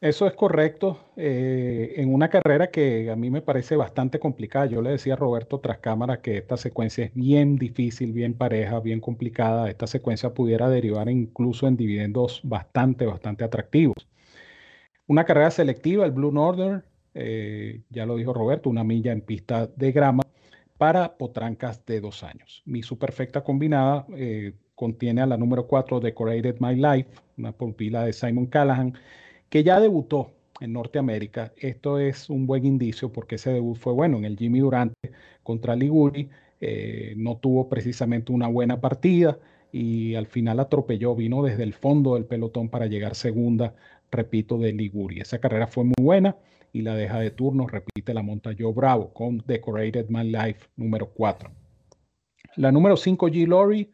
Eso 0.01 0.29
es 0.29 0.35
correcto. 0.35 0.97
Eh, 1.17 1.95
en 1.97 2.15
una 2.15 2.29
carrera 2.31 2.71
que 2.71 3.11
a 3.11 3.17
mí 3.17 3.31
me 3.31 3.43
parece 3.43 3.75
bastante 3.75 4.21
complicada. 4.21 4.67
Yo 4.67 4.81
le 4.81 4.91
decía 4.91 5.15
a 5.15 5.17
Roberto 5.17 5.59
tras 5.59 5.79
cámara 5.79 6.21
que 6.21 6.37
esta 6.37 6.57
secuencia 6.57 7.05
es 7.07 7.15
bien 7.15 7.57
difícil, 7.57 8.13
bien 8.13 8.35
pareja, 8.35 8.79
bien 8.79 9.01
complicada. 9.01 9.69
Esta 9.69 9.89
secuencia 9.89 10.33
pudiera 10.35 10.69
derivar 10.69 11.09
incluso 11.09 11.67
en 11.67 11.77
dividendos 11.77 12.41
bastante, 12.45 13.07
bastante 13.07 13.43
atractivos. 13.43 14.07
Una 15.09 15.25
carrera 15.25 15.51
selectiva, 15.51 16.05
el 16.05 16.13
Blue 16.13 16.31
Northern, 16.31 16.85
eh, 17.15 17.83
ya 17.91 18.07
lo 18.07 18.17
dijo 18.17 18.33
Roberto, 18.33 18.71
una 18.71 18.85
milla 18.85 19.11
en 19.11 19.23
pista 19.23 19.67
de 19.67 19.91
grama 19.91 20.23
para 20.77 21.17
potrancas 21.17 21.85
de 21.87 22.01
dos 22.01 22.23
años. 22.23 22.63
Mi 22.67 22.85
superfecta 22.85 23.43
combinada 23.43 24.07
eh, 24.15 24.53
contiene 24.77 25.23
a 25.23 25.27
la 25.27 25.37
número 25.37 25.67
4 25.67 25.99
Decorated 25.99 26.57
My 26.61 26.77
Life, 26.77 27.11
una 27.37 27.53
pupila 27.53 28.05
de 28.05 28.13
Simon 28.13 28.47
Callahan 28.47 28.95
que 29.49 29.65
ya 29.65 29.81
debutó 29.81 30.33
en 30.61 30.73
Norteamérica. 30.73 31.53
Esto 31.57 31.99
es 31.99 32.31
un 32.31 32.47
buen 32.47 32.67
indicio 32.67 33.13
porque 33.13 33.37
ese 33.37 33.53
debut 33.53 33.77
fue 33.77 33.93
bueno 33.93 34.19
en 34.19 34.25
el 34.25 34.37
Jimmy 34.37 34.61
Durante 34.61 35.13
contra 35.43 35.77
Liguri. 35.77 36.29
Eh, 36.61 37.15
no 37.17 37.37
tuvo 37.37 37.69
precisamente 37.69 38.33
una 38.33 38.49
buena 38.49 38.81
partida 38.81 39.39
y 39.71 40.15
al 40.15 40.27
final 40.27 40.61
atropelló, 40.61 41.15
vino 41.15 41.43
desde 41.43 41.63
el 41.63 41.75
fondo 41.75 42.15
del 42.15 42.25
pelotón 42.25 42.69
para 42.69 42.87
llegar 42.87 43.15
segunda, 43.15 43.75
repito, 44.11 44.59
de 44.59 44.73
Liguri. 44.73 45.21
Esa 45.21 45.39
carrera 45.39 45.67
fue 45.67 45.85
muy 45.85 45.95
buena 46.01 46.37
y 46.73 46.83
la 46.83 46.95
deja 46.95 47.21
de 47.21 47.31
turno, 47.31 47.67
repite 47.67 48.15
la 48.15 48.23
monta 48.23 48.55
Joe 48.59 48.73
Bravo 48.73 49.13
con 49.13 49.43
Decorated 49.47 50.07
My 50.09 50.25
Life 50.25 50.69
número 50.77 51.11
4. 51.11 51.51
La 52.57 52.73
número 52.73 52.97
5 52.97 53.29
G 53.29 53.47
Lori, 53.47 53.91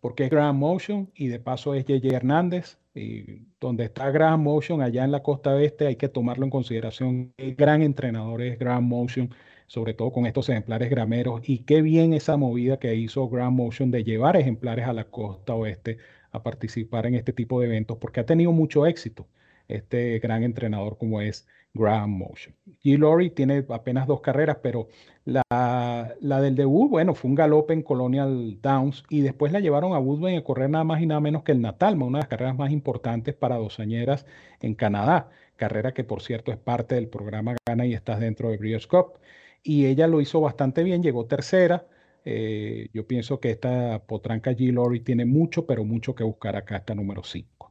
porque 0.00 0.24
es 0.24 0.30
Grand 0.30 0.58
Motion 0.58 1.10
y 1.14 1.28
de 1.28 1.40
paso 1.40 1.74
es 1.74 1.84
JJ 1.84 2.14
Hernández, 2.14 2.78
y 2.98 3.46
donde 3.60 3.84
está 3.84 4.10
Graham 4.10 4.42
Motion, 4.42 4.82
allá 4.82 5.04
en 5.04 5.12
la 5.12 5.22
costa 5.22 5.54
oeste, 5.54 5.86
hay 5.86 5.96
que 5.96 6.08
tomarlo 6.08 6.44
en 6.44 6.50
consideración. 6.50 7.32
El 7.36 7.54
gran 7.54 7.82
entrenador 7.82 8.42
es 8.42 8.58
Graham 8.58 8.84
Motion, 8.84 9.30
sobre 9.66 9.94
todo 9.94 10.12
con 10.12 10.26
estos 10.26 10.48
ejemplares 10.48 10.90
grameros. 10.90 11.48
Y 11.48 11.60
qué 11.60 11.82
bien 11.82 12.12
esa 12.12 12.36
movida 12.36 12.78
que 12.78 12.94
hizo 12.94 13.28
Graham 13.28 13.54
Motion 13.54 13.90
de 13.90 14.04
llevar 14.04 14.36
ejemplares 14.36 14.86
a 14.86 14.92
la 14.92 15.04
costa 15.04 15.54
oeste 15.54 15.98
a 16.30 16.42
participar 16.42 17.06
en 17.06 17.14
este 17.14 17.32
tipo 17.32 17.60
de 17.60 17.66
eventos, 17.66 17.98
porque 17.98 18.20
ha 18.20 18.26
tenido 18.26 18.52
mucho 18.52 18.86
éxito 18.86 19.26
este 19.68 20.18
gran 20.18 20.42
entrenador 20.42 20.98
como 20.98 21.20
es 21.20 21.46
Graham 21.74 22.10
Motion. 22.10 22.54
G. 22.82 22.98
Lori 22.98 23.30
tiene 23.30 23.64
apenas 23.68 24.06
dos 24.06 24.20
carreras, 24.20 24.58
pero 24.62 24.88
la, 25.28 26.14
la, 26.20 26.40
del 26.40 26.54
debut, 26.54 26.88
bueno, 26.88 27.14
fue 27.14 27.28
un 27.28 27.34
galope 27.34 27.74
en 27.74 27.82
Colonial 27.82 28.58
Downs 28.62 29.04
y 29.10 29.20
después 29.20 29.52
la 29.52 29.60
llevaron 29.60 29.92
a 29.92 29.98
Woodbine 29.98 30.38
a 30.38 30.44
correr 30.44 30.70
nada 30.70 30.84
más 30.84 31.02
y 31.02 31.06
nada 31.06 31.20
menos 31.20 31.42
que 31.42 31.52
el 31.52 31.60
Natalma, 31.60 32.06
una 32.06 32.18
de 32.18 32.22
las 32.22 32.28
carreras 32.28 32.56
más 32.56 32.70
importantes 32.70 33.34
para 33.34 33.56
dosañeras 33.56 34.24
en 34.60 34.74
Canadá, 34.74 35.28
carrera 35.56 35.92
que 35.92 36.02
por 36.04 36.22
cierto 36.22 36.50
es 36.50 36.56
parte 36.56 36.94
del 36.94 37.08
programa 37.08 37.56
Gana 37.66 37.84
y 37.84 37.92
estás 37.94 38.20
dentro 38.20 38.48
de 38.50 38.56
Breeders' 38.56 38.86
Cup. 38.86 39.18
Y 39.62 39.86
ella 39.86 40.06
lo 40.06 40.20
hizo 40.22 40.40
bastante 40.40 40.82
bien, 40.82 41.02
llegó 41.02 41.26
tercera. 41.26 41.86
Eh, 42.24 42.88
yo 42.94 43.06
pienso 43.06 43.40
que 43.40 43.50
esta 43.50 44.04
potranca 44.06 44.52
G. 44.52 44.72
Lori 44.72 45.00
tiene 45.00 45.26
mucho, 45.26 45.66
pero 45.66 45.84
mucho 45.84 46.14
que 46.14 46.24
buscar 46.24 46.56
acá, 46.56 46.76
esta 46.78 46.94
número 46.94 47.22
5. 47.24 47.67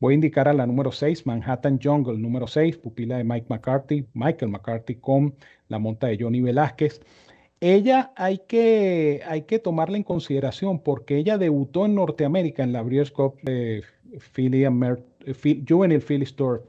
Voy 0.00 0.12
a 0.12 0.16
indicar 0.16 0.46
a 0.46 0.52
la 0.52 0.66
número 0.66 0.92
6, 0.92 1.26
Manhattan 1.26 1.80
Jungle, 1.82 2.18
número 2.18 2.46
6, 2.46 2.78
pupila 2.78 3.18
de 3.18 3.24
Mike 3.24 3.46
McCarthy, 3.48 4.06
Michael 4.14 4.52
McCarthy 4.52 4.96
con 4.96 5.34
la 5.66 5.78
monta 5.80 6.06
de 6.06 6.16
Johnny 6.20 6.40
Velázquez. 6.40 7.00
Ella 7.60 8.12
hay 8.16 8.38
que, 8.46 9.22
hay 9.26 9.42
que 9.42 9.58
tomarla 9.58 9.96
en 9.96 10.04
consideración 10.04 10.80
porque 10.84 11.16
ella 11.16 11.38
debutó 11.38 11.86
en 11.86 11.96
Norteamérica 11.96 12.62
en 12.62 12.72
la 12.72 12.82
Breeders' 12.82 13.10
Cup 13.10 13.40
de 13.42 13.82
Philly, 14.32 14.64
Philly 16.00 16.24
Store 16.24 16.62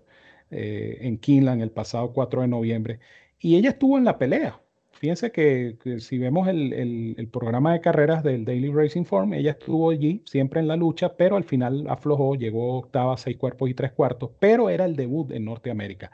eh, 0.50 0.98
en 1.02 1.20
Keeneland 1.20 1.62
el 1.62 1.70
pasado 1.70 2.12
4 2.12 2.42
de 2.42 2.48
noviembre 2.48 3.00
y 3.40 3.56
ella 3.56 3.70
estuvo 3.70 3.98
en 4.00 4.06
la 4.06 4.18
pelea. 4.18 4.60
Fíjense 5.00 5.32
que, 5.32 5.78
si 6.00 6.18
vemos 6.18 6.50
el, 6.50 7.30
programa 7.32 7.72
de 7.72 7.80
carreras 7.80 8.22
del 8.22 8.44
Daily 8.44 8.70
Racing 8.70 9.06
Form, 9.06 9.34
ella 9.34 9.52
estuvo 9.52 9.92
allí 9.92 10.22
siempre 10.26 10.60
en 10.60 10.68
la 10.68 10.76
lucha, 10.76 11.16
pero 11.16 11.38
al 11.38 11.46
final 11.46 11.86
aflojó, 11.88 12.36
llegó 12.36 12.78
octava, 12.80 13.16
seis 13.16 13.38
cuerpos 13.38 13.70
y 13.70 13.74
tres 13.74 13.94
cuartos, 13.94 14.32
pero 14.40 14.70
era 14.70 14.84
el 14.84 14.98
debut 14.98 15.32
en 15.32 15.46
Norteamérica. 15.46 16.12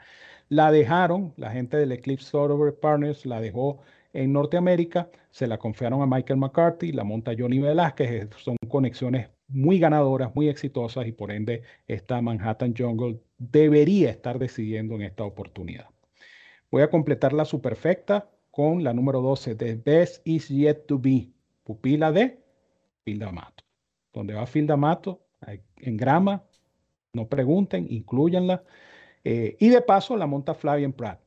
La 0.48 0.70
dejaron, 0.70 1.34
la 1.36 1.50
gente 1.50 1.76
del 1.76 1.90
Eclipse 1.90 2.28
Software 2.28 2.78
Partners 2.78 3.26
la 3.26 3.40
dejó 3.40 3.80
en 4.12 4.32
Norteamérica, 4.32 5.10
se 5.30 5.48
la 5.48 5.58
confiaron 5.58 6.00
a 6.02 6.06
Michael 6.06 6.38
McCarthy, 6.38 6.92
la 6.92 7.02
monta 7.02 7.32
Johnny 7.36 7.58
Velázquez, 7.58 8.28
son 8.36 8.56
conexiones 8.68 9.30
muy 9.48 9.80
ganadoras, 9.80 10.32
muy 10.36 10.48
exitosas 10.48 11.08
y 11.08 11.12
por 11.12 11.32
ende 11.32 11.62
esta 11.88 12.22
Manhattan 12.22 12.72
Jungle 12.78 13.18
debería 13.36 14.10
estar 14.10 14.38
decidiendo 14.38 14.94
en 14.94 15.02
esta 15.02 15.24
oportunidad. 15.24 15.86
Voy 16.70 16.82
a 16.82 16.90
completar 16.90 17.32
la 17.32 17.44
superfecta 17.44 18.30
con 18.56 18.82
la 18.82 18.94
número 18.94 19.20
12, 19.20 19.54
The 19.54 19.74
Best 19.74 20.26
Is 20.26 20.48
Yet 20.48 20.86
to 20.86 20.98
Be, 20.98 21.28
pupila 21.62 22.10
de 22.10 22.38
Fildamato. 23.04 23.64
Donde 24.14 24.32
va 24.32 24.46
Fildamato, 24.46 25.26
en 25.76 25.96
grama, 25.98 26.42
no 27.12 27.28
pregunten, 27.28 27.86
incluyanla. 27.90 28.64
Eh, 29.24 29.58
y 29.60 29.68
de 29.68 29.82
paso 29.82 30.16
la 30.16 30.26
monta 30.26 30.54
Flavian 30.54 30.94
Pratt. 30.94 31.20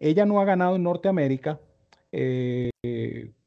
Ella 0.00 0.26
no 0.26 0.40
ha 0.40 0.44
ganado 0.44 0.74
en 0.74 0.82
Norteamérica, 0.82 1.60
eh, 2.10 2.70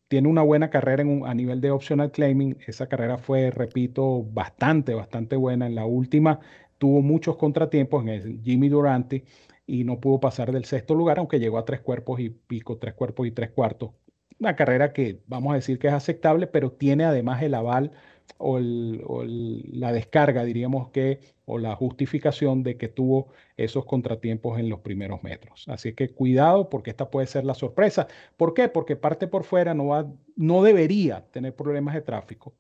tiene 0.08 0.30
una 0.30 0.42
buena 0.42 0.70
carrera 0.70 1.02
en 1.02 1.26
a 1.26 1.34
nivel 1.34 1.60
de 1.60 1.72
optional 1.72 2.12
claiming. 2.12 2.58
Esa 2.66 2.88
carrera 2.88 3.18
fue, 3.18 3.52
repito, 3.52 4.24
bastante, 4.24 4.94
bastante 4.94 5.36
buena. 5.36 5.68
En 5.68 5.76
la 5.76 5.86
última 5.86 6.40
tuvo 6.78 7.02
muchos 7.02 7.36
contratiempos 7.36 8.04
en 8.04 8.10
el 8.10 8.42
Jimmy 8.44 8.70
Durante 8.70 9.26
y 9.68 9.84
no 9.84 10.00
pudo 10.00 10.20
pasar 10.20 10.52
del 10.52 10.66
sexto 10.66 10.96
lugar, 10.96 11.20
aunque 11.20 11.40
llegó 11.40 11.58
a 11.58 11.66
tres 11.66 11.82
cuerpos 11.82 12.20
y 12.20 12.30
pico, 12.30 12.78
tres 12.78 12.94
cuerpos 12.94 13.28
y 13.28 13.32
tres 13.32 13.52
cuartos. 13.52 13.92
Una 14.40 14.56
carrera 14.56 14.94
que 14.94 15.22
vamos 15.28 15.54
a 15.54 15.56
decir 15.56 15.80
que 15.80 15.88
es 15.88 15.94
aceptable, 15.94 16.48
pero 16.48 16.72
tiene 16.72 17.06
además 17.06 17.42
el 17.42 17.54
aval 17.54 17.92
o, 18.38 18.60
la 18.60 19.92
descarga, 19.94 20.44
diríamos 20.44 20.90
que, 20.90 21.20
o 21.46 21.58
la 21.58 21.76
justificación 21.76 22.64
de 22.64 22.78
que 22.78 22.88
tuvo 22.88 23.30
esos 23.58 23.86
contratiempos 23.86 24.60
en 24.60 24.70
los 24.70 24.82
primeros 24.82 25.24
metros. 25.24 25.66
Así 25.68 25.94
que 25.94 26.10
cuidado 26.10 26.70
porque 26.70 26.90
esta 26.92 27.10
puede 27.10 27.28
ser 27.28 27.46
la 27.46 27.54
sorpresa. 27.54 28.08
¿Por 28.38 28.54
qué? 28.54 28.70
Porque 28.70 28.96
parte 28.96 29.28
por 29.28 29.44
fuera 29.44 29.74
no, 29.74 29.88
va, 29.88 30.12
no 30.36 30.64
debería 30.64 31.26
tener 31.32 31.56
problemas 31.56 31.96
de 31.96 32.02
tráfico 32.02 32.56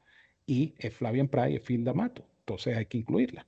y 0.45 0.76
es 0.78 0.93
Flavian 0.93 1.28
Pry, 1.28 1.56
es 1.56 1.62
Phil 1.62 1.84
D'Amato. 1.84 2.26
Entonces 2.39 2.78
hay 2.78 2.86
que 2.86 2.99
incluirla. 2.99 3.47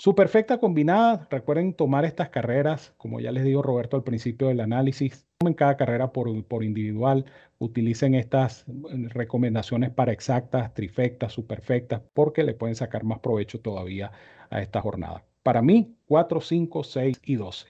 Su 0.00 0.14
perfecta 0.14 0.58
combinada, 0.58 1.28
recuerden 1.30 1.74
tomar 1.74 2.06
estas 2.06 2.30
carreras, 2.30 2.94
como 2.96 3.20
ya 3.20 3.32
les 3.32 3.44
digo 3.44 3.60
Roberto 3.60 3.98
al 3.98 4.02
principio 4.02 4.48
del 4.48 4.60
análisis, 4.60 5.26
tomen 5.36 5.52
cada 5.52 5.76
carrera 5.76 6.10
por, 6.10 6.42
por 6.46 6.64
individual, 6.64 7.26
utilicen 7.58 8.14
estas 8.14 8.64
mm, 8.66 9.08
recomendaciones 9.08 9.90
para 9.90 10.12
exactas, 10.12 10.72
trifectas, 10.72 11.34
superfectas, 11.34 12.00
porque 12.14 12.44
le 12.44 12.54
pueden 12.54 12.76
sacar 12.76 13.04
más 13.04 13.18
provecho 13.18 13.60
todavía 13.60 14.10
a 14.48 14.62
esta 14.62 14.80
jornada. 14.80 15.22
Para 15.42 15.60
mí, 15.60 15.94
4, 16.06 16.40
5, 16.40 16.82
6 16.82 17.20
y 17.22 17.34
12. 17.34 17.66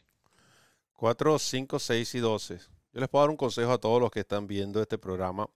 4, 0.92 1.36
5, 1.36 1.78
6 1.80 2.14
y 2.14 2.18
12. 2.20 2.58
Yo 2.92 3.00
les 3.00 3.08
puedo 3.08 3.24
dar 3.24 3.30
un 3.30 3.36
consejo 3.36 3.72
a 3.72 3.78
todos 3.78 4.00
los 4.00 4.12
que 4.12 4.20
están 4.20 4.46
viendo 4.46 4.80
este 4.80 4.98
programa. 4.98 5.48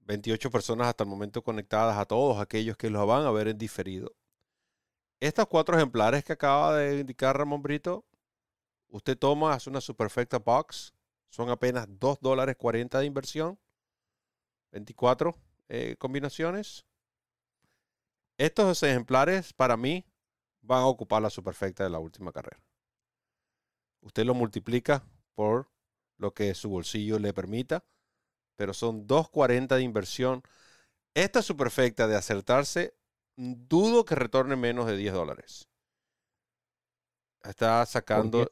28 0.00 0.50
personas 0.50 0.88
hasta 0.88 1.04
el 1.04 1.10
momento 1.10 1.42
conectadas, 1.42 1.96
a 1.96 2.06
todos 2.06 2.40
aquellos 2.40 2.76
que 2.76 2.90
los 2.90 3.06
van 3.06 3.24
a 3.24 3.30
ver 3.30 3.46
en 3.46 3.56
diferido 3.56 4.10
estos 5.20 5.46
cuatro 5.46 5.76
ejemplares 5.76 6.24
que 6.24 6.32
acaba 6.32 6.76
de 6.76 7.00
indicar 7.00 7.36
Ramón 7.36 7.62
Brito, 7.62 8.04
usted 8.88 9.18
toma, 9.18 9.52
hace 9.52 9.68
una 9.68 9.80
superfecta 9.80 10.38
box, 10.38 10.94
son 11.28 11.50
apenas 11.50 11.86
2 11.88 12.18
dólares 12.20 12.56
40 12.56 12.98
de 12.98 13.06
inversión, 13.06 13.58
24 14.72 15.36
eh, 15.68 15.96
combinaciones. 15.98 16.86
Estos 18.38 18.82
ejemplares 18.82 19.52
para 19.52 19.76
mí 19.76 20.06
van 20.62 20.80
a 20.82 20.86
ocupar 20.86 21.22
la 21.22 21.30
superfecta 21.30 21.84
de 21.84 21.90
la 21.90 21.98
última 21.98 22.32
carrera. 22.32 22.62
Usted 24.00 24.24
lo 24.24 24.34
multiplica 24.34 25.04
por 25.34 25.70
lo 26.16 26.32
que 26.32 26.54
su 26.54 26.70
bolsillo 26.70 27.18
le 27.18 27.34
permita, 27.34 27.84
pero 28.56 28.74
son 28.74 29.06
2.40 29.06 29.76
de 29.76 29.82
inversión. 29.82 30.42
Esta 31.14 31.42
superfecta 31.42 32.06
de 32.06 32.16
acertarse 32.16 32.94
dudo 33.36 34.04
que 34.04 34.14
retorne 34.14 34.56
menos 34.56 34.86
de 34.86 34.96
10 34.96 35.12
dólares. 35.12 35.68
Está 37.42 37.84
sacando 37.86 38.50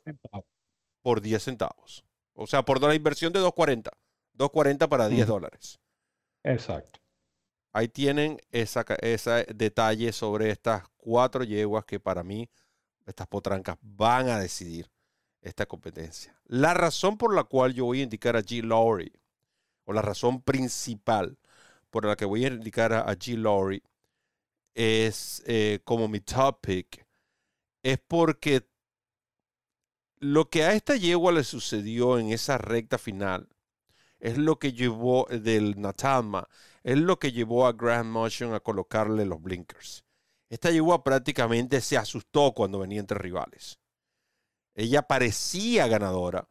por 1.03 1.21
10 1.21 1.43
centavos. 1.43 2.05
O 2.35 2.47
sea, 2.47 2.65
por 2.65 2.83
la 2.83 2.95
inversión 2.95 3.33
de 3.33 3.41
2.40. 3.41 3.91
2.40 4.37 4.89
para 4.89 5.09
10 5.09 5.27
dólares. 5.27 5.81
Exacto. 6.45 7.01
ahí 7.73 7.89
tienen 7.89 8.39
ese 8.53 8.81
esa 9.03 9.43
detalle 9.43 10.13
sobre 10.13 10.51
estas 10.51 10.85
cuatro 10.97 11.45
yeguas 11.45 11.85
que 11.85 11.99
para 12.01 12.23
mí, 12.23 12.49
estas 13.05 13.27
potrancas, 13.27 13.77
van 13.83 14.29
a 14.29 14.39
decidir 14.39 14.89
esta 15.43 15.67
competencia. 15.67 16.39
La 16.45 16.75
razón 16.75 17.19
por 17.19 17.35
la 17.35 17.45
cual 17.45 17.75
yo 17.75 17.87
voy 17.87 18.01
a 18.01 18.05
indicar 18.05 18.37
a 18.37 18.43
G. 18.43 18.63
Lowry, 18.63 19.13
o 19.85 19.93
la 19.93 20.03
razón 20.03 20.43
principal 20.43 21.39
por 21.91 22.05
la 22.05 22.17
que 22.17 22.25
voy 22.25 22.45
a 22.45 22.49
indicar 22.49 22.93
a, 22.93 23.07
G. 23.15 23.37
Lowry, 23.37 23.83
es 24.79 25.43
eh, 25.45 25.81
como 25.83 26.07
mi 26.07 26.21
topic, 26.21 27.05
es 27.83 27.99
porque 27.99 28.65
lo 30.21 30.49
que 30.49 30.63
a 30.63 30.73
esta 30.73 30.95
yegua 30.95 31.33
le 31.33 31.43
sucedió 31.43 32.17
en 32.17 32.31
esa 32.31 32.59
recta 32.59 32.97
final 32.97 33.49
es 34.21 34.39
lo 34.39 34.61
que 34.61 34.73
llevó 34.73 35.27
del 35.31 35.81
Natalma, 35.81 36.49
es 36.85 36.97
lo 36.97 37.19
que 37.19 37.33
llevó 37.33 37.67
a 37.67 37.73
Grand 37.73 38.09
Motion 38.09 38.55
a 38.55 38.61
colocarle 38.61 39.27
los 39.27 39.43
blinkers. 39.43 40.05
Esta 40.49 40.71
yegua 40.71 41.03
prácticamente 41.03 41.81
se 41.81 41.97
asustó 41.97 42.53
cuando 42.53 42.79
venía 42.79 43.01
entre 43.01 43.19
rivales. 43.19 43.81
Ella 44.77 45.03
parecía 45.03 45.89
ganadora. 45.89 46.49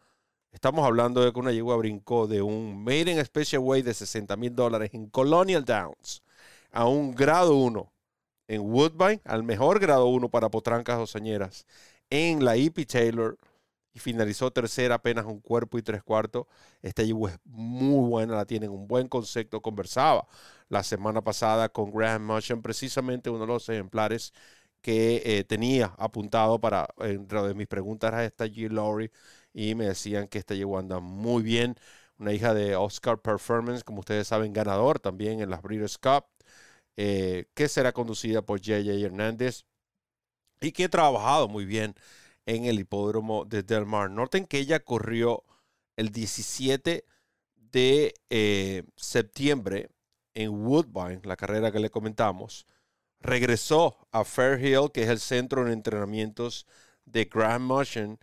Estamos 0.52 0.86
hablando 0.86 1.22
de 1.22 1.32
que 1.32 1.40
una 1.40 1.54
yegua 1.54 1.78
brincó 1.78 2.28
de 2.28 2.42
un 2.42 2.84
Made 2.84 3.10
in 3.12 3.24
Special 3.26 3.62
Way 3.62 3.84
de 3.84 3.94
60 3.94 4.36
mil 4.36 4.54
dólares 4.54 4.90
en 4.94 5.10
Colonial 5.10 5.64
Downs 5.64 6.24
a 6.72 6.86
un 6.88 7.16
grado 7.16 7.56
1 7.56 7.94
en 8.48 8.62
Woodbine, 8.62 9.22
al 9.26 9.44
mejor 9.44 9.80
grado 9.80 10.08
1 10.08 10.30
para 10.30 10.50
potrancas 10.50 10.98
dosañeras 10.98 11.66
en 12.10 12.44
la 12.46 12.56
EP 12.56 12.86
Taylor 12.86 13.38
y 13.94 14.00
finalizó 14.00 14.52
tercera, 14.52 14.96
apenas 14.96 15.26
un 15.26 15.40
cuerpo 15.42 15.78
y 15.80 15.82
tres 15.82 16.04
cuartos. 16.04 16.46
Esta 16.84 17.04
yegua 17.04 17.32
es 17.32 17.40
muy 17.46 18.08
buena, 18.10 18.36
la 18.36 18.46
tienen 18.46 18.70
un 18.70 18.88
buen 18.88 19.08
concepto. 19.08 19.62
Conversaba 19.62 20.28
la 20.70 20.84
semana 20.84 21.24
pasada 21.24 21.70
con 21.70 21.92
Graham 21.92 22.24
Motion, 22.24 22.62
precisamente 22.62 23.30
uno 23.32 23.42
de 23.42 23.48
los 23.48 23.68
ejemplares 23.70 24.34
que 24.82 25.24
eh, 25.26 25.44
tenía 25.44 25.96
apuntado 25.98 26.60
para, 26.62 26.88
entre 27.00 27.42
de 27.42 27.54
mis 27.56 27.68
preguntas 27.68 28.14
a 28.14 28.24
esta 28.24 28.46
G. 28.46 29.12
Y 29.54 29.76
me 29.76 29.86
decían 29.86 30.28
que 30.28 30.38
esta 30.38 30.54
yegua 30.56 30.80
anda 30.80 31.00
muy 31.00 31.42
bien. 31.44 31.76
Una 32.20 32.34
hija 32.34 32.54
de 32.54 32.76
Oscar 32.76 33.20
Performance, 33.20 33.84
como 33.84 34.00
ustedes 34.02 34.28
saben, 34.28 34.54
ganador 34.54 35.00
también 35.00 35.42
en 35.42 35.50
las 35.50 35.62
Breeders' 35.64 35.98
Cup, 35.98 36.26
eh, 36.98 37.46
que 37.54 37.68
será 37.68 37.94
conducida 37.94 38.42
por 38.42 38.60
J.J. 38.60 38.92
Hernández 39.06 39.66
y 40.60 40.72
que 40.72 40.86
ha 40.86 40.90
trabajado 40.90 41.48
muy 41.48 41.66
bien 41.66 41.96
en 42.48 42.66
el 42.66 42.80
hipódromo 42.80 43.46
de 43.46 43.62
Del 43.62 43.86
Mar. 43.86 44.10
Noten 44.10 44.46
que 44.46 44.58
ella 44.58 44.80
corrió 44.80 45.44
el 45.96 46.10
17 46.10 47.06
de 47.56 48.14
eh, 48.30 48.84
septiembre 48.96 49.90
en 50.34 50.52
Woodbine, 50.52 51.22
la 51.24 51.36
carrera 51.36 51.72
que 51.72 51.80
le 51.80 51.90
comentamos. 51.90 52.66
Regresó 53.20 53.98
a 54.12 54.24
Fairhill, 54.24 54.92
que 54.92 55.04
es 55.04 55.10
el 55.10 55.20
centro 55.20 55.66
de 55.66 55.74
entrenamientos 55.74 56.66
de 57.06 57.26
Grand 57.26 57.66
Motion. 57.66 58.20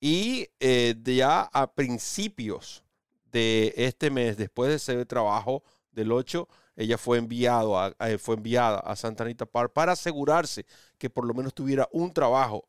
Y 0.00 0.48
eh, 0.60 0.94
ya 1.04 1.42
a 1.42 1.74
principios 1.74 2.84
de 3.32 3.74
este 3.76 4.10
mes, 4.10 4.36
después 4.36 4.70
de 4.70 4.76
ese 4.76 5.06
trabajo 5.06 5.62
del 5.94 6.12
8, 6.12 6.48
ella 6.76 6.98
fue, 6.98 7.18
enviado 7.18 7.78
a, 7.78 7.94
fue 8.18 8.36
enviada 8.36 8.78
a 8.78 8.96
Santa 8.96 9.24
Anita 9.24 9.46
Park 9.46 9.72
para 9.72 9.92
asegurarse 9.92 10.66
que 10.98 11.08
por 11.08 11.26
lo 11.26 11.34
menos 11.34 11.54
tuviera 11.54 11.88
un 11.92 12.12
trabajo 12.12 12.66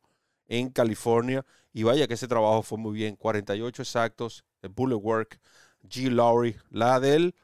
en 0.48 0.70
California. 0.70 1.44
Y 1.72 1.82
vaya 1.82 2.06
que 2.06 2.14
ese 2.14 2.28
trabajo 2.28 2.62
fue 2.62 2.78
muy 2.78 2.94
bien. 2.94 3.16
48 3.16 3.82
exactos, 3.82 4.44
el 4.62 4.70
Bullet 4.70 4.96
Work, 4.96 5.40
G. 5.82 6.10
Lowry, 6.10 6.56
la 6.70 7.00
del 7.00 7.34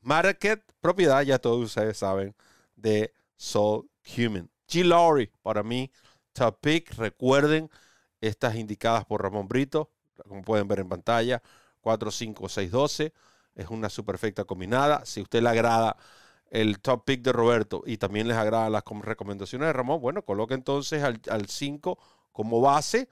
Market, 0.00 0.62
propiedad, 0.80 1.22
ya 1.22 1.38
todos 1.38 1.64
ustedes 1.64 1.96
saben, 1.96 2.34
de 2.76 3.12
Soul 3.36 3.88
Human. 4.16 4.50
G. 4.68 4.84
Lowry, 4.84 5.30
para 5.42 5.62
mí, 5.62 5.90
top 6.32 6.58
pick. 6.60 6.92
Recuerden, 6.94 7.70
estas 8.20 8.56
indicadas 8.56 9.04
por 9.04 9.22
Ramón 9.22 9.48
Brito, 9.48 9.90
como 10.28 10.42
pueden 10.42 10.68
ver 10.68 10.80
en 10.80 10.88
pantalla, 10.88 11.42
4, 11.80 12.10
5, 12.10 12.48
6, 12.48 12.70
12. 12.70 13.12
Es 13.54 13.68
una 13.68 13.88
superfecta 13.88 14.44
combinada. 14.44 15.04
Si 15.04 15.20
a 15.20 15.22
usted 15.24 15.42
le 15.42 15.48
agrada 15.48 15.96
el 16.50 16.80
top 16.80 17.04
pick 17.04 17.22
de 17.22 17.32
Roberto 17.32 17.82
y 17.86 17.96
también 17.96 18.28
les 18.28 18.36
agrada 18.36 18.70
las 18.70 18.84
recomendaciones 19.02 19.66
de 19.66 19.72
Ramón, 19.72 20.00
bueno, 20.00 20.22
coloque 20.22 20.54
entonces 20.54 21.02
al 21.02 21.46
5 21.48 21.98
como 22.32 22.60
base 22.60 23.08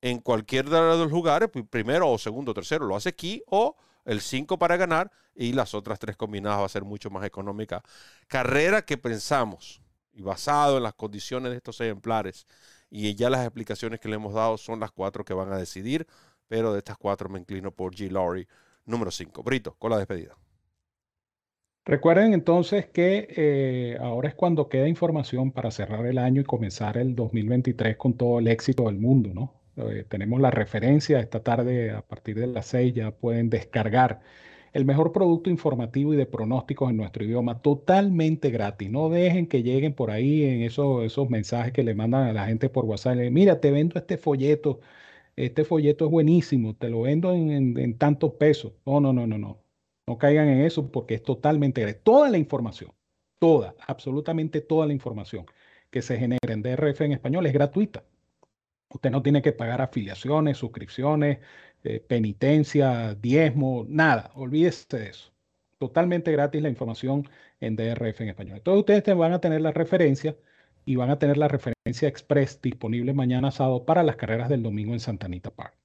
en 0.00 0.20
cualquier 0.20 0.68
de 0.68 0.80
los 0.80 1.10
lugares, 1.10 1.50
primero 1.70 2.10
o 2.10 2.18
segundo 2.18 2.52
o 2.52 2.54
tercero 2.54 2.86
lo 2.86 2.96
hace 2.96 3.10
aquí 3.10 3.42
o 3.46 3.76
el 4.04 4.20
5 4.20 4.58
para 4.58 4.76
ganar 4.76 5.10
y 5.34 5.52
las 5.52 5.74
otras 5.74 5.98
tres 5.98 6.16
combinadas 6.16 6.60
va 6.60 6.66
a 6.66 6.68
ser 6.68 6.84
mucho 6.84 7.10
más 7.10 7.24
económica. 7.24 7.82
Carrera 8.26 8.82
que 8.82 8.96
pensamos 8.96 9.82
y 10.12 10.22
basado 10.22 10.78
en 10.78 10.84
las 10.84 10.94
condiciones 10.94 11.50
de 11.50 11.56
estos 11.56 11.80
ejemplares 11.80 12.46
y 12.90 13.14
ya 13.14 13.28
las 13.28 13.44
explicaciones 13.44 14.00
que 14.00 14.08
le 14.08 14.16
hemos 14.16 14.34
dado 14.34 14.56
son 14.56 14.80
las 14.80 14.92
cuatro 14.92 15.24
que 15.24 15.34
van 15.34 15.52
a 15.52 15.58
decidir, 15.58 16.06
pero 16.48 16.72
de 16.72 16.78
estas 16.78 16.96
cuatro 16.96 17.28
me 17.28 17.38
inclino 17.38 17.70
por 17.72 17.94
G. 17.94 18.10
Laurie 18.10 18.48
número 18.88 19.10
5. 19.10 19.42
Brito, 19.42 19.76
con 19.78 19.90
la 19.90 19.98
despedida. 19.98 20.36
Recuerden 21.84 22.34
entonces 22.34 22.86
que 22.86 23.28
eh, 23.34 23.96
ahora 24.00 24.28
es 24.28 24.34
cuando 24.34 24.68
queda 24.68 24.88
información 24.88 25.52
para 25.52 25.70
cerrar 25.70 26.04
el 26.04 26.18
año 26.18 26.42
y 26.42 26.44
comenzar 26.44 26.98
el 26.98 27.14
2023 27.14 27.96
con 27.96 28.14
todo 28.14 28.40
el 28.40 28.48
éxito 28.48 28.84
del 28.84 28.98
mundo, 28.98 29.30
¿no? 29.32 29.54
Eh, 29.76 30.04
tenemos 30.06 30.40
la 30.40 30.50
referencia 30.50 31.20
esta 31.20 31.42
tarde 31.42 31.92
a 31.92 32.02
partir 32.02 32.38
de 32.38 32.48
las 32.48 32.66
6 32.66 32.94
ya 32.94 33.10
pueden 33.12 33.48
descargar 33.48 34.20
el 34.72 34.84
mejor 34.84 35.12
producto 35.12 35.50
informativo 35.50 36.12
y 36.12 36.16
de 36.16 36.26
pronósticos 36.26 36.90
en 36.90 36.96
nuestro 36.96 37.24
idioma 37.24 37.62
totalmente 37.62 38.50
gratis. 38.50 38.90
No 38.90 39.08
dejen 39.08 39.46
que 39.46 39.62
lleguen 39.62 39.94
por 39.94 40.10
ahí 40.10 40.44
en 40.44 40.62
esos, 40.62 41.04
esos 41.04 41.30
mensajes 41.30 41.72
que 41.72 41.82
le 41.82 41.94
mandan 41.94 42.28
a 42.28 42.32
la 42.32 42.46
gente 42.46 42.68
por 42.68 42.84
WhatsApp. 42.84 43.16
Mira, 43.30 43.60
te 43.60 43.70
vendo 43.70 43.98
este 43.98 44.18
folleto. 44.18 44.80
Este 45.38 45.64
folleto 45.64 46.04
es 46.06 46.10
buenísimo, 46.10 46.74
te 46.74 46.88
lo 46.88 47.02
vendo 47.02 47.32
en, 47.32 47.96
tantos 47.96 48.32
pesos. 48.34 48.72
No, 48.84 49.00
no, 49.00 49.12
no, 49.12 49.24
no, 49.24 49.38
no. 49.38 49.62
No 50.08 50.18
caigan 50.18 50.48
en 50.48 50.62
eso 50.62 50.90
porque 50.90 51.14
es 51.14 51.22
totalmente 51.22 51.80
gratis. 51.80 52.02
Toda 52.02 52.28
la 52.28 52.38
información, 52.38 52.92
toda, 53.38 53.76
absolutamente 53.86 54.60
toda 54.60 54.86
la 54.86 54.94
información 54.94 55.46
que 55.90 56.02
se 56.02 56.18
genera 56.18 56.40
en 56.52 56.62
DRF 56.62 57.02
en 57.02 57.12
español 57.12 57.46
es 57.46 57.52
gratuita. 57.52 58.04
Usted 58.88 59.10
no 59.12 59.22
tiene 59.22 59.40
que 59.40 59.52
pagar 59.52 59.80
afiliaciones, 59.80 60.58
suscripciones, 60.58 61.38
eh, 61.84 62.00
penitencia, 62.00 63.14
diezmo, 63.14 63.86
nada. 63.88 64.32
Olvídese 64.34 64.96
de 64.96 65.10
eso. 65.10 65.32
Totalmente 65.78 66.32
gratis 66.32 66.62
la 66.62 66.68
información 66.68 67.28
en 67.60 67.76
DRF 67.76 68.22
en 68.22 68.30
español. 68.30 68.56
Entonces 68.58 68.80
ustedes 68.80 69.16
van 69.16 69.34
a 69.34 69.40
tener 69.40 69.60
la 69.60 69.70
referencia 69.70 70.36
y 70.88 70.96
van 70.96 71.10
a 71.10 71.18
tener 71.18 71.36
la 71.36 71.48
referencia 71.48 72.08
express 72.08 72.60
disponible 72.62 73.12
mañana 73.12 73.50
sábado 73.50 73.84
para 73.84 74.02
las 74.02 74.16
carreras 74.16 74.48
del 74.48 74.62
domingo 74.62 74.94
en 74.94 75.00
Santa 75.00 75.26
Anita 75.26 75.50
Park 75.50 75.78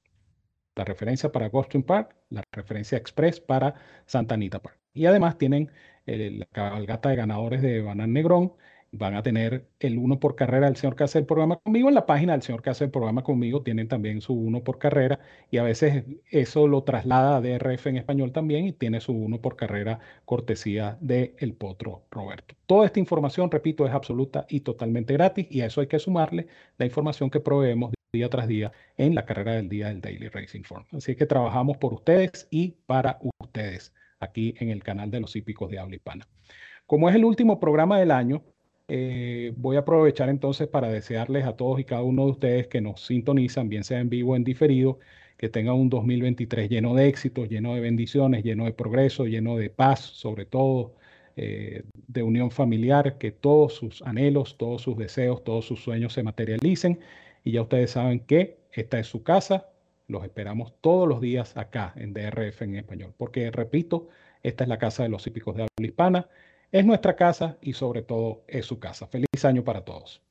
la 0.75 0.85
referencia 0.85 1.31
para 1.31 1.49
Gulfstream 1.49 1.83
Park, 1.83 2.15
la 2.29 2.43
referencia 2.51 2.97
express 2.97 3.39
para 3.39 3.75
Santa 4.05 4.35
Anita 4.35 4.59
Park. 4.59 4.79
Y 4.93 5.05
además 5.05 5.37
tienen 5.37 5.71
la 6.05 6.45
cabalgata 6.51 7.09
de 7.09 7.15
ganadores 7.15 7.61
de 7.61 7.81
Banán 7.81 8.13
Negrón. 8.13 8.53
Van 8.95 9.15
a 9.15 9.23
tener 9.23 9.65
el 9.79 9.97
uno 9.97 10.19
por 10.19 10.35
carrera 10.35 10.67
del 10.67 10.75
señor 10.75 10.95
que 10.95 11.03
hace 11.03 11.17
el 11.17 11.25
programa 11.25 11.57
conmigo. 11.57 11.89
En 11.89 11.95
la 11.95 12.05
página 12.05 12.33
del 12.33 12.43
señor 12.43 12.61
que 12.61 12.69
hace 12.69 12.83
el 12.83 12.91
programa 12.91 13.23
conmigo 13.23 13.63
tienen 13.63 13.87
también 13.87 14.21
su 14.21 14.33
uno 14.33 14.63
por 14.63 14.77
carrera 14.77 15.19
y 15.49 15.57
a 15.57 15.63
veces 15.63 16.03
eso 16.29 16.67
lo 16.67 16.83
traslada 16.83 17.37
a 17.37 17.41
DRF 17.41 17.87
en 17.87 17.97
español 17.97 18.31
también 18.31 18.67
y 18.67 18.71
tiene 18.71 19.01
su 19.01 19.11
uno 19.11 19.41
por 19.41 19.55
carrera 19.55 19.99
cortesía 20.25 20.99
de 21.01 21.35
El 21.39 21.53
Potro 21.55 22.03
Roberto. 22.11 22.53
Toda 22.67 22.85
esta 22.85 22.99
información, 22.99 23.49
repito, 23.49 23.87
es 23.87 23.93
absoluta 23.93 24.45
y 24.47 24.59
totalmente 24.59 25.13
gratis 25.13 25.47
y 25.49 25.61
a 25.61 25.65
eso 25.65 25.81
hay 25.81 25.87
que 25.87 25.97
sumarle 25.97 26.45
la 26.77 26.85
información 26.85 27.31
que 27.31 27.39
proveemos 27.39 27.93
día 28.13 28.29
tras 28.29 28.47
día 28.47 28.71
en 28.95 29.15
la 29.15 29.25
carrera 29.25 29.53
del 29.53 29.69
día 29.69 29.87
del 29.87 30.01
Daily 30.01 30.29
Racing 30.29 30.61
Form. 30.61 30.85
Así 30.91 31.15
que 31.15 31.25
trabajamos 31.25 31.77
por 31.77 31.95
ustedes 31.95 32.47
y 32.51 32.75
para 32.85 33.17
ustedes 33.39 33.91
aquí 34.19 34.53
en 34.59 34.69
el 34.69 34.83
canal 34.83 35.09
de 35.09 35.19
los 35.19 35.35
hípicos 35.35 35.71
de 35.71 35.79
habla 35.79 35.95
hispana. 35.95 36.27
Como 36.85 37.09
es 37.09 37.15
el 37.15 37.25
último 37.25 37.59
programa 37.59 37.97
del 37.97 38.11
año, 38.11 38.43
eh, 38.87 39.53
voy 39.55 39.77
a 39.77 39.79
aprovechar 39.79 40.29
entonces 40.29 40.67
para 40.67 40.89
desearles 40.89 41.45
a 41.45 41.55
todos 41.55 41.79
y 41.79 41.85
cada 41.85 42.03
uno 42.03 42.25
de 42.25 42.31
ustedes 42.31 42.67
que 42.67 42.81
nos 42.81 43.05
sintonizan, 43.05 43.69
bien 43.69 43.83
sea 43.83 43.99
en 43.99 44.09
vivo 44.09 44.33
o 44.33 44.35
en 44.35 44.43
diferido, 44.43 44.99
que 45.37 45.49
tengan 45.49 45.75
un 45.75 45.89
2023 45.89 46.69
lleno 46.69 46.93
de 46.95 47.07
éxitos, 47.07 47.49
lleno 47.49 47.75
de 47.75 47.81
bendiciones, 47.81 48.43
lleno 48.43 48.65
de 48.65 48.73
progreso, 48.73 49.25
lleno 49.25 49.57
de 49.57 49.69
paz, 49.69 49.99
sobre 49.99 50.45
todo 50.45 50.95
eh, 51.35 51.83
de 52.07 52.23
unión 52.23 52.51
familiar, 52.51 53.17
que 53.17 53.31
todos 53.31 53.73
sus 53.73 54.01
anhelos, 54.03 54.57
todos 54.57 54.81
sus 54.83 54.97
deseos, 54.97 55.43
todos 55.43 55.65
sus 55.65 55.81
sueños 55.83 56.13
se 56.13 56.23
materialicen 56.23 56.99
y 57.43 57.53
ya 57.53 57.61
ustedes 57.63 57.91
saben 57.91 58.19
que 58.21 58.59
esta 58.71 58.99
es 58.99 59.07
su 59.07 59.23
casa. 59.23 59.69
Los 60.07 60.23
esperamos 60.23 60.73
todos 60.81 61.07
los 61.07 61.21
días 61.21 61.57
acá 61.57 61.93
en 61.95 62.13
DRF 62.13 62.61
en 62.61 62.75
español. 62.75 63.13
Porque, 63.17 63.49
repito, 63.51 64.09
esta 64.43 64.63
es 64.63 64.69
la 64.69 64.77
casa 64.77 65.03
de 65.03 65.09
los 65.09 65.25
hípicos 65.25 65.55
de 65.55 65.63
habla 65.63 65.87
hispana. 65.87 66.29
Es 66.73 66.83
nuestra 66.83 67.15
casa 67.15 67.55
y 67.61 67.71
sobre 67.73 68.01
todo 68.01 68.43
es 68.47 68.65
su 68.65 68.79
casa. 68.79 69.05
Feliz 69.05 69.45
año 69.45 69.63
para 69.63 69.85
todos. 69.85 70.23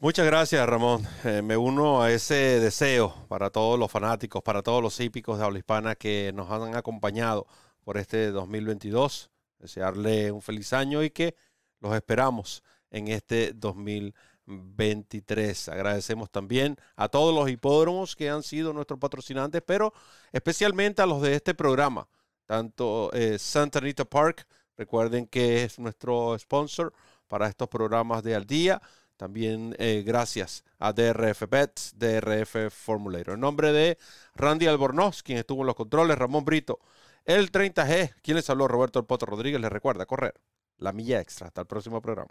Muchas 0.00 0.24
gracias, 0.24 0.66
Ramón. 0.66 1.06
Eh, 1.22 1.42
me 1.42 1.54
uno 1.54 2.00
a 2.00 2.10
ese 2.10 2.60
deseo 2.60 3.14
para 3.28 3.50
todos 3.50 3.78
los 3.78 3.90
fanáticos, 3.90 4.42
para 4.42 4.62
todos 4.62 4.82
los 4.82 4.98
hípicos 4.98 5.38
de 5.38 5.44
habla 5.44 5.58
hispana 5.58 5.96
que 5.96 6.32
nos 6.34 6.50
han 6.50 6.74
acompañado 6.74 7.46
por 7.84 7.98
este 7.98 8.30
2022. 8.30 9.30
desearle 9.58 10.32
un 10.32 10.40
feliz 10.40 10.72
año 10.72 11.02
y 11.02 11.10
que 11.10 11.34
los 11.80 11.94
esperamos 11.94 12.62
en 12.90 13.08
este 13.08 13.52
2023. 13.52 15.68
Agradecemos 15.68 16.30
también 16.30 16.78
a 16.96 17.10
todos 17.10 17.34
los 17.34 17.50
hipódromos 17.50 18.16
que 18.16 18.30
han 18.30 18.42
sido 18.42 18.72
nuestros 18.72 18.98
patrocinantes, 18.98 19.60
pero 19.60 19.92
especialmente 20.32 21.02
a 21.02 21.06
los 21.06 21.20
de 21.20 21.34
este 21.34 21.52
programa, 21.52 22.08
tanto 22.46 23.12
eh, 23.12 23.38
Santa 23.38 23.80
Anita 23.80 24.06
Park, 24.06 24.46
recuerden 24.78 25.26
que 25.26 25.64
es 25.64 25.78
nuestro 25.78 26.38
sponsor 26.38 26.94
para 27.26 27.48
estos 27.48 27.68
programas 27.68 28.22
de 28.22 28.34
al 28.34 28.46
día. 28.46 28.80
También 29.16 29.74
eh, 29.78 30.04
gracias 30.06 30.64
a 30.78 30.92
DRF 30.92 31.42
Bets, 31.50 31.94
DRF 31.98 32.72
Formulator. 32.72 33.34
En 33.34 33.40
nombre 33.40 33.72
de 33.72 33.98
Randy 34.36 34.66
Albornoz, 34.68 35.22
quien 35.22 35.38
estuvo 35.38 35.62
en 35.62 35.66
los 35.66 35.74
controles, 35.74 36.16
Ramón 36.16 36.44
Brito, 36.44 36.78
el 37.24 37.50
30G, 37.50 38.14
quien 38.22 38.36
les 38.36 38.48
habló, 38.48 38.68
Roberto 38.68 39.00
El 39.00 39.06
Poto 39.06 39.26
Rodríguez, 39.26 39.60
les 39.60 39.72
recuerda 39.72 40.06
correr 40.06 40.34
la 40.78 40.92
milla 40.92 41.20
extra. 41.20 41.48
Hasta 41.48 41.62
el 41.62 41.66
próximo 41.66 42.00
programa. 42.00 42.30